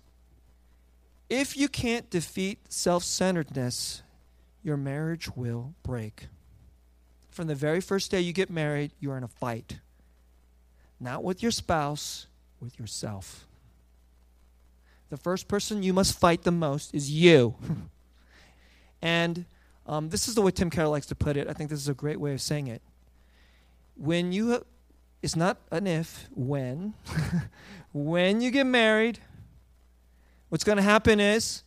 If 1.29 1.55
you 1.55 1.67
can't 1.69 2.09
defeat 2.09 2.59
self 2.71 3.03
centeredness, 3.03 4.03
your 4.63 4.77
marriage 4.77 5.35
will 5.35 5.73
break. 5.81 6.27
From 7.29 7.47
the 7.47 7.55
very 7.55 7.81
first 7.81 8.11
day 8.11 8.19
you 8.19 8.33
get 8.33 8.49
married, 8.49 8.91
you're 8.99 9.17
in 9.17 9.23
a 9.23 9.29
fight. 9.29 9.79
Not 10.99 11.23
with 11.23 11.41
your 11.41 11.51
spouse, 11.51 12.27
with 12.59 12.77
yourself. 12.77 13.47
The 15.09 15.17
first 15.17 15.47
person 15.47 15.83
you 15.83 15.93
must 15.93 16.19
fight 16.19 16.43
the 16.43 16.51
most 16.51 16.93
is 16.93 17.09
you. 17.09 17.55
and 19.01 19.45
um, 19.85 20.09
this 20.09 20.27
is 20.27 20.35
the 20.35 20.41
way 20.41 20.51
Tim 20.51 20.69
Keller 20.69 20.89
likes 20.89 21.07
to 21.07 21.15
put 21.15 21.37
it. 21.37 21.47
I 21.47 21.53
think 21.53 21.69
this 21.69 21.79
is 21.79 21.87
a 21.87 21.93
great 21.93 22.19
way 22.19 22.33
of 22.33 22.41
saying 22.41 22.67
it. 22.67 22.81
When 23.95 24.31
you, 24.31 24.65
it's 25.21 25.35
not 25.35 25.57
an 25.71 25.87
if, 25.87 26.27
when, 26.33 26.93
when 27.91 28.41
you 28.41 28.51
get 28.51 28.65
married, 28.65 29.19
what's 30.49 30.63
going 30.63 30.77
to 30.77 30.83
happen 30.83 31.19
is 31.19 31.63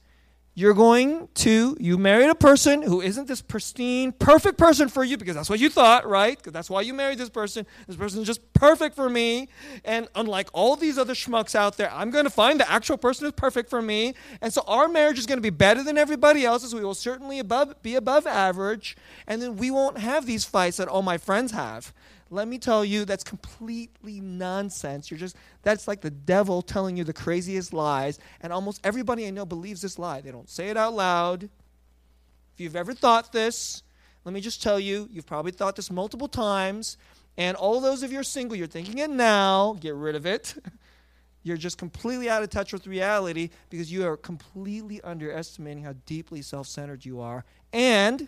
you're 0.57 0.75
going 0.75 1.29
to 1.35 1.77
you 1.81 1.99
married 1.99 2.31
a 2.31 2.35
person 2.35 2.81
who 2.83 3.01
isn't 3.01 3.27
this 3.27 3.43
pristine 3.43 4.13
perfect 4.13 4.57
person 4.57 4.89
for 4.89 5.03
you 5.03 5.17
because 5.17 5.35
that's 5.35 5.51
what 5.51 5.59
you 5.59 5.69
thought 5.69 6.07
right? 6.07 6.37
Because 6.37 6.53
that's 6.53 6.71
why 6.71 6.81
you 6.81 6.95
married 6.95 7.19
this 7.19 7.29
person. 7.29 7.67
This 7.87 7.97
person 7.97 8.21
is 8.21 8.27
just 8.27 8.53
perfect 8.53 8.95
for 8.95 9.11
me. 9.11 9.49
And 9.85 10.07
unlike 10.15 10.49
all 10.53 10.77
these 10.77 10.97
other 10.97 11.15
schmucks 11.15 11.55
out 11.55 11.77
there 11.77 11.93
i'm 11.93 12.11
going 12.11 12.25
to 12.25 12.31
find 12.31 12.61
the 12.61 12.71
actual 12.71 12.97
person 12.97 13.25
who's 13.25 13.33
perfect 13.33 13.69
for 13.69 13.83
me. 13.83 14.15
And 14.41 14.53
so 14.53 14.63
our 14.67 14.89
marriage 14.89 15.19
is 15.19 15.27
going 15.27 15.39
to 15.39 15.43
be 15.43 15.51
better 15.51 15.83
than 15.83 15.99
everybody 15.99 16.45
else's. 16.45 16.75
We 16.75 16.85
will 16.85 16.95
certainly 16.95 17.39
above, 17.39 17.83
be 17.83 17.97
above 17.97 18.27
average. 18.27 18.97
And 19.27 19.43
then 19.43 19.57
we 19.57 19.71
won't 19.71 19.99
have 19.99 20.27
these 20.27 20.45
fights 20.45 20.77
that 20.77 20.89
all 20.89 21.03
my 21.03 21.19
friends 21.19 21.53
have 21.53 21.93
let 22.35 22.49
me 22.49 22.59
tell 22.59 22.85
you, 22.85 23.05
that's 23.05 23.25
completely 23.25 24.21
nonsense. 24.21 25.11
You're 25.11 25.19
just, 25.19 25.37
that's 25.63 25.87
like 25.87 26.01
the 26.01 26.11
devil 26.11 26.63
telling 26.63 26.97
you 26.97 27.05
the 27.05 27.13
craziest 27.13 27.73
lies. 27.73 28.19
And 28.41 28.53
almost 28.53 28.81
everybody 28.85 29.27
I 29.27 29.31
know 29.31 29.47
believes 29.47 29.81
this 29.81 29.99
lie. 29.99 30.21
They 30.21 30.33
don't 30.33 30.51
say 30.51 30.69
it 30.69 30.77
out 30.77 30.95
loud. 30.95 31.45
If 31.45 32.61
you've 32.61 32.77
ever 32.77 32.93
thought 32.93 33.33
this, 33.33 33.83
let 34.25 34.35
me 34.35 34.41
just 34.41 34.63
tell 34.63 34.81
you, 34.81 35.09
you've 35.13 35.27
probably 35.27 35.53
thought 35.53 35.77
this 35.77 35.91
multiple 35.91 36.29
times. 36.29 36.97
And 37.37 37.57
all 37.57 37.81
those 37.81 38.03
of 38.03 38.13
you 38.13 38.19
are 38.21 38.25
single, 38.25 38.57
you're 38.57 38.67
thinking 38.67 38.99
it 38.99 39.11
now, 39.11 39.77
get 39.81 39.95
rid 39.95 40.17
of 40.17 40.27
it. 40.27 40.55
you're 41.45 41.57
just 41.57 41.79
completely 41.79 42.29
out 42.29 42.43
of 42.43 42.51
touch 42.51 42.73
with 42.73 42.87
reality 42.87 43.51
because 43.71 43.93
you 43.93 44.07
are 44.07 44.17
completely 44.17 45.01
underestimating 45.03 45.85
how 45.85 45.95
deeply 46.07 46.43
self 46.43 46.67
centered 46.67 47.05
you 47.05 47.21
are 47.21 47.45
and 47.73 48.27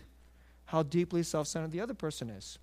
how 0.67 0.83
deeply 0.83 1.23
self 1.23 1.49
centered 1.49 1.73
the 1.73 1.81
other 1.81 1.95
person 1.95 2.31
is. 2.31 2.59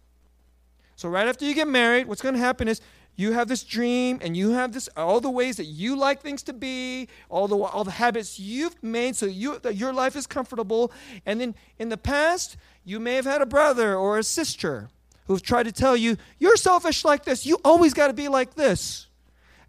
So 0.95 1.09
right 1.09 1.27
after 1.27 1.45
you 1.45 1.53
get 1.53 1.67
married, 1.67 2.07
what's 2.07 2.21
going 2.21 2.35
to 2.35 2.39
happen 2.39 2.67
is 2.67 2.81
you 3.15 3.33
have 3.33 3.47
this 3.47 3.63
dream 3.63 4.19
and 4.21 4.35
you 4.35 4.51
have 4.51 4.73
this 4.73 4.89
all 4.97 5.19
the 5.21 5.29
ways 5.29 5.57
that 5.57 5.65
you 5.65 5.95
like 5.95 6.21
things 6.21 6.41
to 6.43 6.53
be 6.53 7.07
all 7.29 7.47
the 7.47 7.57
all 7.57 7.83
the 7.83 7.91
habits 7.91 8.39
you've 8.39 8.81
made 8.81 9.15
so 9.15 9.27
you 9.27 9.59
that 9.59 9.75
your 9.75 9.93
life 9.93 10.15
is 10.15 10.25
comfortable. 10.25 10.91
And 11.25 11.39
then 11.39 11.55
in 11.77 11.89
the 11.89 11.97
past 11.97 12.57
you 12.83 12.99
may 12.99 13.15
have 13.15 13.25
had 13.25 13.41
a 13.41 13.45
brother 13.45 13.95
or 13.95 14.17
a 14.17 14.23
sister 14.23 14.89
who've 15.27 15.41
tried 15.41 15.63
to 15.63 15.71
tell 15.71 15.95
you 15.95 16.17
you're 16.39 16.57
selfish 16.57 17.05
like 17.05 17.23
this. 17.23 17.45
You 17.45 17.59
always 17.63 17.93
got 17.93 18.07
to 18.07 18.13
be 18.13 18.27
like 18.27 18.55
this. 18.55 19.07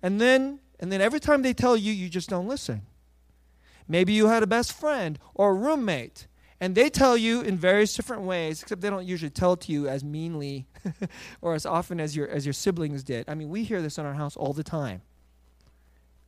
And 0.03 0.21
then 0.21 0.61
and 0.81 0.91
then 0.91 1.01
every 1.01 1.21
time 1.21 1.43
they 1.43 1.53
tell 1.53 1.77
you 1.77 1.93
you 1.93 2.09
just 2.09 2.31
don't 2.31 2.49
listen. 2.49 2.83
Maybe 3.87 4.15
you 4.15 4.29
had 4.29 4.43
a 4.43 4.47
best 4.47 4.73
friend 4.73 5.19
or 5.35 5.51
a 5.51 5.55
roommate 5.55 6.27
and 6.61 6.75
they 6.75 6.89
tell 6.89 7.17
you 7.17 7.41
in 7.41 7.57
various 7.57 7.95
different 7.95 8.23
ways, 8.23 8.63
except 8.63 8.81
they 8.81 8.91
don't 8.91 9.07
usually 9.07 9.31
tell 9.31 9.55
it 9.55 9.61
to 9.63 9.73
you 9.73 9.89
as 9.89 10.05
meanly 10.05 10.67
or 11.43 11.55
as 11.55 11.67
often 11.67 12.01
as 12.01 12.17
your, 12.17 12.29
as 12.29 12.47
your 12.47 12.53
siblings 12.53 13.03
did. 13.03 13.29
I 13.29 13.35
mean, 13.35 13.49
we 13.49 13.65
hear 13.65 13.83
this 13.83 13.99
in 13.99 14.07
our 14.07 14.15
house 14.15 14.37
all 14.37 14.53
the 14.53 14.65
time. 14.65 15.03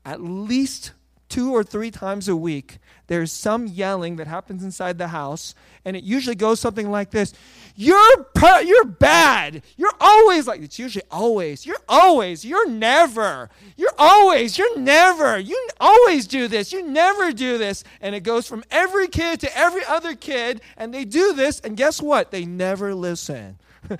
At 0.04 0.20
least 0.20 0.92
two 1.28 1.52
or 1.52 1.62
three 1.64 1.90
times 1.90 2.28
a 2.28 2.36
week, 2.36 2.78
there's 3.08 3.30
some 3.32 3.66
yelling 3.66 4.16
that 4.16 4.26
happens 4.26 4.64
inside 4.64 4.98
the 4.98 5.08
house, 5.08 5.54
and 5.84 5.96
it 5.96 6.02
usually 6.02 6.34
goes 6.34 6.58
something 6.60 6.90
like 6.90 7.10
this 7.10 7.32
You're, 7.76 8.24
per- 8.34 8.62
you're 8.62 8.84
bad. 8.84 9.62
You're 9.76 9.94
always 10.00 10.46
like, 10.46 10.60
it's 10.60 10.78
usually 10.78 11.04
always. 11.10 11.64
You're 11.66 11.82
always. 11.88 12.44
You're 12.44 12.68
never. 12.68 13.50
You're 13.76 13.94
always. 13.98 14.58
You're 14.58 14.78
never. 14.78 15.38
You 15.38 15.68
always 15.80 16.26
do 16.26 16.48
this. 16.48 16.72
You 16.72 16.82
never 16.86 17.32
do 17.32 17.58
this. 17.58 17.84
And 18.00 18.14
it 18.14 18.20
goes 18.20 18.46
from 18.46 18.64
every 18.70 19.08
kid 19.08 19.40
to 19.40 19.56
every 19.56 19.84
other 19.84 20.14
kid, 20.14 20.60
and 20.76 20.92
they 20.92 21.04
do 21.04 21.32
this, 21.32 21.60
and 21.60 21.76
guess 21.76 22.02
what? 22.02 22.30
They 22.30 22.44
never 22.44 22.94
listen. 22.94 23.58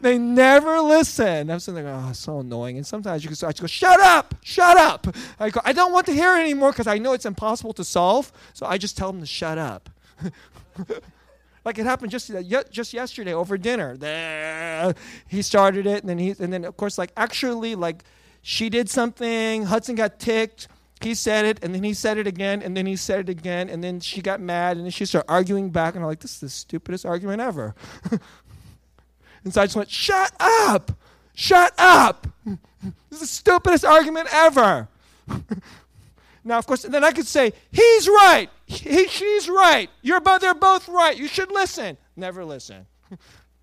They 0.00 0.16
never 0.16 0.80
listen. 0.80 1.50
I'm 1.50 1.60
sitting 1.60 1.84
there, 1.84 1.94
oh, 1.94 2.08
it's 2.10 2.20
so 2.20 2.40
annoying. 2.40 2.76
And 2.76 2.86
sometimes 2.86 3.22
you 3.22 3.28
can 3.28 3.36
start 3.36 3.56
to 3.56 3.62
go, 3.62 3.66
shut 3.66 4.00
up, 4.00 4.34
shut 4.42 4.76
up. 4.76 5.06
I 5.38 5.50
go, 5.50 5.60
I 5.64 5.72
don't 5.72 5.92
want 5.92 6.06
to 6.06 6.12
hear 6.12 6.36
it 6.36 6.40
anymore 6.40 6.72
because 6.72 6.86
I 6.86 6.98
know 6.98 7.12
it's 7.12 7.26
impossible 7.26 7.74
to 7.74 7.84
solve. 7.84 8.32
So 8.54 8.66
I 8.66 8.78
just 8.78 8.96
tell 8.96 9.12
them 9.12 9.20
to 9.20 9.26
shut 9.26 9.58
up. 9.58 9.90
like 11.64 11.78
it 11.78 11.84
happened 11.84 12.10
just 12.10 12.30
just 12.70 12.92
yesterday 12.92 13.34
over 13.34 13.58
dinner. 13.58 14.94
He 15.28 15.42
started 15.42 15.86
it, 15.86 16.02
and 16.02 16.08
then 16.08 16.18
he, 16.18 16.34
and 16.38 16.52
then 16.52 16.64
of 16.64 16.76
course, 16.76 16.98
like 16.98 17.12
actually, 17.16 17.74
like 17.74 18.04
she 18.42 18.68
did 18.68 18.88
something. 18.88 19.64
Hudson 19.64 19.94
got 19.94 20.18
ticked. 20.18 20.68
He 21.00 21.14
said 21.14 21.46
it, 21.46 21.64
and 21.64 21.74
then 21.74 21.82
he 21.82 21.94
said 21.94 22.18
it 22.18 22.26
again, 22.26 22.60
and 22.60 22.76
then 22.76 22.84
he 22.84 22.94
said 22.94 23.20
it 23.20 23.28
again, 23.30 23.70
and 23.70 23.82
then 23.82 24.00
she 24.00 24.20
got 24.20 24.38
mad, 24.38 24.76
and 24.76 24.84
then 24.84 24.90
she 24.90 25.06
started 25.06 25.30
arguing 25.30 25.70
back, 25.70 25.94
and 25.94 26.04
I'm 26.04 26.08
like, 26.08 26.20
this 26.20 26.34
is 26.34 26.40
the 26.40 26.48
stupidest 26.50 27.06
argument 27.06 27.40
ever. 27.40 27.74
And 29.44 29.52
so 29.54 29.62
I 29.62 29.66
just 29.66 29.76
went, 29.76 29.90
shut 29.90 30.32
up! 30.38 30.92
Shut 31.34 31.72
up! 31.78 32.26
This 32.44 32.88
is 33.12 33.20
the 33.20 33.26
stupidest 33.26 33.84
argument 33.84 34.28
ever. 34.32 34.88
now, 36.44 36.58
of 36.58 36.66
course, 36.66 36.82
then 36.82 37.04
I 37.04 37.12
could 37.12 37.26
say, 37.26 37.52
he's 37.70 38.08
right. 38.08 38.48
He, 38.66 39.08
she's 39.08 39.48
right. 39.48 39.90
You're 40.02 40.20
both, 40.20 40.40
they're 40.40 40.54
both 40.54 40.88
right. 40.88 41.16
You 41.16 41.28
should 41.28 41.50
listen. 41.50 41.98
Never 42.16 42.44
listen. 42.44 42.86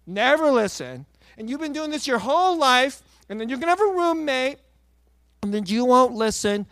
Never 0.06 0.52
listen. 0.52 1.06
And 1.38 1.50
you've 1.50 1.62
been 1.62 1.74
doing 1.74 1.92
this 1.92 2.08
your 2.08 2.20
whole 2.20 2.58
life, 2.58 3.02
and 3.30 3.40
then 3.40 3.50
you're 3.50 3.58
going 3.58 3.74
to 3.74 3.82
have 3.82 3.90
a 3.90 3.94
roommate, 3.94 4.60
and 5.42 5.54
then 5.54 5.66
you 5.66 5.86
won't 5.86 6.14
listen. 6.14 6.66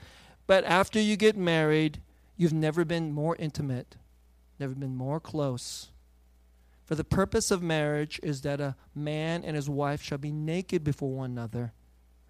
But 0.47 0.63
after 0.65 0.99
you 0.99 1.15
get 1.15 1.37
married, 1.37 2.01
you've 2.37 2.53
never 2.53 2.85
been 2.85 3.11
more 3.11 3.35
intimate, 3.37 3.95
never 4.59 4.75
been 4.75 4.95
more 4.95 5.19
close 5.19 5.91
for 6.85 6.95
the 6.95 7.03
purpose 7.03 7.49
of 7.49 7.63
marriage 7.63 8.19
is 8.21 8.41
that 8.41 8.61
a 8.61 8.75
man 8.93 9.43
and 9.43 9.55
his 9.55 9.69
wife 9.69 10.01
shall 10.01 10.19
be 10.19 10.31
naked 10.31 10.83
before 10.83 11.11
one 11.11 11.31
another 11.31 11.73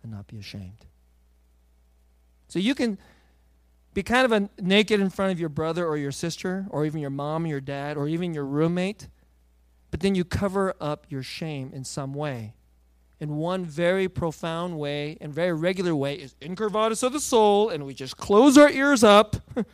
and 0.01 0.11
not 0.11 0.27
be 0.27 0.37
ashamed. 0.37 0.85
So 2.47 2.59
you 2.59 2.73
can 2.73 2.97
be 3.93 4.01
kind 4.01 4.25
of 4.25 4.31
a 4.31 4.49
naked 4.61 5.01
in 5.01 5.09
front 5.09 5.33
of 5.33 5.39
your 5.39 5.49
brother 5.49 5.85
or 5.85 5.97
your 5.97 6.11
sister 6.11 6.67
or 6.69 6.85
even 6.85 7.01
your 7.01 7.09
mom 7.09 7.43
or 7.43 7.47
your 7.47 7.61
dad 7.61 7.97
or 7.97 8.07
even 8.07 8.33
your 8.33 8.45
roommate, 8.45 9.09
but 9.91 9.99
then 9.99 10.15
you 10.15 10.23
cover 10.23 10.73
up 10.79 11.05
your 11.09 11.23
shame 11.23 11.71
in 11.73 11.83
some 11.83 12.13
way. 12.13 12.53
In 13.19 13.37
one 13.37 13.65
very 13.65 14.07
profound 14.07 14.77
way 14.77 15.17
and 15.19 15.33
very 15.33 15.53
regular 15.53 15.95
way 15.95 16.15
is 16.15 16.35
incurvatus 16.41 17.01
of 17.03 17.13
the 17.13 17.19
soul, 17.21 17.69
and 17.69 17.85
we 17.85 17.93
just 17.93 18.17
close 18.17 18.57
our 18.57 18.69
ears 18.69 19.03
up. 19.03 19.37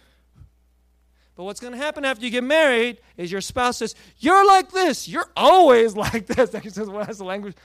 But 1.36 1.45
what's 1.45 1.59
going 1.59 1.73
to 1.73 1.79
happen 1.79 2.03
after 2.03 2.25
you 2.25 2.32
get 2.32 2.43
married 2.43 2.99
is 3.17 3.32
your 3.32 3.41
spouse 3.41 3.77
says, 3.77 3.95
You're 4.19 4.45
like 4.45 4.71
this. 4.71 5.07
You're 5.07 5.29
always 5.36 5.95
like 6.05 6.27
this. 6.27 6.53
And 6.53 6.63
he 6.63 6.69
says, 6.69 6.89
What 6.89 7.09
is 7.09 7.17
the 7.17 7.23
language? 7.23 7.55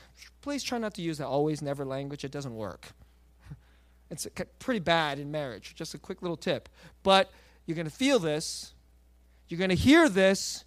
Please 0.40 0.62
try 0.62 0.78
not 0.78 0.94
to 0.94 1.02
use 1.02 1.18
that 1.18 1.26
always, 1.26 1.62
never 1.62 1.84
language. 1.84 2.24
It 2.24 2.30
doesn't 2.32 2.54
work. 2.54 2.88
It's 4.08 4.24
pretty 4.60 4.78
bad 4.78 5.18
in 5.18 5.32
marriage. 5.32 5.74
Just 5.74 5.92
a 5.94 5.98
quick 5.98 6.22
little 6.22 6.36
tip. 6.36 6.68
But 7.02 7.28
you're 7.66 7.74
going 7.74 7.88
to 7.88 7.92
feel 7.92 8.20
this, 8.20 8.72
you're 9.48 9.58
going 9.58 9.70
to 9.70 9.74
hear 9.76 10.08
this, 10.08 10.64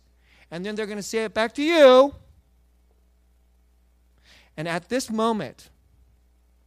and 0.52 0.66
then 0.66 0.76
they're 0.76 0.86
going 0.86 0.98
to 0.98 1.04
say 1.04 1.24
it 1.24 1.34
back 1.34 1.54
to 1.56 1.64
you. 1.64 2.14
And 4.58 4.68
at 4.68 4.90
this 4.90 5.10
moment, 5.10 5.70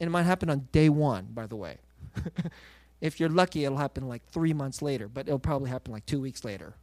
and 0.01 0.09
it 0.09 0.11
might 0.11 0.23
happen 0.23 0.49
on 0.49 0.69
day 0.73 0.89
one, 0.89 1.29
by 1.31 1.47
the 1.47 1.57
way. 1.57 1.77
If 3.03 3.19
you're 3.19 3.29
lucky, 3.29 3.65
it'll 3.65 3.79
happen 3.79 4.09
like 4.09 4.25
three 4.31 4.55
months 4.55 4.81
later, 4.81 5.09
but 5.09 5.27
it'll 5.27 5.41
probably 5.41 5.69
happen 5.69 5.93
like 5.93 6.07
two 6.07 6.21
weeks 6.21 6.45
later. 6.45 6.75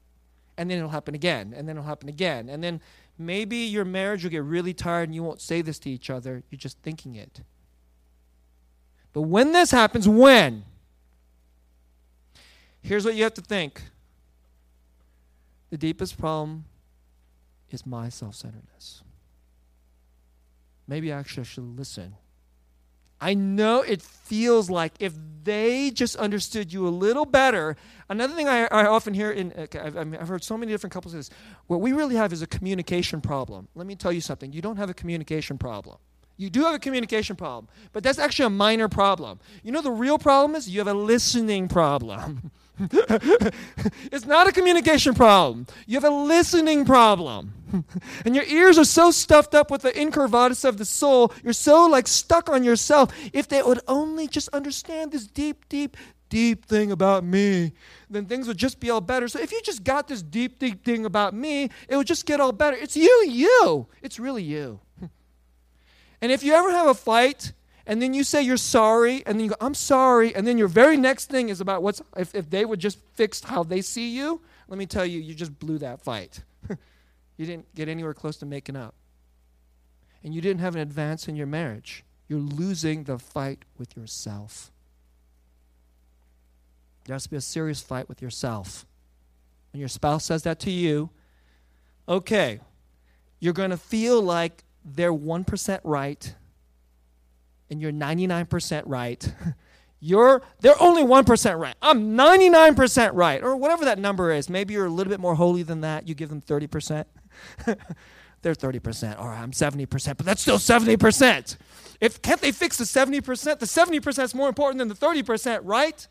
And 0.57 0.70
then 0.70 0.78
it'll 0.78 0.89
happen 0.89 1.15
again, 1.15 1.53
and 1.55 1.67
then 1.67 1.78
it'll 1.78 1.88
happen 1.88 2.09
again. 2.09 2.49
And 2.49 2.61
then 2.61 2.82
maybe 3.17 3.55
your 3.55 3.86
marriage 3.86 4.24
will 4.24 4.30
get 4.30 4.43
really 4.43 4.74
tired 4.74 5.07
and 5.07 5.15
you 5.15 5.24
won't 5.24 5.39
say 5.39 5.61
this 5.61 5.80
to 5.80 5.89
each 5.89 6.09
other. 6.09 6.43
You're 6.49 6.59
just 6.59 6.78
thinking 6.80 7.15
it. 7.15 7.39
But 9.13 9.22
when 9.22 9.53
this 9.53 9.72
happens, 9.72 10.09
when? 10.09 10.65
Here's 12.82 13.05
what 13.05 13.15
you 13.15 13.24
have 13.24 13.34
to 13.36 13.41
think 13.41 13.82
the 15.70 15.78
deepest 15.78 16.17
problem 16.17 16.65
is 17.70 17.86
my 17.86 18.09
self 18.09 18.36
centeredness. 18.36 19.03
Maybe 20.86 21.13
actually 21.13 21.41
I 21.41 21.45
should 21.45 21.78
listen 21.78 22.15
I 23.22 23.34
know 23.34 23.82
it 23.82 24.01
feels 24.01 24.70
like 24.70 24.93
if 24.99 25.13
they 25.43 25.91
just 25.91 26.15
understood 26.15 26.72
you 26.72 26.88
a 26.88 26.89
little 26.89 27.26
better. 27.26 27.76
Another 28.07 28.36
thing 28.36 28.47
I, 28.47 28.65
I 28.65 28.86
often 28.86 29.13
hear 29.13 29.32
in, 29.32 29.53
I've, 29.74 29.97
I've 29.97 30.28
heard 30.28 30.43
so 30.43 30.57
many 30.57 30.72
different 30.72 30.93
couples 30.93 31.13
say 31.13 31.20
this. 31.20 31.30
What 31.67 31.82
we 31.82 31.91
really 31.91 32.15
have 32.15 32.32
is 32.32 32.41
a 32.41 32.47
communication 32.47 33.22
problem. 33.22 33.67
Let 33.76 33.88
me 33.88 33.95
tell 33.95 34.11
you 34.11 34.22
something. 34.22 34.53
You 34.53 34.61
don't 34.61 34.78
have 34.78 34.89
a 34.89 34.93
communication 34.93 35.57
problem. 35.57 35.97
You 36.38 36.49
do 36.49 36.61
have 36.61 36.74
a 36.74 36.80
communication 36.80 37.36
problem, 37.36 37.67
but 37.91 38.01
that's 38.01 38.17
actually 38.17 38.45
a 38.45 38.51
minor 38.51 38.88
problem. 38.88 39.39
You 39.61 39.74
know, 39.74 39.82
the 39.82 39.91
real 39.91 40.17
problem 40.17 40.55
is 40.55 40.70
you 40.70 40.80
have 40.80 40.88
a 40.88 40.93
listening 40.93 41.67
problem. 41.67 42.51
it's 44.11 44.25
not 44.25 44.47
a 44.47 44.51
communication 44.51 45.13
problem. 45.13 45.67
You 45.86 45.99
have 45.99 46.09
a 46.09 46.15
listening 46.15 46.86
problem. 46.86 47.53
and 48.25 48.36
your 48.36 48.45
ears 48.45 48.77
are 48.77 48.86
so 48.86 49.11
stuffed 49.11 49.53
up 49.53 49.69
with 49.69 49.82
the 49.82 49.91
incurvatus 49.91 50.63
of 50.63 50.77
the 50.77 50.86
soul, 50.86 51.34
you're 51.43 51.53
so 51.53 51.86
like 51.86 52.07
stuck 52.07 52.49
on 52.49 52.63
yourself. 52.63 53.13
If 53.34 53.47
they 53.47 53.61
would 53.61 53.82
only 53.88 54.27
just 54.27 54.49
understand 54.49 55.11
this 55.11 55.27
deep, 55.27 55.67
deep, 55.67 55.97
deep 56.30 56.65
thing 56.65 56.91
about 56.91 57.23
me, 57.23 57.73
then 58.09 58.25
things 58.25 58.47
would 58.47 58.57
just 58.57 58.80
be 58.80 58.89
all 58.89 59.01
better. 59.01 59.27
So 59.27 59.39
if 59.39 59.51
you 59.51 59.61
just 59.61 59.84
got 59.84 60.07
this 60.07 60.21
deep, 60.21 60.59
deep 60.59 60.86
thing 60.86 61.05
about 61.05 61.34
me, 61.34 61.69
it 61.88 61.97
would 61.97 62.07
just 62.07 62.25
get 62.25 62.39
all 62.39 62.51
better. 62.51 62.77
It's 62.77 62.95
you, 62.95 63.25
you. 63.27 63.88
It's 64.01 64.19
really 64.19 64.43
you. 64.43 64.80
and 66.21 66.32
if 66.32 66.43
you 66.43 66.53
ever 66.53 66.71
have 66.71 66.88
a 66.88 66.93
fight, 66.93 67.51
and 67.89 67.99
then 67.99 68.13
you 68.13 68.23
say 68.23 68.43
you're 68.43 68.55
sorry, 68.55 69.23
and 69.25 69.39
then 69.39 69.45
you 69.45 69.49
go, 69.49 69.55
I'm 69.59 69.73
sorry, 69.73 70.35
and 70.35 70.45
then 70.45 70.59
your 70.59 70.67
very 70.67 70.95
next 70.95 71.25
thing 71.25 71.49
is 71.49 71.59
about 71.59 71.81
what's, 71.81 72.03
if, 72.15 72.35
if 72.35 72.47
they 72.47 72.63
would 72.63 72.79
just 72.79 72.99
fix 73.15 73.43
how 73.43 73.63
they 73.63 73.81
see 73.81 74.15
you, 74.15 74.41
let 74.67 74.77
me 74.77 74.85
tell 74.85 75.07
you, 75.07 75.19
you 75.19 75.33
just 75.33 75.57
blew 75.57 75.79
that 75.79 75.99
fight. 75.99 76.43
you 76.69 77.47
didn't 77.47 77.73
get 77.73 77.89
anywhere 77.89 78.13
close 78.13 78.37
to 78.37 78.45
making 78.45 78.75
up. 78.75 78.93
And 80.23 80.35
you 80.35 80.39
didn't 80.39 80.59
have 80.59 80.75
an 80.75 80.81
advance 80.81 81.27
in 81.27 81.35
your 81.35 81.47
marriage. 81.47 82.05
You're 82.27 82.37
losing 82.37 83.05
the 83.05 83.17
fight 83.17 83.65
with 83.79 83.97
yourself. 83.97 84.71
There 87.05 87.15
has 87.15 87.23
to 87.23 87.29
be 87.31 87.37
a 87.37 87.41
serious 87.41 87.81
fight 87.81 88.07
with 88.07 88.21
yourself. 88.21 88.85
When 89.73 89.79
your 89.79 89.89
spouse 89.89 90.25
says 90.25 90.43
that 90.43 90.59
to 90.59 90.69
you, 90.69 91.09
okay, 92.07 92.59
you're 93.39 93.51
going 93.51 93.71
to 93.71 93.77
feel 93.77 94.21
like 94.21 94.63
they're 94.85 95.11
1% 95.11 95.79
right 95.83 96.35
and 97.70 97.82
you're 97.82 97.91
99% 97.91 98.84
right. 98.86 99.34
You're 100.01 100.41
they're 100.61 100.82
only 100.82 101.03
1% 101.03 101.59
right. 101.59 101.76
I'm 101.82 102.15
99% 102.15 103.11
right 103.13 103.43
or 103.43 103.57
whatever 103.57 103.84
that 103.84 103.99
number 103.99 104.32
is. 104.32 104.49
Maybe 104.49 104.74
you're 104.74 104.86
a 104.86 104.89
little 104.89 105.11
bit 105.11 105.20
more 105.20 105.36
holy 105.36 105.61
than 105.61 105.82
that. 105.82 106.07
You 106.07 106.15
give 106.15 106.30
them 106.30 106.41
30%. 106.41 107.03
they're 108.41 108.55
30%. 108.55 109.20
All 109.20 109.28
right, 109.28 109.41
I'm 109.41 109.51
70%, 109.51 110.15
but 110.15 110.26
that's 110.26 110.41
still 110.41 110.57
70%. 110.57 111.57
If 111.99 112.22
can't 112.22 112.39
they 112.39 112.53
fix 112.53 112.78
the 112.78 112.86
70%? 112.86 113.59
The 113.59 113.65
70% 113.65 114.24
is 114.24 114.34
more 114.34 114.47
important 114.47 114.80
than 114.80 114.88
the 114.88 114.95
30%, 114.95 115.61
right? 115.63 116.07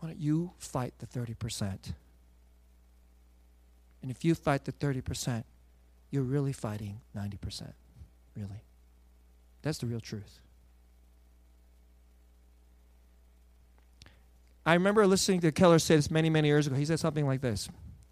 Why 0.00 0.08
don't 0.08 0.20
you 0.20 0.52
fight 0.58 0.94
the 0.98 1.06
30%? 1.06 1.92
And 4.02 4.10
if 4.10 4.24
you 4.24 4.34
fight 4.34 4.64
the 4.64 4.72
30%, 4.72 5.44
you're 6.10 6.22
really 6.22 6.52
fighting 6.52 7.00
90%. 7.16 7.72
Really. 8.36 8.65
That's 9.66 9.78
the 9.78 9.86
real 9.86 9.98
truth. 9.98 10.38
I 14.64 14.74
remember 14.74 15.04
listening 15.08 15.40
to 15.40 15.50
Keller 15.50 15.80
say 15.80 15.96
this 15.96 16.08
many, 16.08 16.30
many 16.30 16.46
years 16.46 16.68
ago. 16.68 16.76
He 16.76 16.84
said 16.84 17.00
something 17.00 17.26
like 17.26 17.40
this 17.40 17.68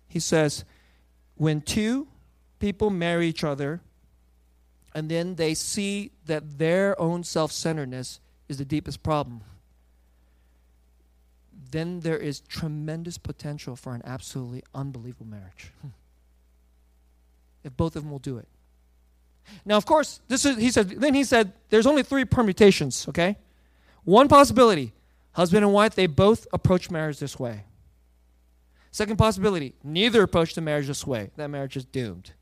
He 0.08 0.18
says, 0.18 0.64
When 1.36 1.60
two 1.60 2.08
people 2.58 2.90
marry 2.90 3.28
each 3.28 3.44
other 3.44 3.80
and 4.96 5.08
then 5.08 5.36
they 5.36 5.54
see 5.54 6.10
that 6.26 6.58
their 6.58 7.00
own 7.00 7.22
self 7.22 7.52
centeredness 7.52 8.18
is 8.48 8.58
the 8.58 8.64
deepest 8.64 9.04
problem, 9.04 9.42
then 11.70 12.00
there 12.00 12.18
is 12.18 12.40
tremendous 12.40 13.16
potential 13.16 13.76
for 13.76 13.94
an 13.94 14.02
absolutely 14.04 14.64
unbelievable 14.74 15.26
marriage. 15.26 15.70
if 17.62 17.76
both 17.76 17.94
of 17.94 18.02
them 18.02 18.10
will 18.10 18.18
do 18.18 18.38
it. 18.38 18.48
Now, 19.64 19.76
of 19.76 19.86
course, 19.86 20.20
this 20.28 20.44
is 20.44 20.56
he 20.58 20.70
said. 20.70 20.88
Then 21.00 21.14
he 21.14 21.24
said, 21.24 21.52
"There's 21.70 21.86
only 21.86 22.02
three 22.02 22.24
permutations." 22.24 23.06
Okay, 23.08 23.36
one 24.04 24.28
possibility: 24.28 24.92
husband 25.32 25.64
and 25.64 25.72
wife 25.72 25.94
they 25.94 26.06
both 26.06 26.46
approach 26.52 26.90
marriage 26.90 27.18
this 27.18 27.38
way. 27.38 27.64
Second 28.90 29.16
possibility: 29.16 29.74
neither 29.82 30.22
approach 30.22 30.54
the 30.54 30.60
marriage 30.60 30.86
this 30.86 31.06
way. 31.06 31.30
That 31.36 31.48
marriage 31.48 31.76
is 31.76 31.84
doomed. 31.84 32.32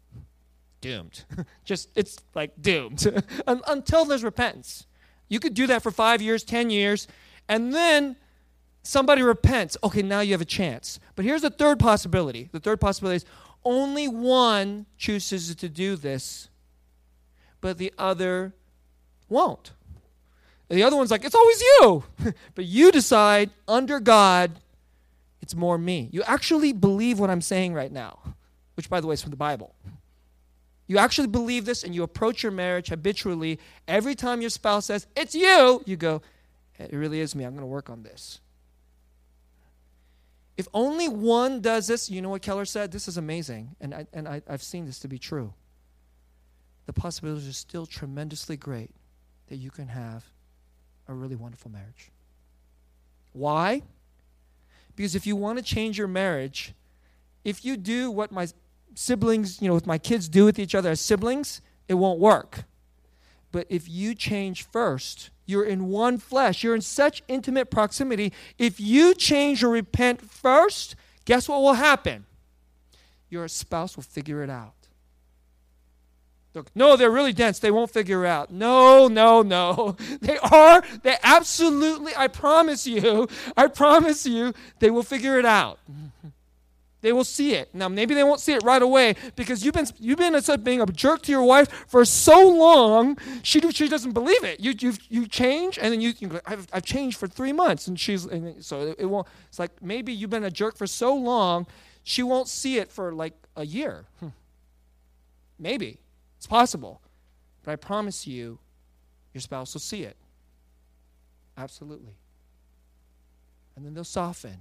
Doomed. 0.81 1.25
Just 1.65 1.89
it's 1.95 2.19
like 2.35 2.61
doomed 2.61 3.07
until 3.47 4.05
there's 4.05 4.25
repentance. 4.25 4.87
You 5.29 5.41
could 5.41 5.55
do 5.55 5.67
that 5.69 5.83
for 5.83 5.91
five 5.91 6.21
years, 6.21 6.45
ten 6.45 6.71
years, 6.71 7.09
and 7.49 7.73
then 7.73 8.17
somebody 8.83 9.23
repents. 9.23 9.77
Okay, 9.83 10.03
now 10.03 10.21
you 10.21 10.33
have 10.33 10.41
a 10.41 10.47
chance. 10.47 10.99
But 11.15 11.25
here's 11.25 11.43
the 11.43 11.51
third 11.51 11.79
possibility. 11.79 12.49
The 12.53 12.61
third 12.61 12.81
possibility 12.81 13.17
is 13.17 13.25
only 13.65 14.09
one 14.09 14.87
chooses 14.99 15.55
to 15.55 15.69
do 15.69 15.97
this 15.97 16.49
but 17.63 17.79
the 17.79 17.95
other 17.97 18.53
won't. 19.31 19.73
And 20.69 20.79
the 20.79 20.83
other 20.83 20.97
one's 20.97 21.11
like, 21.11 21.25
it's 21.25 21.35
always 21.35 21.61
you. 21.63 22.05
but 22.55 22.67
you 22.67 22.93
decide 22.93 23.49
under 23.67 24.01
God, 24.01 24.59
it's 25.41 25.55
more 25.55 25.79
me. 25.79 26.11
You 26.13 26.23
actually 26.25 26.75
believe 26.75 27.19
what 27.19 27.31
I'm 27.31 27.41
saying 27.41 27.73
right 27.73 27.91
now, 27.91 28.19
which, 28.75 28.91
by 28.91 29.01
the 29.01 29.07
way, 29.07 29.15
is 29.15 29.23
from 29.23 29.31
the 29.31 29.37
Bible. 29.37 29.75
You 30.87 30.99
actually 30.99 31.29
believe 31.29 31.65
this 31.65 31.85
and 31.85 31.95
you 31.95 32.03
approach 32.03 32.43
your 32.43 32.53
marriage 32.53 32.89
habitually. 32.89 33.59
Every 33.89 34.15
time 34.15 34.41
your 34.41 34.51
spouse 34.51 34.87
says, 34.87 35.07
it's 35.17 35.35
you, 35.35 35.83
you 35.87 35.97
go, 35.97 36.21
it 36.79 36.93
really 36.93 37.21
is 37.21 37.35
me. 37.35 37.45
I'm 37.45 37.53
going 37.53 37.63
to 37.63 37.67
work 37.67 37.89
on 37.89 38.03
this. 38.03 38.41
If 40.57 40.69
only 40.75 41.09
one 41.09 41.61
does 41.61 41.87
this, 41.87 42.11
you 42.11 42.21
know 42.21 42.29
what 42.29 42.43
Keller 42.43 42.65
said? 42.65 42.93
This 42.93 43.09
is 43.09 43.17
amazing. 43.17 43.77
And, 43.81 43.95
I, 43.95 44.07
and 44.13 44.29
I, 44.29 44.43
I've 44.49 44.63
seen 44.63 44.85
this 44.85 44.99
to 45.01 45.09
be 45.09 45.19
true 45.19 45.55
the 46.87 46.93
possibilities 46.93 47.49
are 47.49 47.53
still 47.53 47.87
tremendously 47.87 48.57
great 48.57 48.91
that 49.49 49.57
you 49.57 49.71
can 49.71 49.89
have 49.89 50.25
a 51.09 51.15
really 51.15 51.37
wonderful 51.37 51.71
marriage. 51.71 52.11
Why? 53.33 53.83
Because 54.95 55.15
if 55.15 55.27
you 55.27 55.37
want 55.37 55.59
to 55.59 55.65
change 55.65 55.99
your 55.99 56.09
marriage, 56.09 56.75
if 57.45 57.65
you 57.65 57.77
do 57.77 58.11
what 58.11 58.31
my 58.31 58.49
siblings, 58.95 59.61
you 59.61 59.69
know, 59.69 59.75
what 59.75 59.87
my 59.87 59.99
kids 59.99 60.29
do 60.29 60.45
with 60.45 60.59
each 60.59 60.75
other 60.75 60.91
as 60.91 61.01
siblings, 61.01 61.61
it 61.89 61.95
won't 61.95 62.21
work. 62.21 62.65
But 63.51 63.67
if 63.69 63.89
you 63.89 64.15
change 64.15 64.65
first, 64.65 65.31
you're 65.47 65.65
in 65.65 65.87
one 65.87 66.19
flesh, 66.19 66.63
you're 66.63 66.75
in 66.75 66.81
such 66.81 67.23
intimate 67.29 67.71
proximity. 67.71 68.33
If 68.59 68.81
you 68.81 69.15
change 69.15 69.63
or 69.63 69.69
repent 69.69 70.23
first, 70.23 70.95
guess 71.25 71.49
what 71.49 71.61
will 71.61 71.75
happen? 71.75 72.27
Your 73.29 73.49
spouse 73.49 73.97
will 73.97 74.03
figure 74.03 74.43
it 74.43 74.51
out. 74.51 74.82
No, 76.75 76.97
they're 76.97 77.11
really 77.11 77.33
dense. 77.33 77.59
They 77.59 77.71
won't 77.71 77.91
figure 77.91 78.27
out. 78.27 78.51
No, 78.53 79.09
no, 79.09 79.43
no. 79.43 79.97
They 80.21 80.39
are. 80.39 80.83
They 81.03 81.17
absolutely, 81.23 82.13
I 82.17 82.29
promise 82.29 82.87
you, 82.87 83.29
I 83.57 83.67
promise 83.67 84.27
you, 84.27 84.53
they 84.79 84.91
will 84.91 85.03
figure 85.03 85.39
it 85.39 85.45
out. 85.45 85.79
They 87.03 87.13
will 87.13 87.25
see 87.25 87.55
it. 87.55 87.75
Now, 87.75 87.89
maybe 87.89 88.15
they 88.15 88.23
won't 88.23 88.41
see 88.41 88.53
it 88.53 88.63
right 88.63 88.81
away 88.81 89.17
because 89.35 89.65
you've 89.65 89.75
been 89.75 89.87
you've 89.99 90.19
been 90.19 90.41
being 90.63 90.81
a 90.81 90.87
jerk 90.87 91.23
to 91.23 91.33
your 91.33 91.43
wife 91.43 91.69
for 91.89 92.05
so 92.05 92.49
long. 92.49 93.19
She 93.43 93.61
she 93.73 93.89
doesn't 93.89 94.13
believe 94.13 94.45
it. 94.45 94.61
You 94.61 94.73
you 94.79 94.93
you 95.09 95.27
change 95.27 95.79
and 95.79 95.93
then 95.93 96.01
you, 96.01 96.13
you 96.21 96.29
go, 96.29 96.41
I've, 96.47 96.69
I've 96.73 96.85
changed 96.85 97.19
for 97.19 97.27
three 97.27 97.53
months 97.53 97.89
and 97.89 97.99
she's 97.99 98.25
and 98.25 98.65
so 98.65 98.83
it, 98.83 98.97
it 99.01 99.07
won't. 99.07 99.27
It's 99.49 99.59
like 99.59 99.83
maybe 99.83 100.13
you've 100.13 100.31
been 100.31 100.45
a 100.45 100.51
jerk 100.51 100.77
for 100.77 100.87
so 100.87 101.13
long, 101.13 101.67
she 102.05 102.23
won't 102.23 102.47
see 102.47 102.79
it 102.79 102.93
for 102.93 103.13
like 103.13 103.35
a 103.57 103.67
year. 103.67 104.05
Hmm. 104.21 104.29
Maybe 105.59 105.99
it's 106.43 106.49
possible. 106.49 107.01
But 107.63 107.71
I 107.71 107.77
promise 107.77 108.27
you, 108.27 108.59
your 109.33 109.41
spouse 109.41 109.75
will 109.75 109.81
see 109.81 110.03
it. 110.03 110.17
Absolutely. 111.57 112.17
And 113.77 113.87
then 113.87 113.95
they'll 113.95 114.03
soften. 114.03 114.57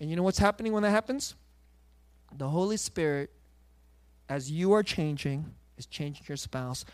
And 0.00 0.08
you 0.08 0.16
know 0.16 0.22
what's 0.22 0.38
happening 0.38 0.72
when 0.72 0.84
that 0.84 0.90
happens? 0.90 1.34
The 2.34 2.48
Holy 2.48 2.78
Spirit, 2.78 3.28
as 4.26 4.50
you 4.50 4.72
are 4.72 4.82
changing, 4.82 5.52
is 5.76 5.84
changing 5.84 6.24
your 6.26 6.38
spouse. 6.38 6.86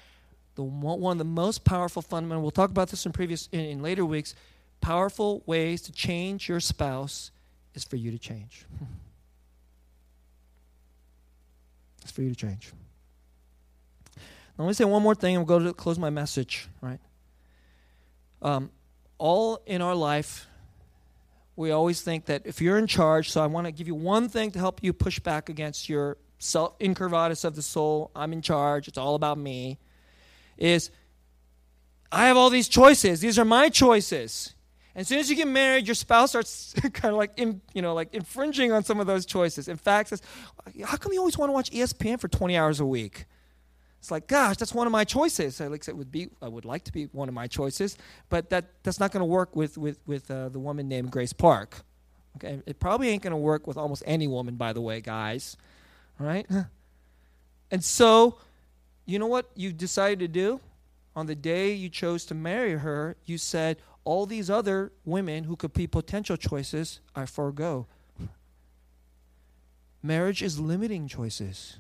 The 0.57 0.65
one 0.65 1.13
of 1.13 1.19
the 1.19 1.25
most 1.25 1.65
powerful 1.65 2.03
fundamental. 2.03 2.43
We'll 2.43 2.51
talk 2.51 2.71
about 2.71 2.89
this 2.89 3.07
in 3.07 3.13
previous 3.13 3.49
in, 3.53 3.61
in 3.61 3.83
later 3.83 4.05
weeks. 4.05 4.35
Powerful 4.81 5.45
ways 5.47 5.81
to 5.83 5.93
change 5.93 6.49
your 6.49 6.59
spouse 6.59 7.31
is 7.73 7.85
for 7.85 7.95
you 7.95 8.11
to 8.11 8.19
change. 8.19 8.67
it's 12.03 12.11
for 12.11 12.23
you 12.23 12.31
to 12.31 12.35
change. 12.35 12.73
Let 14.59 14.67
me 14.67 14.73
say 14.73 14.85
one 14.85 15.03
more 15.03 15.15
thing 15.15 15.37
and 15.37 15.47
we'll 15.47 15.59
go 15.59 15.65
to 15.65 15.73
close 15.75 15.99
my 15.99 16.11
message, 16.11 16.69
right? 16.81 17.01
Um, 18.41 18.71
all 19.19 19.61
in 19.67 19.83
our 19.83 19.95
life, 19.95 20.47
we 21.57 21.71
always 21.71 22.03
think 22.03 22.27
that 22.27 22.43
if 22.45 22.61
you're 22.61 22.79
in 22.79 22.87
charge, 22.87 23.31
so 23.31 23.43
I 23.43 23.47
want 23.47 23.67
to 23.67 23.73
give 23.73 23.87
you 23.87 23.95
one 23.95 24.29
thing 24.29 24.51
to 24.53 24.59
help 24.59 24.83
you 24.83 24.93
push 24.93 25.19
back 25.19 25.49
against 25.49 25.89
your 25.89 26.19
self 26.39 26.79
incurvatus 26.79 27.45
of 27.45 27.55
the 27.55 27.63
soul, 27.63 28.11
I'm 28.15 28.33
in 28.33 28.43
charge, 28.43 28.89
it's 28.89 28.99
all 28.99 29.15
about 29.15 29.39
me, 29.39 29.79
is 30.57 30.91
I 32.11 32.27
have 32.29 32.37
all 32.37 32.51
these 32.51 32.69
choices. 32.69 33.21
These 33.21 33.39
are 33.39 33.45
my 33.45 33.69
choices. 33.69 34.55
And 34.95 35.03
as 35.03 35.09
soon 35.09 35.19
as 35.19 35.29
you 35.29 35.37
get 35.37 35.49
married, 35.49 35.87
your 35.87 35.95
spouse 35.95 36.31
starts 36.31 36.75
kind 36.93 37.13
of 37.13 37.19
like, 37.19 37.33
in, 37.37 37.61
you 37.75 37.83
know, 37.83 37.95
like 37.95 38.15
infringing 38.15 38.73
on 38.73 38.85
some 38.85 39.01
of 39.01 39.07
those 39.07 39.27
choices. 39.27 39.69
In 39.69 39.77
fact, 39.77 40.11
says, 40.11 40.23
"How 40.85 40.97
come 40.97 41.13
you 41.13 41.19
always 41.19 41.37
want 41.37 41.51
to 41.51 41.53
watch 41.53 41.71
ESPN 41.71 42.19
for 42.19 42.29
20 42.29 42.57
hours 42.57 42.81
a 42.81 42.87
week?" 42.87 43.27
It's 44.07 44.11
like, 44.13 44.29
gosh, 44.29 44.57
that's 44.57 44.73
one 44.73 44.87
of 44.87 44.93
my 44.93 45.03
choices. 45.03 45.61
I 45.61 45.67
like 45.67 45.89
it 45.89 45.97
would 45.97 46.13
be, 46.13 46.29
I 46.41 46.47
would 46.47 46.65
like 46.65 46.85
to 46.85 46.93
be 46.93 47.07
one 47.07 47.27
of 47.29 47.35
my 47.35 47.49
choices, 47.49 47.99
but 48.29 48.51
that 48.51 48.67
that's 48.85 49.01
not 49.01 49.11
going 49.11 49.23
to 49.23 49.25
work 49.27 49.57
with 49.57 49.77
with 49.77 49.99
with 50.07 50.31
uh, 50.31 50.49
the 50.49 50.61
woman 50.61 50.87
named 50.87 51.11
Grace 51.11 51.33
Park. 51.33 51.79
Okay, 52.37 52.63
it 52.67 52.79
probably 52.79 53.09
ain't 53.09 53.25
going 53.25 53.33
to 53.33 53.37
work 53.37 53.67
with 53.67 53.77
almost 53.77 54.05
any 54.07 54.29
woman, 54.29 54.55
by 54.55 54.73
the 54.73 54.81
way, 54.81 55.01
guys. 55.01 55.57
Right. 56.21 56.47
And 57.73 57.83
so, 57.83 58.39
you 59.07 59.19
know 59.19 59.27
what 59.27 59.51
you 59.57 59.73
decided 59.73 60.21
to 60.21 60.29
do? 60.29 60.61
On 61.17 61.27
the 61.27 61.35
day 61.35 61.73
you 61.73 61.89
chose 61.89 62.25
to 62.27 62.35
marry 62.35 62.75
her, 62.75 63.17
you 63.25 63.39
said, 63.39 63.79
all 64.05 64.25
these 64.25 64.49
other 64.49 64.93
women 65.05 65.43
who 65.43 65.57
could 65.57 65.73
be 65.73 65.89
potential 65.89 66.37
choices, 66.37 67.01
I 67.17 67.27
forego. 67.27 67.89
Marriage 70.01 70.45
is 70.45 70.61
limiting 70.61 71.09
choices. 71.09 71.79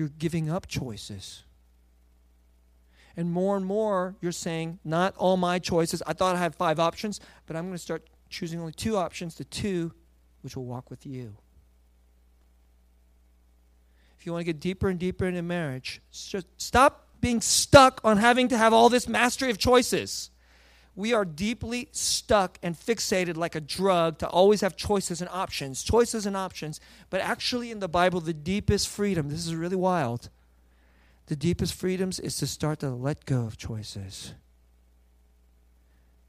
You're 0.00 0.08
giving 0.08 0.48
up 0.48 0.66
choices. 0.66 1.42
And 3.18 3.30
more 3.30 3.58
and 3.58 3.66
more, 3.66 4.16
you're 4.22 4.32
saying, 4.32 4.78
not 4.82 5.14
all 5.18 5.36
my 5.36 5.58
choices. 5.58 6.02
I 6.06 6.14
thought 6.14 6.36
I 6.36 6.38
had 6.38 6.54
five 6.54 6.80
options, 6.80 7.20
but 7.44 7.54
I'm 7.54 7.64
going 7.64 7.74
to 7.74 7.78
start 7.78 8.08
choosing 8.30 8.60
only 8.60 8.72
two 8.72 8.96
options, 8.96 9.34
the 9.34 9.44
two 9.44 9.92
which 10.40 10.56
will 10.56 10.64
walk 10.64 10.88
with 10.88 11.04
you. 11.04 11.36
If 14.18 14.24
you 14.24 14.32
want 14.32 14.40
to 14.40 14.50
get 14.50 14.58
deeper 14.58 14.88
and 14.88 14.98
deeper 14.98 15.26
into 15.26 15.42
marriage, 15.42 16.00
stop 16.10 17.08
being 17.20 17.42
stuck 17.42 18.00
on 18.02 18.16
having 18.16 18.48
to 18.48 18.56
have 18.56 18.72
all 18.72 18.88
this 18.88 19.06
mastery 19.06 19.50
of 19.50 19.58
choices 19.58 20.29
we 21.00 21.14
are 21.14 21.24
deeply 21.24 21.88
stuck 21.92 22.58
and 22.62 22.76
fixated 22.76 23.36
like 23.36 23.54
a 23.54 23.60
drug 23.60 24.18
to 24.18 24.28
always 24.28 24.60
have 24.60 24.76
choices 24.76 25.22
and 25.22 25.30
options, 25.30 25.82
choices 25.82 26.26
and 26.26 26.36
options. 26.36 26.78
But 27.08 27.22
actually, 27.22 27.70
in 27.70 27.80
the 27.80 27.88
Bible, 27.88 28.20
the 28.20 28.34
deepest 28.34 28.86
freedom, 28.86 29.30
this 29.30 29.46
is 29.46 29.54
really 29.54 29.76
wild, 29.76 30.28
the 31.26 31.36
deepest 31.36 31.72
freedoms 31.72 32.20
is 32.20 32.36
to 32.36 32.46
start 32.46 32.80
to 32.80 32.90
let 32.90 33.24
go 33.24 33.46
of 33.46 33.56
choices. 33.56 34.34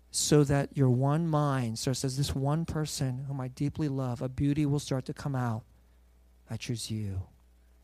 So 0.10 0.46
that 0.46 0.70
your 0.74 0.90
one 0.90 1.28
mind 1.28 1.78
starts 1.78 2.06
as 2.06 2.18
this 2.18 2.34
one 2.34 2.66
person 2.66 3.26
whom 3.28 3.42
I 3.42 3.50
deeply 3.50 3.90
love, 3.90 4.22
a 4.22 4.30
beauty 4.30 4.66
will 4.66 4.80
start 4.80 5.06
to 5.06 5.14
come 5.14 5.36
out. 5.36 5.64
I 6.50 6.56
choose 6.56 6.90
you. 6.90 7.24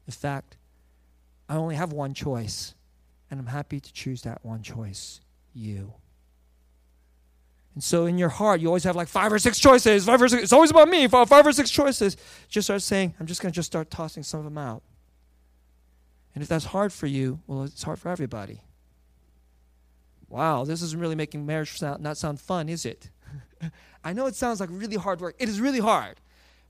In 0.05 0.13
fact, 0.13 0.55
I 1.49 1.55
only 1.55 1.75
have 1.75 1.91
one 1.91 2.13
choice, 2.13 2.75
and 3.29 3.39
I'm 3.39 3.47
happy 3.47 3.81
to 3.81 3.93
choose 3.93 4.21
that 4.21 4.43
one 4.45 4.63
choice 4.63 5.19
you. 5.53 5.93
And 7.77 7.83
so 7.83 8.07
in 8.07 8.17
your 8.17 8.29
heart, 8.29 8.59
you 8.59 8.69
always 8.69 8.85
have 8.85 8.95
like 8.95 9.07
five 9.07 9.31
or 9.31 9.37
six 9.37 9.59
choices. 9.59 10.07
Five 10.07 10.19
or 10.19 10.27
six, 10.27 10.41
it's 10.41 10.51
always 10.51 10.71
about 10.71 10.89
me. 10.89 11.07
Five, 11.07 11.29
five 11.29 11.45
or 11.45 11.51
six 11.51 11.69
choices. 11.69 12.17
Just 12.49 12.65
start 12.65 12.81
saying, 12.81 13.13
I'm 13.19 13.27
just 13.27 13.39
going 13.39 13.51
to 13.51 13.55
just 13.55 13.67
start 13.67 13.91
tossing 13.91 14.23
some 14.23 14.39
of 14.39 14.45
them 14.45 14.57
out. 14.57 14.81
And 16.33 16.41
if 16.41 16.49
that's 16.49 16.65
hard 16.65 16.91
for 16.91 17.05
you, 17.05 17.39
well, 17.45 17.65
it's 17.65 17.83
hard 17.83 17.99
for 17.99 18.09
everybody. 18.09 18.63
Wow, 20.27 20.65
this 20.65 20.81
isn't 20.81 20.99
really 20.99 21.13
making 21.13 21.45
marriage 21.45 21.77
sound, 21.77 22.01
not 22.01 22.17
sound 22.17 22.41
fun, 22.41 22.67
is 22.67 22.83
it? 22.83 23.11
I 24.03 24.11
know 24.11 24.25
it 24.25 24.33
sounds 24.33 24.59
like 24.59 24.69
really 24.71 24.97
hard 24.97 25.21
work. 25.21 25.35
It 25.37 25.47
is 25.47 25.61
really 25.61 25.77
hard. 25.79 26.19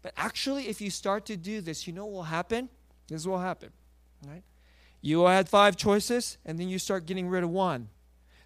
But 0.02 0.12
actually, 0.18 0.68
if 0.68 0.82
you 0.82 0.90
start 0.90 1.26
to 1.28 1.38
do 1.38 1.62
this, 1.62 1.88
you 1.88 1.94
know 1.94 2.04
what 2.04 2.14
will 2.16 2.24
happen? 2.24 2.68
This 3.08 3.26
will 3.26 3.40
happen. 3.40 3.70
Right? 4.28 4.44
You 5.00 5.24
had 5.24 5.48
five 5.48 5.78
choices, 5.78 6.38
and 6.46 6.60
then 6.60 6.68
you 6.68 6.78
start 6.78 7.06
getting 7.06 7.30
rid 7.30 7.46
of 7.46 7.50
one 7.50 7.88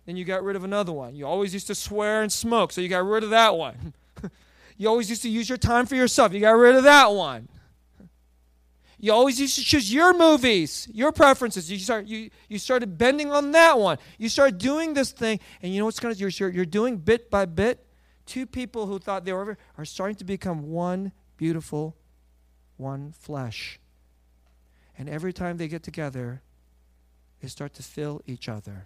then 0.06 0.16
you 0.16 0.26
got 0.26 0.43
rid 0.43 0.56
of 0.56 0.64
another 0.64 0.91
one. 0.91 1.16
You 1.16 1.28
always 1.28 1.54
used 1.54 1.68
to 1.68 1.76
swear 1.76 2.22
and 2.22 2.32
smoke, 2.32 2.72
so 2.72 2.82
you 2.82 2.89
got 2.89 3.06
rid 3.06 3.24
of 3.24 3.30
that 3.30 3.56
one. 3.56 3.93
you 4.78 4.89
always 4.89 5.10
used 5.10 5.22
to 5.22 5.30
use 5.30 5.47
your 5.47 5.58
time 5.58 5.86
for 5.86 5.95
yourself. 5.95 6.34
You 6.34 6.39
got 6.39 6.52
rid 6.52 6.76
of 6.76 6.84
that 6.84 7.12
one. 7.12 7.47
You 9.02 9.14
always 9.14 9.39
used 9.39 9.56
to 9.56 9.64
choose 9.64 9.91
your 9.91 10.14
movies, 10.16 10.88
your 10.93 11.12
preferences. 11.12 11.72
You 11.72 11.80
start 11.80 12.06
you 12.06 12.30
you 12.47 12.60
started 12.60 12.99
bending 12.99 13.32
on 13.32 13.52
that 13.52 13.80
one. 13.80 13.97
You 14.20 14.30
start 14.30 14.60
doing 14.60 14.93
this 14.93 15.12
thing, 15.12 15.39
and 15.64 15.74
you 15.74 15.80
know 15.80 15.86
what's 15.86 15.99
going 15.99 16.14
to 16.14 16.20
you're 16.20 16.49
you're 16.49 16.66
doing 16.66 16.97
bit 16.97 17.32
by 17.32 17.45
bit. 17.45 17.84
Two 18.28 18.45
people 18.45 18.86
who 18.86 18.99
thought 18.99 19.26
they 19.26 19.34
were 19.34 19.58
are 19.76 19.86
starting 19.86 20.16
to 20.18 20.24
become 20.24 20.70
one 20.70 21.12
beautiful, 21.36 21.97
one 22.78 23.12
flesh. 23.12 23.80
And 24.95 25.10
every 25.10 25.34
time 25.34 25.58
they 25.58 25.68
get 25.68 25.82
together, 25.82 26.43
they 27.41 27.47
start 27.47 27.74
to 27.74 27.84
fill 27.84 28.22
each 28.28 28.47
other. 28.47 28.86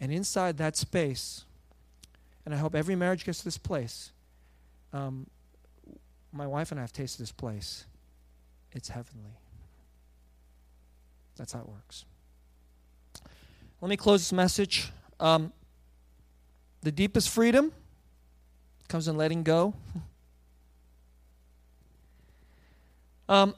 And 0.00 0.12
inside 0.12 0.58
that 0.58 0.76
space, 0.76 1.44
and 2.44 2.54
I 2.54 2.58
hope 2.58 2.74
every 2.74 2.96
marriage 2.96 3.24
gets 3.24 3.38
to 3.38 3.44
this 3.44 3.58
place. 3.58 4.12
Um, 4.92 5.26
my 6.32 6.46
wife 6.46 6.70
and 6.70 6.80
I 6.80 6.82
have 6.82 6.92
tasted 6.92 7.22
this 7.22 7.32
place. 7.32 7.86
It's 8.72 8.88
heavenly. 8.88 9.38
That's 11.36 11.52
how 11.52 11.60
it 11.60 11.68
works. 11.68 12.04
Let 13.80 13.88
me 13.88 13.96
close 13.96 14.20
this 14.20 14.32
message. 14.32 14.90
Um, 15.20 15.52
the 16.82 16.92
deepest 16.92 17.30
freedom 17.30 17.72
comes 18.88 19.08
in 19.08 19.16
letting 19.16 19.42
go. 19.42 19.74
um, 23.28 23.54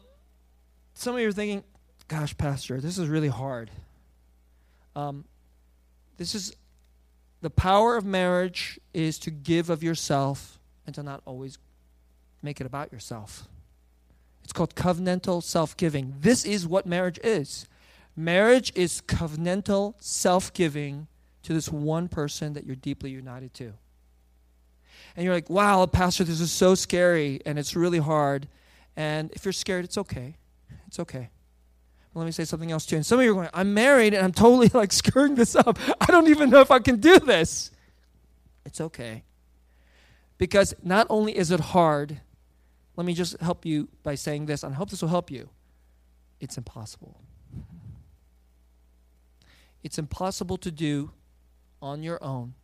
some 0.94 1.14
of 1.14 1.20
you 1.20 1.28
are 1.28 1.32
thinking, 1.32 1.64
gosh, 2.08 2.36
Pastor, 2.36 2.80
this 2.80 2.98
is 2.98 3.08
really 3.08 3.28
hard. 3.28 3.70
Um, 4.94 5.24
this 6.16 6.34
is 6.34 6.54
the 7.42 7.50
power 7.50 7.96
of 7.96 8.04
marriage 8.04 8.80
is 8.94 9.18
to 9.20 9.30
give 9.30 9.70
of 9.70 9.82
yourself 9.82 10.58
and 10.86 10.94
to 10.94 11.02
not 11.02 11.22
always 11.26 11.58
make 12.42 12.60
it 12.60 12.66
about 12.66 12.92
yourself. 12.92 13.46
It's 14.42 14.52
called 14.52 14.74
covenantal 14.74 15.42
self 15.42 15.76
giving. 15.76 16.14
This 16.20 16.44
is 16.44 16.66
what 16.66 16.86
marriage 16.86 17.18
is. 17.22 17.66
Marriage 18.16 18.72
is 18.74 19.02
covenantal 19.02 19.94
self 20.00 20.52
giving 20.52 21.08
to 21.42 21.52
this 21.52 21.68
one 21.68 22.08
person 22.08 22.54
that 22.54 22.64
you're 22.64 22.76
deeply 22.76 23.10
united 23.10 23.52
to. 23.54 23.74
And 25.14 25.24
you're 25.24 25.34
like, 25.34 25.50
wow, 25.50 25.86
Pastor, 25.86 26.24
this 26.24 26.40
is 26.40 26.52
so 26.52 26.74
scary 26.74 27.40
and 27.44 27.58
it's 27.58 27.76
really 27.76 27.98
hard. 27.98 28.48
And 28.96 29.30
if 29.32 29.44
you're 29.44 29.52
scared, 29.52 29.84
it's 29.84 29.98
okay. 29.98 30.36
It's 30.86 30.98
okay 31.00 31.30
let 32.16 32.24
me 32.24 32.32
say 32.32 32.44
something 32.44 32.72
else 32.72 32.86
too. 32.86 32.96
And 32.96 33.04
some 33.04 33.18
of 33.18 33.24
you 33.24 33.32
are 33.32 33.34
going, 33.34 33.48
I'm 33.52 33.74
married 33.74 34.14
and 34.14 34.24
I'm 34.24 34.32
totally 34.32 34.68
like 34.72 34.90
screwing 34.92 35.34
this 35.34 35.54
up. 35.54 35.78
I 36.00 36.06
don't 36.06 36.28
even 36.28 36.48
know 36.48 36.60
if 36.60 36.70
I 36.70 36.78
can 36.78 36.96
do 36.98 37.18
this. 37.18 37.70
It's 38.64 38.80
okay. 38.80 39.22
Because 40.38 40.74
not 40.82 41.06
only 41.10 41.36
is 41.36 41.50
it 41.50 41.60
hard, 41.60 42.20
let 42.96 43.06
me 43.06 43.12
just 43.12 43.38
help 43.40 43.66
you 43.66 43.88
by 44.02 44.14
saying 44.14 44.46
this, 44.46 44.62
and 44.62 44.72
I 44.72 44.76
hope 44.76 44.90
this 44.90 45.02
will 45.02 45.10
help 45.10 45.30
you. 45.30 45.50
It's 46.40 46.56
impossible. 46.56 47.20
It's 49.82 49.98
impossible 49.98 50.56
to 50.58 50.70
do 50.70 51.10
on 51.82 52.02
your 52.02 52.22
own. 52.24 52.54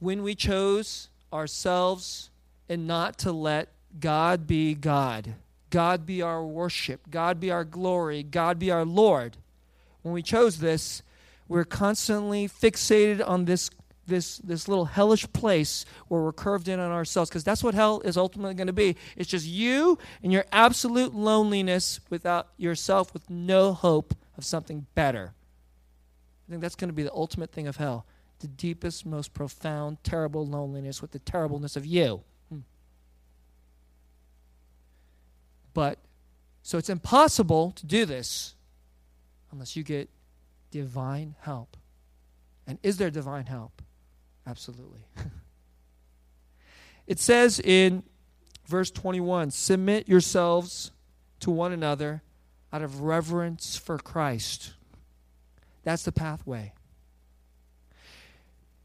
When 0.00 0.22
we 0.24 0.34
chose 0.34 1.08
ourselves 1.32 2.30
and 2.68 2.86
not 2.86 3.18
to 3.18 3.32
let 3.32 3.68
God 3.98 4.46
be 4.46 4.74
God, 4.74 5.34
God 5.72 6.04
be 6.04 6.20
our 6.20 6.44
worship, 6.44 7.10
God 7.10 7.40
be 7.40 7.50
our 7.50 7.64
glory, 7.64 8.22
God 8.22 8.58
be 8.58 8.70
our 8.70 8.84
Lord. 8.84 9.38
When 10.02 10.12
we 10.12 10.22
chose 10.22 10.58
this, 10.58 11.02
we're 11.48 11.64
constantly 11.64 12.46
fixated 12.46 13.26
on 13.26 13.46
this 13.46 13.70
this 14.06 14.38
this 14.38 14.68
little 14.68 14.84
hellish 14.84 15.32
place 15.32 15.86
where 16.08 16.20
we're 16.20 16.32
curved 16.32 16.68
in 16.68 16.78
on 16.78 16.90
ourselves 16.90 17.30
because 17.30 17.42
that's 17.42 17.64
what 17.64 17.72
hell 17.74 18.00
is 18.00 18.18
ultimately 18.18 18.52
going 18.52 18.66
to 18.66 18.72
be. 18.74 18.96
It's 19.16 19.30
just 19.30 19.46
you 19.46 19.98
and 20.22 20.30
your 20.30 20.44
absolute 20.52 21.14
loneliness 21.14 22.00
without 22.10 22.48
yourself 22.58 23.14
with 23.14 23.30
no 23.30 23.72
hope 23.72 24.14
of 24.36 24.44
something 24.44 24.86
better. 24.94 25.32
I 26.46 26.50
think 26.50 26.60
that's 26.60 26.74
going 26.74 26.90
to 26.90 26.94
be 26.94 27.04
the 27.04 27.14
ultimate 27.14 27.50
thing 27.50 27.66
of 27.66 27.78
hell. 27.78 28.04
The 28.40 28.48
deepest, 28.48 29.06
most 29.06 29.32
profound, 29.32 30.04
terrible 30.04 30.46
loneliness 30.46 31.00
with 31.00 31.12
the 31.12 31.20
terribleness 31.20 31.76
of 31.76 31.86
you. 31.86 32.24
But 35.74 35.98
so 36.62 36.78
it's 36.78 36.90
impossible 36.90 37.72
to 37.72 37.86
do 37.86 38.04
this 38.04 38.54
unless 39.50 39.76
you 39.76 39.82
get 39.82 40.08
divine 40.70 41.34
help. 41.40 41.76
And 42.66 42.78
is 42.82 42.96
there 42.96 43.10
divine 43.10 43.46
help? 43.46 43.82
Absolutely. 44.46 45.00
it 47.06 47.18
says 47.18 47.60
in 47.60 48.02
verse 48.66 48.90
21 48.90 49.50
Submit 49.50 50.08
yourselves 50.08 50.92
to 51.40 51.50
one 51.50 51.72
another 51.72 52.22
out 52.72 52.82
of 52.82 53.00
reverence 53.00 53.76
for 53.76 53.98
Christ. 53.98 54.74
That's 55.82 56.04
the 56.04 56.12
pathway 56.12 56.72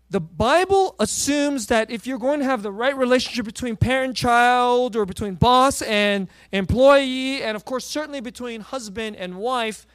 the 0.09 0.21
Bible 0.21 0.95
assumes 0.99 1.67
that 1.67 1.91
if 1.91 2.07
you're 2.07 2.17
going 2.17 2.39
to 2.39 2.45
have 2.45 2.63
the 2.63 2.71
right 2.71 2.95
relationship 2.95 3.45
between 3.45 3.75
parent 3.75 4.15
child 4.15 4.95
or 4.95 5.05
between 5.05 5.35
boss 5.35 5.81
and 5.81 6.29
employee, 6.51 7.43
and 7.43 7.55
of 7.55 7.65
course, 7.65 7.85
certainly 7.85 8.21
between 8.21 8.61
husband 8.61 9.17
and 9.17 9.37
wife, 9.37 9.85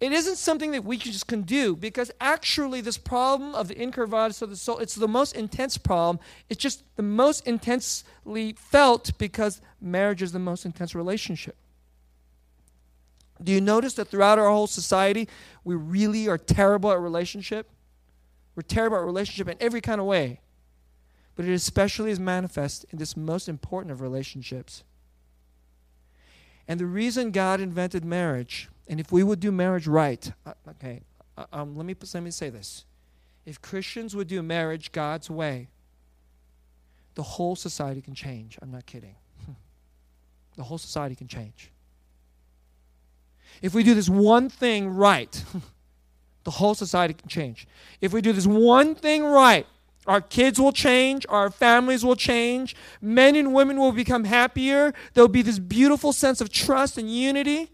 It 0.00 0.12
isn't 0.12 0.36
something 0.36 0.70
that 0.72 0.84
we 0.84 0.96
just 0.96 1.26
can 1.26 1.42
do 1.42 1.74
because 1.74 2.12
actually 2.20 2.80
this 2.80 2.96
problem 2.98 3.54
of 3.54 3.66
the 3.66 3.74
incurvatus 3.74 4.42
of 4.42 4.50
the 4.50 4.56
soul, 4.56 4.78
it's 4.78 4.94
the 4.94 5.08
most 5.08 5.34
intense 5.34 5.76
problem. 5.76 6.20
It's 6.48 6.62
just 6.62 6.84
the 6.94 7.02
most 7.02 7.46
intensely 7.48 8.54
felt 8.56 9.18
because 9.18 9.60
marriage 9.80 10.22
is 10.22 10.30
the 10.30 10.38
most 10.38 10.64
intense 10.64 10.94
relationship. 10.94 11.56
Do 13.42 13.50
you 13.50 13.60
notice 13.60 13.94
that 13.94 14.08
throughout 14.08 14.38
our 14.38 14.48
whole 14.48 14.66
society, 14.68 15.28
we 15.64 15.74
really 15.74 16.28
are 16.28 16.38
terrible 16.38 16.92
at 16.92 17.00
relationship? 17.00 17.68
We're 18.58 18.62
terrible 18.62 18.96
at 18.96 19.04
relationship 19.04 19.48
in 19.48 19.56
every 19.60 19.80
kind 19.80 20.00
of 20.00 20.06
way. 20.08 20.40
But 21.36 21.44
it 21.44 21.52
especially 21.52 22.10
is 22.10 22.18
manifest 22.18 22.84
in 22.90 22.98
this 22.98 23.16
most 23.16 23.48
important 23.48 23.92
of 23.92 24.00
relationships. 24.00 24.82
And 26.66 26.80
the 26.80 26.86
reason 26.86 27.30
God 27.30 27.60
invented 27.60 28.04
marriage 28.04 28.68
and 28.88 28.98
if 28.98 29.12
we 29.12 29.22
would 29.22 29.38
do 29.38 29.52
marriage 29.52 29.86
right, 29.86 30.32
uh, 30.44 30.54
okay, 30.70 31.02
uh, 31.36 31.44
um, 31.52 31.76
let, 31.76 31.86
me, 31.86 31.94
let 32.14 32.20
me 32.20 32.32
say 32.32 32.50
this. 32.50 32.84
If 33.46 33.62
Christians 33.62 34.16
would 34.16 34.26
do 34.26 34.42
marriage 34.42 34.90
God's 34.90 35.30
way, 35.30 35.68
the 37.14 37.22
whole 37.22 37.54
society 37.54 38.02
can 38.02 38.16
change. 38.16 38.58
I'm 38.60 38.72
not 38.72 38.86
kidding. 38.86 39.14
the 40.56 40.64
whole 40.64 40.78
society 40.78 41.14
can 41.14 41.28
change. 41.28 41.70
If 43.62 43.72
we 43.72 43.84
do 43.84 43.94
this 43.94 44.08
one 44.08 44.48
thing 44.48 44.88
right, 44.88 45.44
the 46.48 46.52
whole 46.52 46.74
society 46.74 47.12
can 47.12 47.28
change. 47.28 47.68
If 48.00 48.14
we 48.14 48.22
do 48.22 48.32
this 48.32 48.46
one 48.46 48.94
thing 48.94 49.22
right, 49.22 49.66
our 50.06 50.22
kids 50.22 50.58
will 50.58 50.72
change, 50.72 51.26
our 51.28 51.50
families 51.50 52.02
will 52.02 52.16
change, 52.16 52.74
men 53.02 53.36
and 53.36 53.52
women 53.52 53.78
will 53.78 53.92
become 53.92 54.24
happier. 54.24 54.94
There'll 55.12 55.28
be 55.28 55.42
this 55.42 55.58
beautiful 55.58 56.14
sense 56.14 56.40
of 56.40 56.48
trust 56.48 56.96
and 56.96 57.14
unity. 57.14 57.70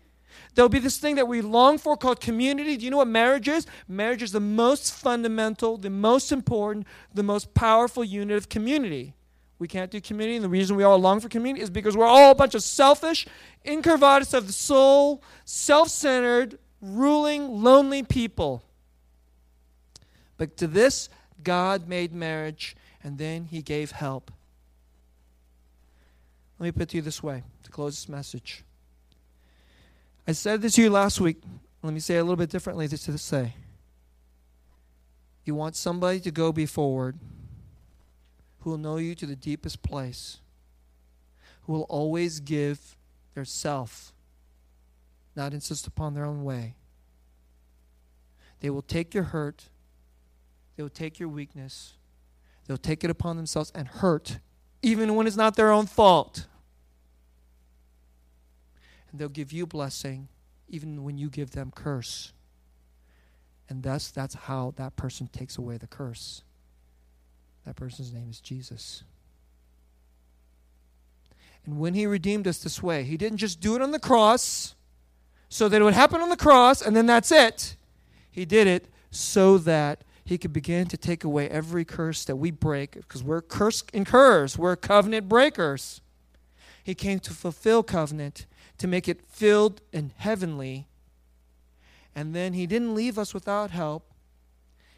There'll 0.57 0.69
be 0.69 0.81
this 0.81 0.99
thing 0.99 1.15
that 1.15 1.29
we 1.29 1.41
long 1.41 1.79
for 1.79 1.97
called 1.97 2.21
community. 2.21 2.77
Do 2.77 2.85
you 2.85 2.91
know 2.91 2.97
what 2.97 3.07
marriage 3.07 3.47
is? 3.47 3.65
Marriage 3.87 4.25
is 4.25 4.33
the 4.33 4.41
most 4.41 4.93
fundamental, 4.93 5.77
the 5.77 5.89
most 5.89 6.33
important, 6.33 6.89
the 7.15 7.23
most 7.23 7.55
powerful 7.55 8.03
unit 8.03 8.37
of 8.37 8.49
community. 8.49 9.15
We 9.61 9.69
can't 9.69 9.93
do 9.93 10.01
community, 10.01 10.35
and 10.35 10.45
the 10.45 10.49
reason 10.49 10.75
we 10.75 10.83
all 10.83 10.99
long 10.99 11.21
for 11.21 11.29
community 11.29 11.63
is 11.63 11.71
because 11.71 11.97
we're 11.97 12.07
all 12.07 12.33
a 12.33 12.35
bunch 12.35 12.57
of 12.57 12.65
selfish, 12.65 13.25
incurvatus 13.65 14.35
of 14.35 14.49
the 14.49 14.53
soul, 14.53 15.23
self 15.45 15.91
centered, 15.91 16.59
ruling, 16.85 17.63
lonely 17.63 18.03
people. 18.03 18.63
But 20.37 20.57
to 20.59 20.67
this, 20.67 21.09
God 21.43 21.89
made 21.89 22.13
marriage, 22.13 22.77
and 23.03 23.19
then 23.19 23.45
He 23.45 23.63
gave 23.63 23.93
help. 23.93 24.31
Let 26.59 26.67
me 26.67 26.73
put 26.73 26.91
to 26.91 26.97
you 26.97 27.03
this 27.03 27.23
way 27.23 27.43
to 27.63 27.71
close 27.71 27.95
this 27.95 28.09
message. 28.09 28.65
I 30.27 30.33
said 30.33 30.63
this 30.63 30.75
to 30.75 30.83
you 30.83 30.91
last 30.91 31.21
week. 31.21 31.43
Let 31.83 31.93
me 31.93 32.01
say 32.01 32.17
it 32.17 32.21
a 32.21 32.23
little 32.23 32.37
bit 32.37 32.49
differently 32.49 32.89
just 32.89 33.05
to 33.07 33.19
say. 33.19 33.55
You 35.45 35.55
want 35.55 35.77
somebody 35.77 36.21
to 36.21 36.31
go 36.31 36.53
be 36.53 36.65
forward 36.65 37.19
who 38.61 38.71
will 38.71 38.79
know 38.79 38.97
you 38.97 39.15
to 39.15 39.27
the 39.27 39.37
deepest 39.37 39.83
place, 39.83 40.39
who 41.63 41.75
will 41.75 41.83
always 41.83 42.41
give 42.41 42.97
their 43.35 43.45
self, 43.45 44.14
not 45.37 45.53
insist 45.53 45.87
upon 45.87 46.15
their 46.15 46.25
own 46.25 46.45
way. 46.45 46.75
They 48.61 48.71
will 48.71 48.83
take 48.83 49.15
your 49.15 49.25
hurt, 49.25 49.65
they 50.77 50.83
will 50.83 50.91
take 50.91 51.19
your 51.19 51.29
weakness, 51.29 51.95
they'll 52.67 52.77
take 52.77 53.05
it 53.05 53.11
upon 53.11 53.37
themselves 53.37 53.73
and 53.75 53.87
hurt, 53.87 54.39
even 54.83 55.15
when 55.15 55.27
it's 55.27 55.37
not 55.37 55.57
their 55.57 55.71
own 55.71 55.87
fault 55.87 56.47
and 59.15 59.21
they'll 59.21 59.29
give 59.29 59.53
you 59.53 59.65
blessing 59.65 60.27
even 60.69 61.05
when 61.05 61.17
you 61.17 61.31
give 61.31 61.53
them 61.53 61.71
curse. 61.73 62.33
And 63.69 63.85
thus, 63.85 64.11
that's 64.11 64.35
how 64.35 64.75
that 64.75 64.97
person 64.97 65.29
takes 65.29 65.57
away 65.57 65.77
the 65.77 65.87
curse. 65.87 66.43
That 67.65 67.77
person's 67.77 68.13
name 68.13 68.29
is 68.29 68.41
Jesus. 68.41 69.05
And 71.65 71.79
when 71.79 71.95
he 71.95 72.07
redeemed 72.07 72.49
us 72.49 72.59
this 72.59 72.83
way, 72.83 73.05
he 73.05 73.17
didn't 73.17 73.39
just 73.39 73.61
do 73.61 73.77
it 73.77 73.83
on 73.83 73.93
the 73.93 74.01
cross 74.01 74.75
so 75.55 75.69
that 75.69 75.81
it 75.81 75.85
would 75.85 75.95
happen 75.95 76.21
on 76.21 76.31
the 76.31 76.37
cross 76.37 76.83
and 76.83 76.97
then 76.97 77.07
that's 77.07 77.31
it. 77.31 77.77
He 78.29 78.45
did 78.45 78.67
it 78.67 78.89
so 79.13 79.57
that 79.59 80.03
he 80.25 80.37
could 80.37 80.53
begin 80.53 80.89
to 80.89 80.97
take 80.97 81.23
away 81.23 81.49
every 81.49 81.85
curse 81.85 82.25
that 82.25 82.35
we 82.35 82.51
break 82.51 82.95
because 82.95 83.23
we're 83.23 83.41
curse 83.41 83.85
incurs, 83.93 84.59
we're 84.59 84.75
covenant 84.75 85.29
breakers. 85.29 86.01
He 86.83 86.97
came 86.97 87.21
to 87.21 87.33
fulfill 87.33 87.85
covenant 87.85 88.47
to 88.79 88.89
make 88.89 89.07
it 89.07 89.25
filled 89.29 89.81
and 89.93 90.11
heavenly. 90.17 90.89
And 92.17 92.35
then 92.35 92.55
He 92.55 92.67
didn't 92.67 92.97
leave 92.97 93.17
us 93.17 93.33
without 93.33 93.71
help, 93.71 94.11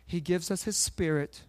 He 0.07 0.23
gives 0.23 0.51
us 0.51 0.63
His 0.63 0.79
Spirit. 0.79 1.43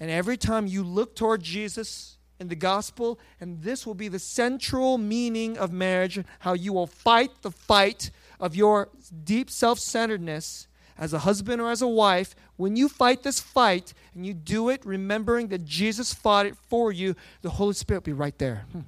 And 0.00 0.10
every 0.10 0.36
time 0.36 0.66
you 0.66 0.82
look 0.82 1.14
toward 1.14 1.44
Jesus 1.44 2.16
in 2.42 2.48
the 2.48 2.56
gospel, 2.56 3.18
and 3.40 3.62
this 3.62 3.86
will 3.86 3.94
be 3.94 4.08
the 4.08 4.18
central 4.18 4.98
meaning 4.98 5.56
of 5.56 5.72
marriage, 5.72 6.22
how 6.40 6.52
you 6.52 6.74
will 6.74 6.86
fight 6.86 7.30
the 7.40 7.50
fight 7.50 8.10
of 8.38 8.54
your 8.54 8.90
deep 9.24 9.48
self 9.48 9.78
centeredness 9.78 10.68
as 10.98 11.12
a 11.12 11.20
husband 11.20 11.60
or 11.62 11.70
as 11.70 11.80
a 11.80 11.88
wife, 11.88 12.34
when 12.56 12.76
you 12.76 12.88
fight 12.88 13.22
this 13.22 13.40
fight 13.40 13.94
and 14.14 14.26
you 14.26 14.34
do 14.34 14.68
it 14.68 14.84
remembering 14.84 15.48
that 15.48 15.64
Jesus 15.64 16.12
fought 16.12 16.46
it 16.46 16.56
for 16.68 16.92
you, 16.92 17.16
the 17.40 17.50
Holy 17.50 17.74
Spirit 17.74 18.00
will 18.00 18.12
be 18.12 18.12
right 18.12 18.38
there. 18.38 18.66
Hmm. 18.72 18.80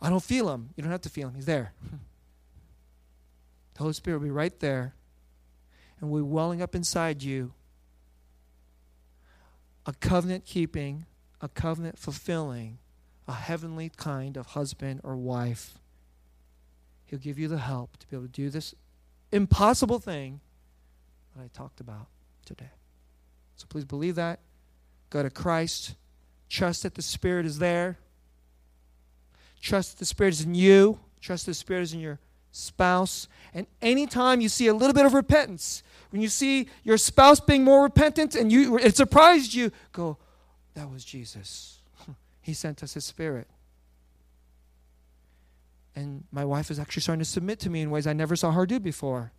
I 0.00 0.10
don't 0.10 0.22
feel 0.22 0.52
him. 0.52 0.70
You 0.76 0.82
don't 0.82 0.92
have 0.92 1.02
to 1.02 1.10
feel 1.10 1.28
him. 1.28 1.34
He's 1.34 1.46
there. 1.46 1.72
The 3.74 3.78
Holy 3.78 3.92
Spirit 3.92 4.18
will 4.18 4.26
be 4.26 4.30
right 4.30 4.58
there 4.60 4.94
and 6.00 6.10
will 6.10 6.18
be 6.18 6.28
welling 6.28 6.62
up 6.62 6.74
inside 6.74 7.22
you 7.22 7.52
a 9.88 9.94
covenant 9.94 10.44
keeping, 10.44 11.06
a 11.40 11.48
covenant 11.48 11.98
fulfilling, 11.98 12.76
a 13.26 13.32
heavenly 13.32 13.90
kind 13.96 14.36
of 14.36 14.48
husband 14.48 15.00
or 15.02 15.16
wife. 15.16 15.78
He'll 17.06 17.18
give 17.18 17.38
you 17.38 17.48
the 17.48 17.56
help 17.56 17.96
to 17.96 18.06
be 18.06 18.14
able 18.14 18.26
to 18.26 18.32
do 18.32 18.50
this 18.50 18.74
impossible 19.32 19.98
thing 19.98 20.40
that 21.34 21.42
I 21.42 21.48
talked 21.54 21.80
about 21.80 22.08
today. 22.44 22.68
So 23.56 23.64
please 23.66 23.86
believe 23.86 24.16
that. 24.16 24.40
Go 25.08 25.22
to 25.22 25.30
Christ. 25.30 25.94
Trust 26.50 26.82
that 26.82 26.94
the 26.94 27.00
Spirit 27.00 27.46
is 27.46 27.58
there. 27.58 27.96
Trust 29.62 29.92
that 29.92 30.00
the 30.00 30.04
Spirit 30.04 30.34
is 30.34 30.42
in 30.42 30.54
you. 30.54 31.00
Trust 31.22 31.46
the 31.46 31.54
Spirit 31.54 31.80
is 31.80 31.94
in 31.94 32.00
your 32.00 32.18
spouse. 32.52 33.26
And 33.54 33.66
anytime 33.80 34.42
you 34.42 34.50
see 34.50 34.66
a 34.66 34.74
little 34.74 34.92
bit 34.92 35.06
of 35.06 35.14
repentance, 35.14 35.82
when 36.10 36.22
you 36.22 36.28
see 36.28 36.68
your 36.84 36.96
spouse 36.96 37.40
being 37.40 37.64
more 37.64 37.82
repentant 37.82 38.34
and 38.34 38.50
you 38.50 38.78
it 38.78 38.96
surprised 38.96 39.54
you, 39.54 39.70
go, 39.92 40.16
that 40.74 40.90
was 40.90 41.04
Jesus. 41.04 41.80
he 42.40 42.54
sent 42.54 42.82
us 42.82 42.94
his 42.94 43.04
spirit. 43.04 43.48
And 45.94 46.24
my 46.30 46.44
wife 46.44 46.70
is 46.70 46.78
actually 46.78 47.02
starting 47.02 47.20
to 47.20 47.24
submit 47.24 47.58
to 47.60 47.70
me 47.70 47.82
in 47.82 47.90
ways 47.90 48.06
I 48.06 48.12
never 48.12 48.36
saw 48.36 48.52
her 48.52 48.66
do 48.66 48.78
before. 48.78 49.32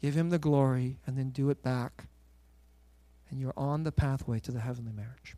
Give 0.00 0.14
him 0.14 0.30
the 0.30 0.38
glory 0.38 0.98
and 1.06 1.18
then 1.18 1.30
do 1.30 1.50
it 1.50 1.62
back. 1.62 2.04
And 3.30 3.40
you're 3.40 3.54
on 3.56 3.82
the 3.82 3.90
pathway 3.90 4.38
to 4.40 4.52
the 4.52 4.60
heavenly 4.60 4.92
marriage. 4.92 5.34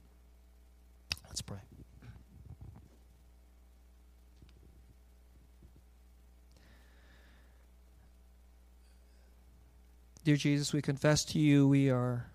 Let's 1.26 1.40
pray. 1.40 1.60
Dear 10.28 10.36
Jesus, 10.36 10.74
we 10.74 10.82
confess 10.82 11.24
to 11.24 11.38
you 11.38 11.66
we 11.66 11.88
are 11.88 12.26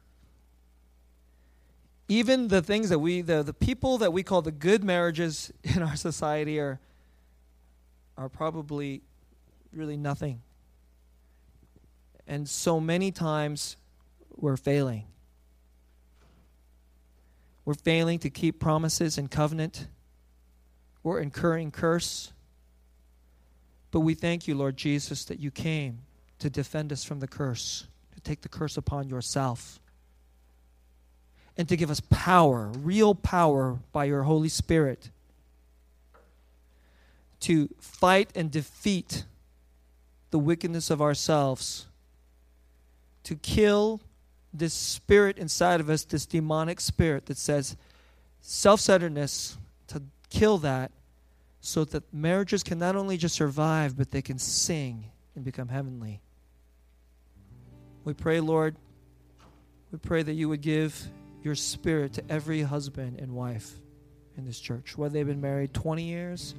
even 2.07 2.47
the 2.47 2.63
things 2.63 2.89
that 2.89 2.97
we 2.97 3.21
the, 3.21 3.43
the 3.43 3.53
people 3.53 3.99
that 3.99 4.11
we 4.11 4.23
call 4.23 4.41
the 4.41 4.51
good 4.51 4.83
marriages 4.83 5.53
in 5.63 5.83
our 5.83 5.95
society 5.95 6.59
are 6.59 6.79
are 8.17 8.29
probably 8.29 9.03
really 9.71 9.95
nothing. 9.95 10.41
And 12.25 12.49
so 12.49 12.79
many 12.79 13.11
times 13.11 13.77
we're 14.37 14.57
failing. 14.57 15.05
We're 17.63 17.75
failing 17.75 18.17
to 18.17 18.31
keep 18.31 18.59
promises 18.59 19.19
and 19.19 19.29
covenant. 19.29 19.85
We're 21.03 21.19
incurring 21.19 21.69
curse. 21.69 22.33
But 23.91 23.99
we 23.99 24.15
thank 24.15 24.47
you, 24.47 24.55
Lord 24.55 24.77
Jesus, 24.77 25.25
that 25.25 25.39
you 25.39 25.51
came 25.51 25.99
to 26.43 26.49
defend 26.49 26.91
us 26.91 27.05
from 27.05 27.21
the 27.21 27.27
curse, 27.27 27.87
to 28.13 28.19
take 28.19 28.41
the 28.41 28.49
curse 28.49 28.75
upon 28.75 29.07
yourself, 29.07 29.79
and 31.55 31.69
to 31.69 31.77
give 31.77 31.89
us 31.89 32.01
power, 32.09 32.69
real 32.79 33.15
power 33.15 33.79
by 33.93 34.03
your 34.03 34.23
Holy 34.23 34.49
Spirit, 34.49 35.09
to 37.39 37.69
fight 37.79 38.29
and 38.35 38.51
defeat 38.51 39.23
the 40.31 40.37
wickedness 40.39 40.89
of 40.89 41.01
ourselves, 41.01 41.85
to 43.23 43.35
kill 43.35 44.01
this 44.53 44.73
spirit 44.73 45.37
inside 45.37 45.79
of 45.79 45.89
us, 45.89 46.03
this 46.03 46.25
demonic 46.25 46.81
spirit 46.81 47.27
that 47.27 47.37
says 47.37 47.77
self 48.41 48.81
centeredness, 48.81 49.57
to 49.87 50.01
kill 50.29 50.57
that 50.57 50.91
so 51.61 51.85
that 51.85 52.13
marriages 52.13 52.63
can 52.63 52.79
not 52.79 52.97
only 52.97 53.15
just 53.15 53.33
survive, 53.33 53.95
but 53.95 54.11
they 54.11 54.21
can 54.21 54.37
sing 54.37 55.05
and 55.35 55.45
become 55.45 55.69
heavenly. 55.69 56.19
We 58.05 58.13
pray, 58.13 58.41
Lord, 58.41 58.75
we 59.91 59.97
pray 59.97 60.23
that 60.23 60.33
you 60.33 60.49
would 60.49 60.61
give 60.61 61.07
your 61.41 61.55
spirit 61.55 62.13
to 62.13 62.23
every 62.29 62.61
husband 62.61 63.19
and 63.19 63.33
wife 63.33 63.73
in 64.37 64.45
this 64.45 64.59
church, 64.59 64.97
whether 64.97 65.13
they've 65.13 65.27
been 65.27 65.41
married 65.41 65.73
20 65.73 66.03
years 66.03 66.55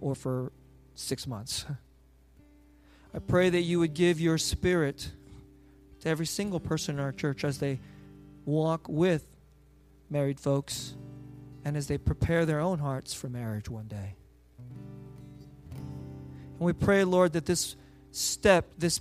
or 0.00 0.14
for 0.14 0.52
six 0.94 1.26
months. 1.26 1.64
I 3.14 3.18
pray 3.18 3.50
that 3.50 3.62
you 3.62 3.80
would 3.80 3.94
give 3.94 4.20
your 4.20 4.38
spirit 4.38 5.10
to 6.00 6.08
every 6.08 6.26
single 6.26 6.60
person 6.60 6.96
in 6.96 7.00
our 7.00 7.12
church 7.12 7.42
as 7.42 7.58
they 7.58 7.80
walk 8.44 8.88
with 8.88 9.26
married 10.10 10.38
folks 10.38 10.94
and 11.64 11.76
as 11.76 11.88
they 11.88 11.98
prepare 11.98 12.46
their 12.46 12.60
own 12.60 12.78
hearts 12.78 13.12
for 13.12 13.28
marriage 13.28 13.68
one 13.68 13.88
day. 13.88 14.14
And 15.72 16.60
we 16.60 16.72
pray, 16.72 17.04
Lord, 17.04 17.32
that 17.32 17.46
this 17.46 17.76
step, 18.10 18.66
this 18.78 19.00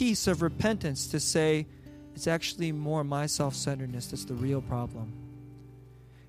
piece 0.00 0.26
of 0.26 0.40
repentance 0.40 1.08
to 1.08 1.20
say, 1.20 1.66
it's 2.14 2.26
actually 2.26 2.72
more 2.72 3.04
my 3.04 3.26
self 3.26 3.54
centeredness 3.54 4.06
that's 4.06 4.24
the 4.24 4.32
real 4.32 4.62
problem. 4.62 5.12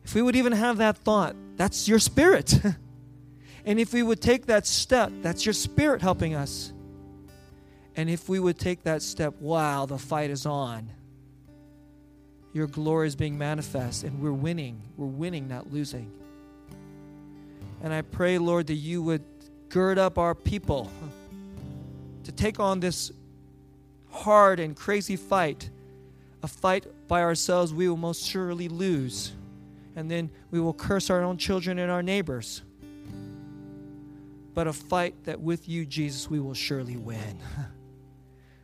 If 0.04 0.14
we 0.14 0.22
would 0.22 0.36
even 0.36 0.52
have 0.52 0.80
that 0.80 0.98
thought, 0.98 1.38
that's 1.56 1.88
your 1.88 1.98
spirit. 1.98 2.54
and 3.66 3.80
if 3.80 3.94
we 3.94 4.04
would 4.04 4.20
take 4.20 4.48
that 4.48 4.68
step, 4.68 5.10
that's 5.22 5.46
your 5.46 5.54
spirit 5.54 6.02
helping 6.02 6.36
us. 6.36 6.74
And 7.96 8.10
if 8.10 8.28
we 8.28 8.42
would 8.42 8.60
take 8.60 8.84
that 8.84 9.02
step, 9.02 9.36
wow, 9.40 9.86
the 9.86 9.98
fight 9.98 10.32
is 10.32 10.46
on. 10.46 10.92
Your 12.52 12.68
glory 12.68 13.08
is 13.08 13.16
being 13.16 13.38
manifest, 13.38 14.04
and 14.04 14.20
we're 14.20 14.34
winning. 14.34 14.82
We're 14.98 15.06
winning, 15.06 15.48
not 15.48 15.72
losing. 15.72 16.12
And 17.82 17.94
I 17.94 18.02
pray, 18.02 18.38
Lord, 18.38 18.68
that 18.68 18.74
you 18.74 19.02
would 19.02 19.24
gird 19.70 19.98
up 19.98 20.18
our 20.18 20.36
people 20.36 20.92
to 22.26 22.34
take 22.34 22.60
on 22.60 22.82
this 22.82 23.14
hard 24.12 24.60
and 24.60 24.76
crazy 24.76 25.16
fight, 25.16 25.70
a 26.44 26.48
fight 26.48 26.86
by 27.08 27.22
ourselves 27.22 27.74
we 27.74 27.90
will 27.90 27.98
most 27.98 28.26
surely 28.26 28.68
lose. 28.68 29.34
And 29.96 30.10
then 30.10 30.30
we 30.52 30.60
will 30.60 30.74
curse 30.74 31.10
our 31.10 31.22
own 31.22 31.38
children 31.38 31.80
and 31.80 31.92
our 31.92 32.04
neighbors. 32.04 32.62
But 34.54 34.68
a 34.68 34.74
fight 34.74 35.24
that 35.26 35.40
with 35.40 35.68
you, 35.68 35.86
Jesus, 35.86 36.30
we 36.30 36.40
will 36.40 36.54
surely 36.54 36.98
win. 36.98 37.40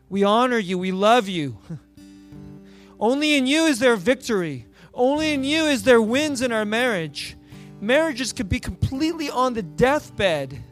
We 0.10 0.24
honor 0.24 0.58
you. 0.58 0.78
We 0.78 0.92
love 0.94 1.28
you. 1.28 1.58
Only 3.00 3.36
in 3.36 3.46
you 3.46 3.66
is 3.66 3.80
there 3.80 3.96
victory. 3.96 4.66
Only 4.94 5.34
in 5.34 5.44
you 5.44 5.66
is 5.66 5.84
there 5.84 6.02
wins 6.02 6.42
in 6.42 6.52
our 6.52 6.64
marriage. 6.64 7.36
Marriages 7.82 8.34
could 8.34 8.50
be 8.50 8.60
completely 8.60 9.30
on 9.30 9.54
the 9.54 9.62
deathbed 9.62 10.64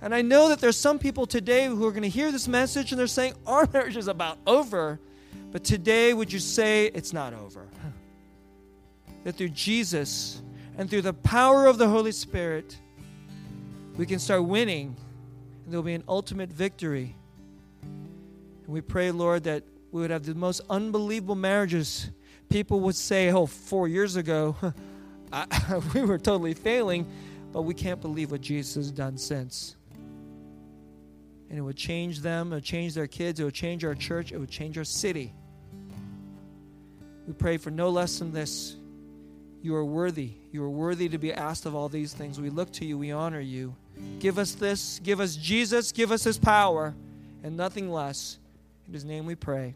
and 0.00 0.14
I 0.14 0.22
know 0.22 0.48
that 0.48 0.60
there's 0.60 0.76
some 0.76 0.98
people 0.98 1.26
today 1.26 1.66
who 1.66 1.84
are 1.86 1.90
going 1.90 2.02
to 2.02 2.08
hear 2.08 2.30
this 2.30 2.46
message 2.46 2.92
and 2.92 2.98
they're 2.98 3.06
saying, 3.06 3.34
Our 3.46 3.68
marriage 3.72 3.96
is 3.96 4.08
about 4.08 4.38
over. 4.46 5.00
But 5.50 5.64
today, 5.64 6.12
would 6.12 6.32
you 6.32 6.38
say 6.38 6.86
it's 6.86 7.12
not 7.12 7.32
over? 7.32 7.66
That 9.24 9.36
through 9.36 9.48
Jesus 9.50 10.42
and 10.76 10.88
through 10.88 11.02
the 11.02 11.14
power 11.14 11.66
of 11.66 11.78
the 11.78 11.88
Holy 11.88 12.12
Spirit, 12.12 12.78
we 13.96 14.06
can 14.06 14.18
start 14.18 14.44
winning 14.44 14.94
and 15.64 15.72
there'll 15.72 15.82
be 15.82 15.94
an 15.94 16.04
ultimate 16.06 16.50
victory. 16.50 17.16
And 17.82 18.68
we 18.68 18.80
pray, 18.80 19.10
Lord, 19.10 19.44
that 19.44 19.64
we 19.90 20.02
would 20.02 20.10
have 20.10 20.24
the 20.24 20.34
most 20.34 20.60
unbelievable 20.70 21.34
marriages. 21.34 22.10
People 22.50 22.80
would 22.80 22.94
say, 22.94 23.32
Oh, 23.32 23.46
four 23.46 23.88
years 23.88 24.16
ago, 24.16 24.54
I, 25.32 25.46
we 25.94 26.02
were 26.02 26.18
totally 26.18 26.54
failing, 26.54 27.06
but 27.52 27.62
we 27.62 27.74
can't 27.74 28.00
believe 28.00 28.30
what 28.30 28.42
Jesus 28.42 28.74
has 28.76 28.90
done 28.92 29.18
since 29.18 29.74
and 31.48 31.58
it 31.58 31.62
would 31.62 31.76
change 31.76 32.20
them, 32.20 32.52
it 32.52 32.56
would 32.56 32.64
change 32.64 32.94
their 32.94 33.06
kids, 33.06 33.40
it 33.40 33.44
would 33.44 33.54
change 33.54 33.84
our 33.84 33.94
church, 33.94 34.32
it 34.32 34.38
would 34.38 34.50
change 34.50 34.76
our 34.76 34.84
city. 34.84 35.32
We 37.26 37.32
pray 37.34 37.56
for 37.56 37.70
no 37.70 37.90
less 37.90 38.18
than 38.18 38.32
this. 38.32 38.76
You 39.62 39.74
are 39.74 39.84
worthy. 39.84 40.32
You 40.52 40.62
are 40.62 40.70
worthy 40.70 41.08
to 41.08 41.18
be 41.18 41.32
asked 41.32 41.66
of 41.66 41.74
all 41.74 41.88
these 41.88 42.12
things. 42.12 42.40
We 42.40 42.50
look 42.50 42.72
to 42.72 42.84
you, 42.84 42.96
we 42.96 43.10
honor 43.10 43.40
you. 43.40 43.74
Give 44.20 44.38
us 44.38 44.52
this, 44.54 45.00
give 45.02 45.20
us 45.20 45.36
Jesus, 45.36 45.92
give 45.92 46.12
us 46.12 46.24
his 46.24 46.38
power, 46.38 46.94
and 47.42 47.56
nothing 47.56 47.90
less. 47.90 48.38
In 48.86 48.94
his 48.94 49.04
name 49.04 49.26
we 49.26 49.34
pray. 49.34 49.74